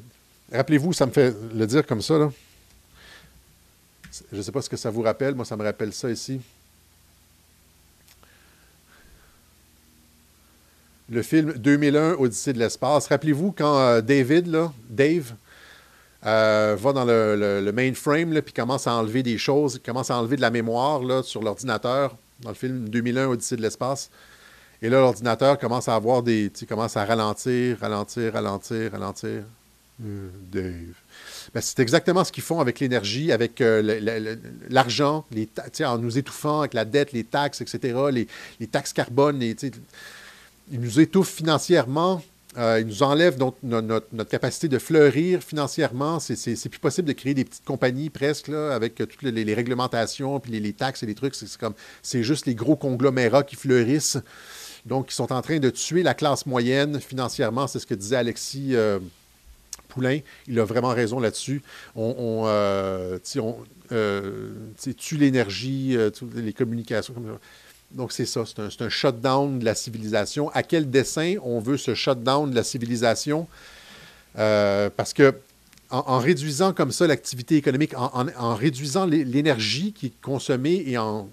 [0.51, 2.31] Rappelez-vous, ça me fait le dire comme ça, là.
[4.31, 6.41] Je ne sais pas ce que ça vous rappelle, moi ça me rappelle ça ici.
[11.11, 13.07] Le film 2001, Odyssée de l'espace.
[13.07, 14.47] Rappelez-vous quand euh, David,
[14.89, 15.33] Dave,
[16.25, 20.41] euh, va dans le, mainframe, puis commence à enlever des choses, commence à enlever de
[20.41, 24.11] la mémoire sur l'ordinateur, dans le film 2001, Odyssée de l'espace.
[24.81, 26.51] Et là, l'ordinateur commence à avoir des.
[26.67, 29.43] Commence à ralentir, ralentir, ralentir, ralentir.
[30.05, 30.95] Euh, Dave.
[31.53, 34.37] Ben, c'est exactement ce qu'ils font avec l'énergie, avec euh,
[34.69, 35.25] l'argent,
[35.81, 37.97] en nous étouffant avec la dette, les taxes, etc.,
[38.59, 42.21] les, taxes carbone, ils nous étouffent financièrement.
[42.57, 46.19] Euh, ils nous enlèvent donc no- notre, capacité de fleurir financièrement.
[46.19, 50.59] C'est, plus possible de créer des petites compagnies presque avec toutes les, réglementations, puis les,
[50.59, 51.35] les taxes et les trucs.
[51.35, 54.17] C'est, comme, c'est juste les gros conglomérats qui fleurissent.
[54.85, 57.67] Donc, ils sont en train de tuer la classe moyenne financièrement.
[57.67, 58.75] C'est ce que disait Alexis
[59.89, 60.19] Poulain.
[60.47, 61.61] Il a vraiment raison là-dessus.
[61.95, 63.19] On, euh,
[63.91, 64.51] euh,
[64.97, 67.15] tue l'énergie, euh, les communications.
[67.91, 70.49] Donc, c'est ça, c'est un, shutdown de la civilisation.
[70.51, 73.47] À quel dessin on veut ce shutdown de la civilisation?
[74.35, 75.33] Parce que
[75.89, 81.27] en, réduisant comme ça l'activité économique, en, réduisant l'é- l'énergie qui est consommée et en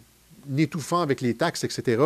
[0.57, 2.03] étouffant avec les taxes, etc.,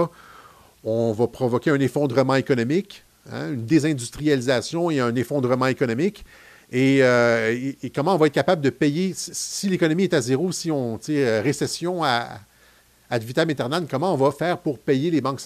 [0.83, 6.25] on va provoquer un effondrement économique, hein, une désindustrialisation et un effondrement économique.
[6.73, 10.53] Et, euh, et- comment on va être capable de payer, si, l'économie est à zéro,
[10.53, 12.29] si on, euh, récession à,
[13.11, 15.41] ad vitam aeternam, comment on va faire pour payer les banques,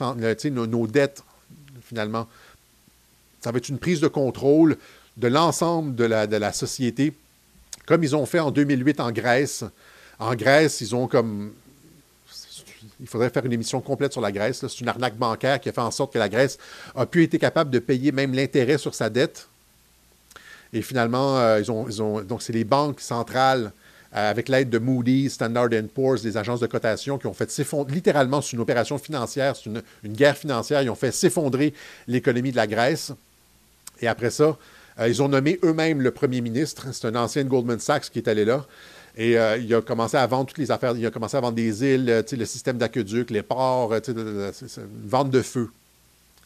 [0.51, 1.23] nos, nos dettes,
[1.83, 2.29] finalement?
[3.41, 4.77] Ça va être une prise de contrôle
[5.17, 7.15] de l'ensemble de la, de la société,
[7.87, 9.65] comme ils ont fait en 2008 en Grèce.
[10.19, 11.53] En Grèce, ils ont comme...
[13.01, 14.66] Il faudrait faire une émission complète sur la Grèce.
[14.66, 16.59] C'est une arnaque bancaire qui a fait en sorte que la Grèce
[16.94, 19.48] a pu être capable de payer même l'intérêt sur sa dette.
[20.73, 21.62] Et finalement, euh,
[22.40, 23.73] c'est les banques centrales,
[24.15, 27.94] euh, avec l'aide de Moody's, Standard Poor's, des agences de cotation, qui ont fait s'effondrer,
[27.94, 29.82] littéralement, c'est une opération financière, c'est une,
[30.12, 31.74] guerre financière, ils ont fait s'effondrer
[32.06, 33.12] l'économie de la Grèce.
[34.01, 34.56] Et après ça,
[34.98, 36.86] euh, ils ont nommé eux-mêmes le premier ministre.
[36.93, 38.66] C'est un ancien Goldman Sachs qui est allé là.
[39.16, 40.97] Et euh, il a commencé à vendre toutes les affaires.
[40.97, 45.09] Il a commencé à vendre des îles, euh, le système d'aqueduc, les ports, euh, une
[45.09, 45.70] vente de feu.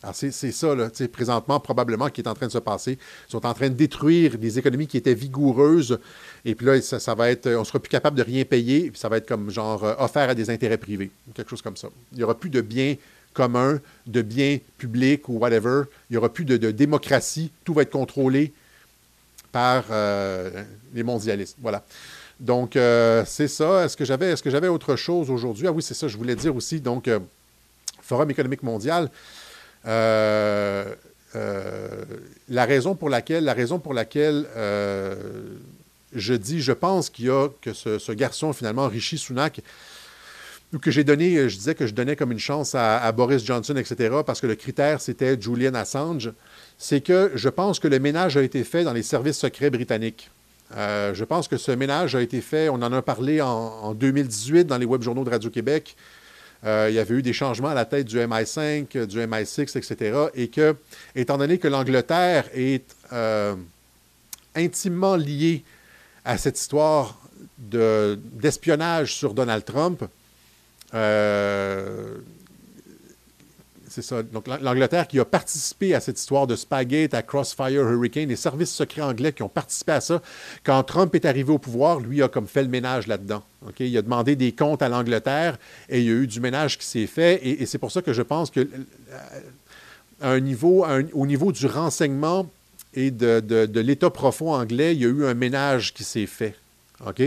[0.02, 0.76] Alors, c'est ça,
[1.10, 2.98] présentement, probablement, qui est en train de se passer.
[3.28, 5.98] Ils sont en train de détruire des économies qui étaient vigoureuses.
[6.44, 8.84] Et puis là, ça, va être, on ne sera plus capable de rien payer.
[8.84, 11.76] Et puis ça va être comme genre offert à des intérêts privés, quelque chose comme
[11.76, 11.88] ça.
[12.12, 12.94] Il n'y aura plus de biens
[13.34, 15.82] commun, de biens publics ou whatever.
[16.10, 17.50] Il n'y aura plus de, démocratie.
[17.64, 18.52] Tout va être contrôlé
[19.50, 19.86] par
[20.94, 21.56] les mondialistes.
[21.60, 21.82] Voilà.
[22.40, 23.84] Donc, euh, c'est ça.
[23.84, 25.66] Est-ce que j'avais est-ce que j'avais autre chose aujourd'hui?
[25.66, 26.80] Ah oui, c'est ça, je voulais dire aussi.
[26.80, 27.18] Donc, euh,
[28.00, 29.10] Forum économique mondial.
[29.86, 30.94] Euh,
[31.36, 32.04] euh,
[32.48, 34.46] la raison pour laquelle, la raison pour laquelle
[36.14, 39.60] je dis, je pense qu'il y a que ce, garçon, finalement, Rishi Sunak,
[40.72, 43.76] ou que j'ai donné, je disais que je donnais comme une chance à Boris Johnson,
[43.76, 46.32] etc., parce que le critère, c'était Julian Assange,
[46.78, 50.30] c'est que je pense que le ménage a été fait dans les services secrets britanniques.
[50.76, 53.94] Euh, je pense que ce ménage a été fait, on en a parlé en, en
[53.94, 55.96] 2018 dans les web journaux de Radio-Québec.
[56.64, 60.28] Euh, il y avait eu des changements à la tête du MI5, du MI6, etc.
[60.34, 60.76] Et que,
[61.14, 63.54] étant donné que l'Angleterre est euh,
[64.56, 65.62] intimement liée
[66.24, 67.18] à cette histoire
[67.58, 70.04] de, d'espionnage sur Donald Trump,
[73.98, 74.22] c'est ça.
[74.22, 78.72] Donc, l'Angleterre qui a participé à cette histoire de Spagate, à Crossfire Hurricane, les services
[78.72, 80.22] secrets anglais qui ont participé à ça.
[80.62, 83.42] Quand Trump est arrivé au pouvoir, lui a comme fait le ménage là-dedans.
[83.66, 83.88] Okay?
[83.88, 85.58] Il a demandé des comptes à l'Angleterre
[85.88, 87.40] et il y a eu du ménage qui s'est fait.
[87.44, 88.68] Et, c'est pour ça que je pense que
[90.20, 92.48] un niveau, au niveau du renseignement
[92.94, 96.54] et de, l'état profond anglais, il y a eu un ménage qui s'est fait.
[97.04, 97.20] OK?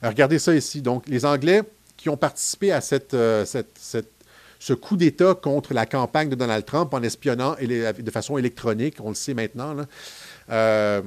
[0.00, 0.82] Alors, regardez ça ici.
[0.82, 1.62] Donc, les Anglais
[1.96, 3.44] qui ont participé à cette, euh,
[4.62, 9.08] ce coup d'État contre la campagne de Donald Trump en espionnant de façon électronique, on
[9.08, 9.74] le sait maintenant.
[10.50, 11.02] Euh,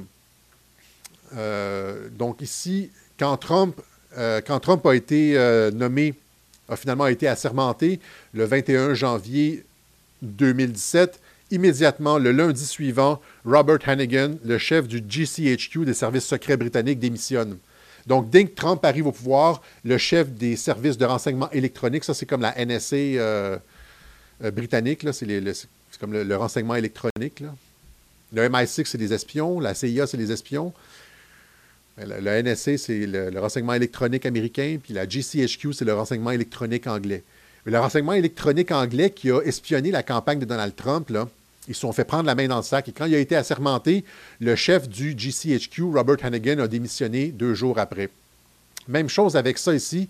[1.37, 3.79] euh, donc ici, quand Trump,
[4.17, 6.15] euh, a été nommé,
[6.67, 8.01] a finalement été assermenté
[8.33, 9.63] le 21 janvier
[10.21, 11.21] 2017,
[11.51, 17.57] immédiatement, le lundi suivant, Robert Hannigan, le chef du GCHQ des services secrets britanniques, démissionne.
[18.07, 22.13] Donc, dès que Trump arrive au pouvoir, le chef des services de renseignement électronique, ça
[22.13, 23.57] c'est comme la NSA euh,
[24.43, 27.43] euh, britannique, c'est comme le, renseignement électronique.
[28.33, 30.73] Le MI6, c'est des espions, la CIA, c'est des espions.
[31.97, 36.85] Le, le NSA, c'est le, renseignement électronique américain, puis la GCHQ, c'est le renseignement électronique
[36.85, 37.23] anglais.
[37.63, 41.27] Le renseignement électronique anglais qui a espionné la campagne de Donald Trump, là,
[41.67, 42.87] ils se sont fait prendre la main dans le sac.
[42.87, 44.05] Et quand il a été assermenté,
[44.39, 48.09] le chef du GCHQ, Robert Hannigan, a démissionné deux jours après.
[48.87, 50.09] Même chose avec ça ici.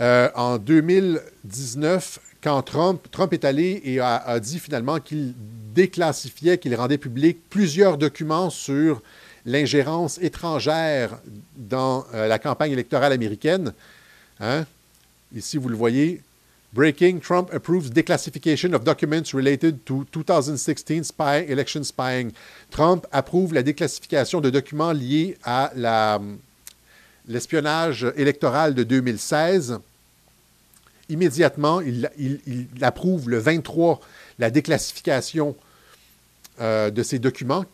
[0.00, 5.34] Euh, en 2019, quand Trump, est allé et a, a dit finalement qu'il
[5.74, 9.02] déclassifiait, qu'il rendait public plusieurs documents sur
[9.46, 11.18] l'ingérence étrangère
[11.56, 13.72] dans euh, la campagne électorale américaine.
[14.40, 14.64] Hein?
[15.34, 16.22] Ici, vous le voyez,
[16.72, 22.32] Breaking, Trump approves declassification of documents related to 2016 spy, election spying.
[22.70, 25.70] Trump approuve la déclassification de documents liés à
[27.28, 29.80] l'espionnage électoral de 2016.
[31.10, 32.08] Immédiatement, il,
[32.80, 34.00] approuve le 23
[34.38, 35.54] la déclassification
[36.62, 37.66] euh, de ces documents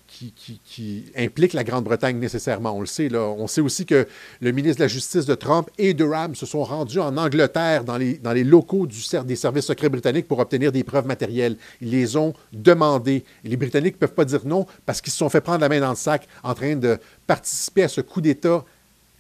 [0.65, 2.77] qui, impliquent la Grande-Bretagne nécessairement.
[2.77, 3.09] On le sait.
[3.09, 3.21] Là.
[3.21, 4.07] On sait aussi que
[4.41, 7.97] le ministre de la Justice de Trump et Durham se sont rendus en Angleterre dans
[7.97, 11.57] les, locaux des services secrets britanniques pour obtenir des preuves matérielles.
[11.81, 13.25] Ils les ont demandées.
[13.45, 15.81] Les Britanniques ne peuvent pas dire non parce qu'ils se sont fait prendre la main
[15.81, 18.65] dans le sac en train de participer à ce coup d'État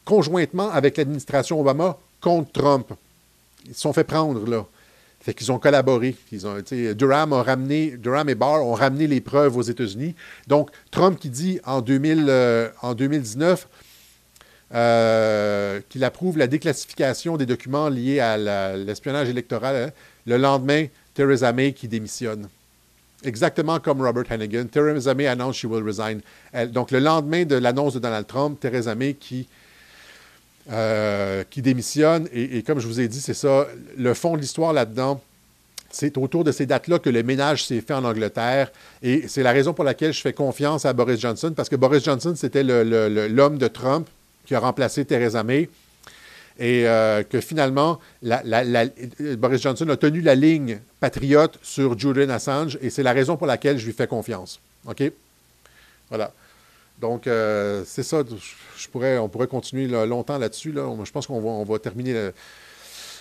[0.04, 2.92] conjointement avec l'administration Obama contre Trump.
[3.66, 4.64] Ils se sont fait prendre, là.
[5.28, 6.16] Fait qu'ils ont collaboré.
[6.32, 6.56] Ils ont,
[6.94, 10.14] Durham, a ramené, Durham et Barr ont ramené les preuves aux États-Unis.
[10.46, 13.68] Donc, Trump qui dit en, 2000, euh, 2019
[14.72, 18.38] euh, qu'il approuve la déclassification des documents liés à
[18.78, 19.90] l'espionnage électoral, hein,
[20.24, 22.48] le lendemain, Theresa May qui démissionne.
[23.22, 24.64] Exactement comme Robert Hannigan.
[24.64, 26.22] Theresa May annonce she will resign.
[26.72, 29.46] Donc, le lendemain de l'annonce de Donald Trump, Theresa May qui
[30.70, 32.28] euh, qui démissionne.
[32.32, 33.66] Et, comme je vous ai dit, c'est ça,
[33.97, 35.20] le fond de l'histoire là-dedans,
[35.90, 38.70] c'est autour de ces dates-là que le ménage s'est fait en Angleterre.
[39.03, 42.05] Et c'est la raison pour laquelle je fais confiance à Boris Johnson, parce que Boris
[42.05, 44.09] Johnson, c'était l'homme de Trump
[44.45, 45.70] qui a remplacé Theresa May.
[46.59, 52.90] Et euh, que finalement, Boris Johnson a tenu la ligne patriote sur Julian Assange, et
[52.90, 54.61] c'est la raison pour laquelle je lui fais confiance.
[54.86, 55.03] OK?
[56.09, 56.32] Voilà.
[57.00, 58.22] Donc, euh, c'est ça.
[59.20, 60.72] On pourrait continuer longtemps là-dessus.
[60.72, 60.92] Là.
[61.04, 62.30] Je pense qu'on va, terminer là,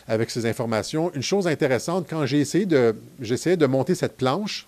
[0.07, 1.11] avec ces informations.
[1.13, 4.67] Une chose intéressante, quand j'ai essayé de, j'essayais de monter cette planche,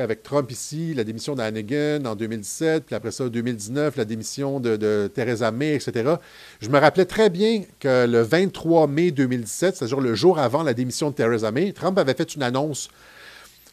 [0.00, 4.76] avec Trump ici, la démission d'Hannigan en 2017, puis après ça, 2019, la démission de,
[4.76, 6.16] de Theresa May, etc.
[6.60, 10.74] Je me rappelais très bien que le 23 mai 2017, c'est-à-dire le jour avant la
[10.74, 12.88] démission de Theresa May, Trump avait fait une annonce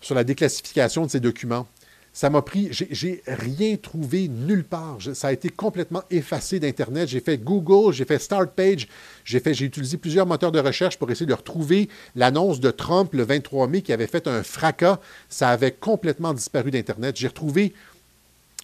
[0.02, 1.68] sur la déclassification de ses documents.
[2.16, 5.00] Ça m'a pris, j'ai rien trouvé nulle part.
[5.16, 7.10] ça a été complètement effacé d'Internet.
[7.10, 8.88] J'ai fait Google, j'ai fait Start Page,
[9.26, 13.16] j'ai fait, j'ai utilisé plusieurs moteurs de recherche pour essayer de retrouver l'annonce de Trump
[13.16, 15.00] le 23 mai qui avait fait un fracas.
[15.28, 17.18] Ça avait complètement disparu d'Internet.
[17.18, 17.74] J'ai retrouvé,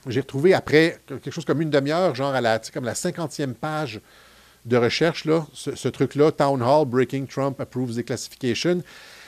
[0.05, 3.99] j'ai retrouvé après quelque chose comme une demi-heure, genre à la, comme la cinquantième page
[4.67, 8.83] de recherche, là, ce, truc-là, Town Hall, Breaking Trump Approves Declassification.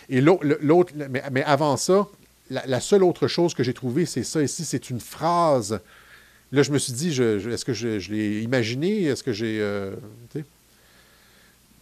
[0.10, 2.06] Et l'autre, mais avant ça,
[2.52, 5.80] la, seule autre chose que j'ai trouvée, c'est ça ici, c'est une phrase.
[6.52, 9.04] Là, je me suis dit, est-ce que je, l'ai imaginé?
[9.04, 9.60] Est-ce que j'ai...
[9.62, 9.96] Euh,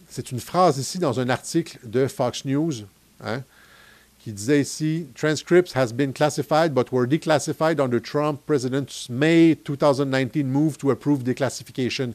[0.08, 2.72] c'est une phrase ici dans un article de Fox News
[3.24, 3.42] hein,
[4.18, 10.46] qui disait ici, Transcripts has been classified but were declassified under Trump president's May 2019
[10.46, 12.12] move to approve declassification.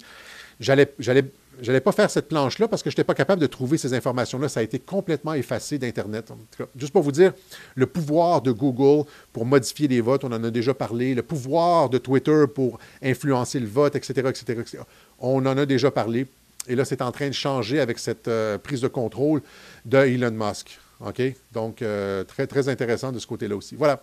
[0.60, 1.26] J'allais, j'allais
[1.62, 3.94] je n'allais pas faire cette planche-là parce que je n'étais pas capable de trouver ces
[3.94, 4.50] informations-là.
[4.50, 6.32] Ça a été complètement effacé d'Internet.
[6.76, 7.34] Juste pour vous dire,
[7.76, 11.16] le pouvoir de Google pour modifier les votes, on en a déjà parlé.
[11.16, 14.84] Le pouvoir de Twitter pour influencer le vote, etc., etc.,
[15.20, 16.28] On en a déjà parlé.
[16.68, 19.42] Et là, c'est en train de changer avec cette euh, prise de contrôle
[19.86, 20.80] de Elon Musk.
[21.02, 21.22] OK?
[21.52, 23.76] Donc, euh, très, très intéressant de ce côté-là aussi.
[23.76, 24.02] Voilà.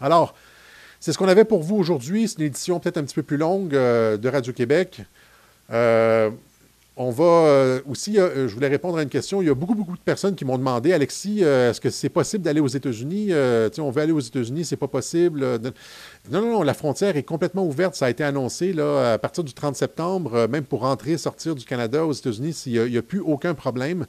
[0.00, 0.34] Alors,
[1.00, 2.28] c'est ce qu'on avait pour vous aujourd'hui.
[2.28, 5.02] C'est une édition peut-être un petit peu plus longue euh, de Radio-Québec.
[6.96, 9.42] On va euh, aussi, euh, je voulais répondre à une question.
[9.42, 12.08] Il y a beaucoup, beaucoup de personnes qui m'ont demandé, Alexis, euh, est-ce que c'est
[12.08, 13.32] possible d'aller aux États-Unis?
[13.78, 15.40] on veut aller aux États-Unis, c'est pas possible.
[16.30, 17.96] Non, non, non, la frontière est complètement ouverte.
[17.96, 22.06] Ça a été annoncé à partir du 30 septembre, même pour entrer, sortir du Canada
[22.06, 24.06] aux États-Unis, il n'y a, plus aucun problème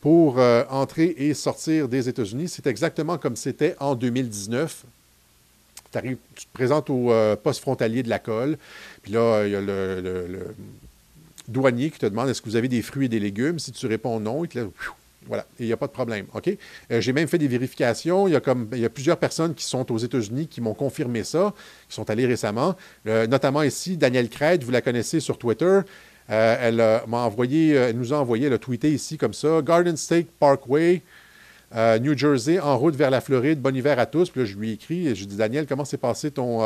[0.00, 0.38] pour
[0.70, 2.48] entrer et sortir des États-Unis.
[2.48, 4.84] C'est exactement comme c'était en 2019.
[5.92, 6.18] tu te
[6.54, 7.12] présentes au
[7.42, 8.56] poste frontalier de la colle,
[9.02, 10.46] puis là, il y a le
[11.48, 13.58] douanier qui te demande est-ce que vous avez des fruits et des légumes?
[13.58, 14.68] Si tu réponds non, il te laisse,
[15.26, 16.26] voilà, il n'y a pas de problème.
[16.34, 16.48] OK?
[16.90, 18.28] Euh, j'ai même fait des vérifications.
[18.28, 21.52] Il y, a comme, plusieurs personnes qui sont aux États-Unis qui m'ont confirmé ça,
[21.88, 22.76] qui sont allées récemment.
[23.06, 25.80] Euh, notamment ici, Danielle Craig, vous la connaissez sur Twitter.
[26.30, 26.76] Euh, elle
[27.08, 31.02] m'a envoyé, elle nous a envoyé, elle a tweeté ici comme ça Garden State Parkway,
[32.00, 33.60] New Jersey, en route vers la Floride.
[33.60, 34.30] Bon hiver à tous.
[34.30, 36.60] Puis là, je lui ai écrit, je lui ai dit Daniel, comment s'est passé ton,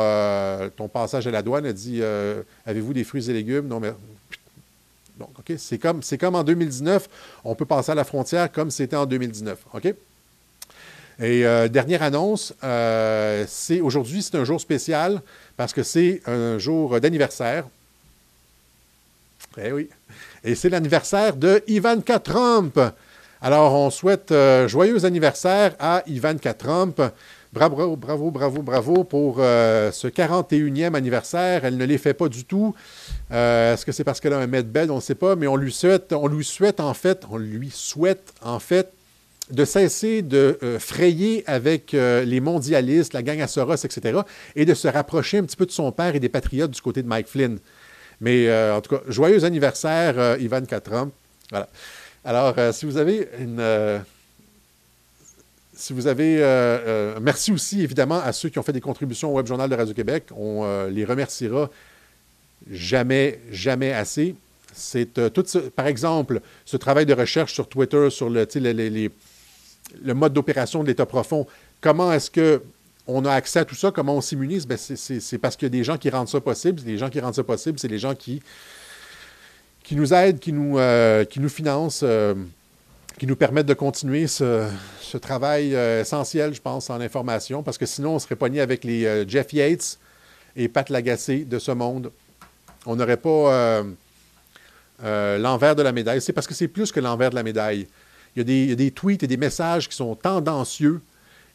[0.75, 2.01] ton passage à la douane Elle dit
[2.65, 3.91] Avez-vous des fruits et légumes Non, mais
[5.57, 7.09] c'est comme, comme en 2019,
[7.43, 9.59] on peut passer à la frontière comme c'était en 2019.
[9.73, 9.93] OK?
[11.19, 15.21] Et euh, dernière annonce, euh, c'est aujourd'hui, c'est un jour spécial
[15.55, 17.65] parce que c'est un jour d'anniversaire.
[19.61, 19.89] Eh oui.
[20.43, 22.79] Et c'est l'anniversaire de Ivanka Trump.
[23.41, 27.01] Alors, on souhaite euh, joyeux anniversaire à Ivanka Trump.
[27.53, 31.65] Bravo, bravo, bravo, bravo pour euh, ce 41e anniversaire.
[31.65, 32.73] Elle ne les fait pas du tout.
[33.31, 34.89] Euh, est-ce que c'est parce qu'elle a un bed?
[34.89, 37.69] On ne sait pas, mais on lui souhaite, on lui souhaite en fait, on lui
[37.69, 38.93] souhaite en fait
[39.49, 44.21] de cesser de euh, frayer avec les mondialistes, la gang à Soros, etc.,
[44.55, 47.03] et de se rapprocher un petit peu de son père et des patriotes du côté
[47.03, 47.59] de Mike Flynn.
[48.21, 51.13] Mais en tout cas, joyeux anniversaire, Ivan Trump.
[51.49, 51.67] Voilà.
[52.23, 53.59] Alors, si vous avez une
[55.81, 56.37] si vous avez.
[56.37, 59.69] Euh, euh, merci aussi, évidemment, à ceux qui ont fait des contributions au Web Journal
[59.69, 60.25] de Radio-Québec.
[60.35, 61.69] On euh, les remerciera
[62.69, 64.35] jamais, jamais assez.
[64.73, 65.43] C'est tout
[65.75, 71.05] par exemple, ce travail de recherche sur Twitter, sur le, le mode d'opération de l'État
[71.05, 71.45] profond.
[71.81, 72.61] Comment est-ce que
[73.07, 73.91] on a accès à tout ça?
[73.91, 74.65] Comment on s'immunise?
[74.65, 76.81] Ben, c'est parce qu'il y a des gens qui rendent ça possible.
[76.85, 78.41] Les gens qui rendent ça possible, c'est les gens qui,
[79.83, 80.77] qui nous aident, qui nous,
[81.29, 82.05] qui nous financent
[83.17, 84.67] qui nous permettent de continuer ce,
[85.21, 89.05] travail euh, essentiel, je pense, en information, parce que sinon, on serait pogné avec les
[89.05, 89.99] euh, Jeff Yates
[90.55, 92.11] et Pat Lagacé de ce monde.
[92.85, 93.83] On n'aurait pas
[95.03, 96.21] euh, l'envers de la médaille.
[96.21, 97.87] C'est parce que c'est plus que l'envers de la médaille.
[98.35, 101.01] Il y, a des, il y, a des, tweets et des messages qui sont tendancieux.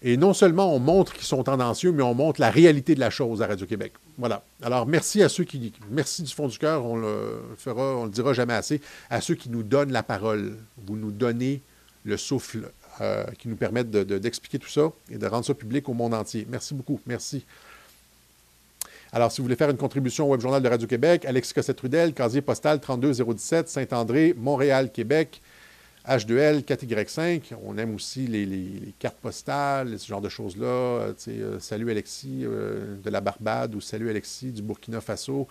[0.03, 3.11] Et non seulement on montre qu'ils sont tendancieux, mais on montre la réalité de la
[3.11, 3.93] chose à Radio-Québec.
[4.19, 4.43] Voilà.
[4.63, 5.73] Alors, merci à ceux qui.
[5.91, 8.81] Merci du fond du cœur, on le fera, on le dira jamais assez,
[9.11, 10.57] à ceux qui nous donnent la parole.
[10.87, 11.61] Vous nous donnez
[12.05, 12.71] le souffle
[13.01, 16.47] euh, qui nous permettent d'expliquer tout ça et de rendre ça public au monde entier.
[16.49, 17.01] Merci beaucoup.
[17.07, 17.45] Merci.
[19.13, 22.41] Alors, si vous voulez faire une contribution au Web Journal de Radio-Québec, Alexis Cossette-Trudel, casier
[22.41, 25.41] postal 32017, Saint-André, Montréal, Québec.
[26.09, 30.67] H2L, 4Y5, on aime aussi les, cartes postales, ce genre de choses-là.
[30.67, 35.49] Euh, euh, salut Alexis euh, de la Barbade ou Salut Alexis du Burkina Faso.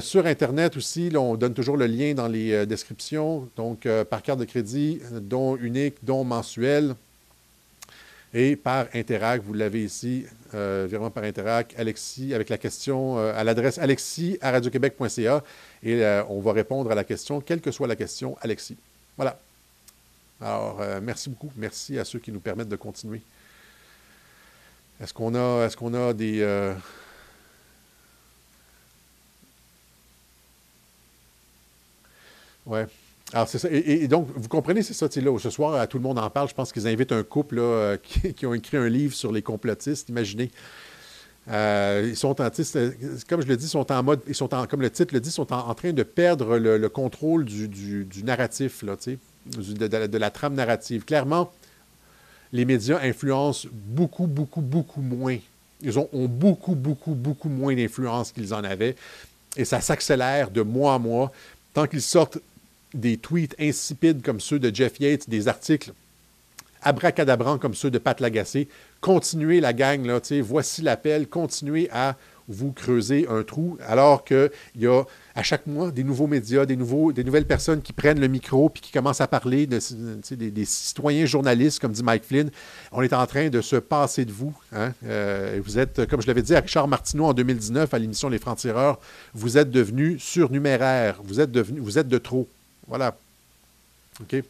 [0.00, 3.48] sur Internet aussi, on donne toujours le lien dans les descriptions.
[3.56, 6.94] Donc, par carte de crédit, don unique, don mensuel.
[8.32, 13.78] Et par Interac, vous l'avez ici, virement par Interac, Alexis, avec la question à l'adresse
[13.78, 15.44] alexis à radioquebec.ca.
[15.82, 18.76] Et on va répondre à la question, quelle que soit la question, Alexis.
[19.16, 19.38] Voilà.
[20.40, 21.50] Alors, euh, merci beaucoup.
[21.56, 23.22] Merci à ceux qui nous permettent de continuer.
[25.00, 26.40] Est-ce qu'on a, est qu'on a des.
[26.40, 26.74] euh,
[32.66, 32.86] Ouais.
[33.32, 33.68] Alors, c'est ça.
[33.70, 36.48] Et, donc, vous comprenez, c'est ça, là, ce soir, à tout le monde en parle.
[36.48, 39.32] Je pense qu'ils invitent un couple là, euh, qui, qui ont écrit un livre sur
[39.32, 40.08] les complotistes.
[40.08, 40.50] Imaginez.
[41.48, 42.48] Euh, ils sont en,
[43.28, 45.30] comme je le dis, sont en mode, ils sont en, comme le titre le dit,
[45.30, 49.12] sont en, train de perdre le, le contrôle du, du- du narratif, là, tu sais,
[49.12, 51.04] du- de, la trame narrative.
[51.04, 51.52] Clairement,
[52.52, 55.38] les médias influencent beaucoup, beaucoup, beaucoup moins.
[55.82, 58.96] Ils ont, beaucoup, beaucoup, beaucoup moins d'influence qu'ils en avaient.
[59.56, 61.32] Et ça s'accélère de mois en mois.
[61.72, 62.38] Tant qu'ils sortent
[62.92, 65.92] des tweets insipides comme ceux de Jeff Yates, des articles
[66.82, 68.68] abracadabrants comme ceux de Pat Lagacé,
[69.00, 70.10] continuez la gang,
[70.42, 72.16] voici l'appel, continuez à
[72.50, 75.02] vous creuser un trou, alors qu'il y a
[75.34, 78.68] à chaque mois des nouveaux médias, des, nouveaux, des nouvelles personnes qui prennent le micro
[78.68, 79.78] puis qui commencent à parler, de,
[80.34, 82.50] des, citoyens journalistes, comme dit Mike Flynn.
[82.92, 84.52] On est en train de se passer de vous.
[84.72, 84.92] hein.
[85.06, 88.38] Euh, vous êtes, comme je l'avais dit à Richard Martineau en 2019 à l'émission Les
[88.38, 88.98] Francs-Tireurs,
[89.32, 92.48] vous êtes devenus surnuméraires, vous êtes, devenus, vous êtes de trop.
[92.88, 93.16] Voilà.
[94.20, 94.42] OK?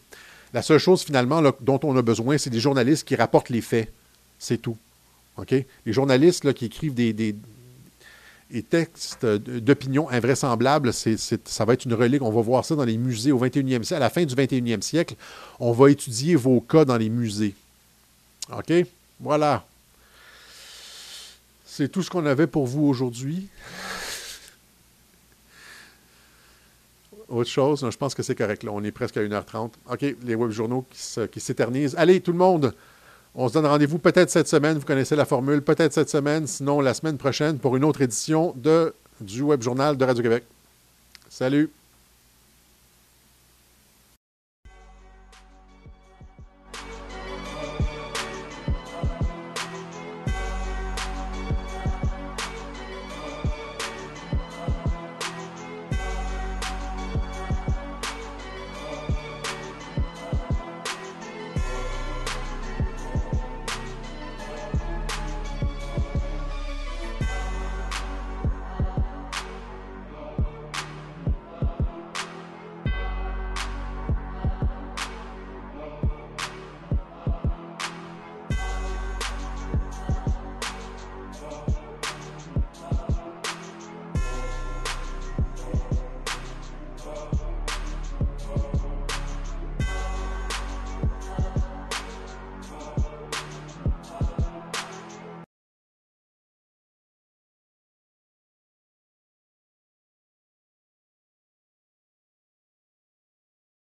[0.53, 3.93] La seule chose, finalement, dont on a besoin, c'est des journalistes qui rapportent les faits.
[4.39, 4.77] C'est tout.
[5.37, 5.55] OK?
[5.87, 7.13] Les journalistes là, qui écrivent des-
[8.51, 12.23] des textes d'opinion invraisemblables, ça va être une relique.
[12.23, 13.95] On va voir ça dans les musées au 21e siècle.
[13.95, 15.15] À la fin du 21e siècle,
[15.59, 17.55] on va étudier vos cas dans les musées.
[18.53, 18.73] OK?
[19.21, 19.65] Voilà.
[21.65, 23.49] C'est tout ce qu'on avait pour vous aujourd'hui.
[27.29, 28.65] Autre chose, je pense que c'est correct.
[28.65, 28.73] Là.
[28.75, 29.71] On est presque à 1h30.
[29.89, 30.85] OK, les web journaux
[31.31, 31.95] qui s'éternisent.
[31.97, 32.75] Allez, tout le monde,
[33.35, 34.78] on se donne rendez-vous peut-être cette semaine.
[34.78, 35.62] Vous connaissez la formule.
[35.62, 39.97] Peut-être cette semaine, sinon la semaine prochaine pour une autre édition de, du web journal
[39.97, 40.44] de Radio-Québec.
[41.28, 41.70] Salut!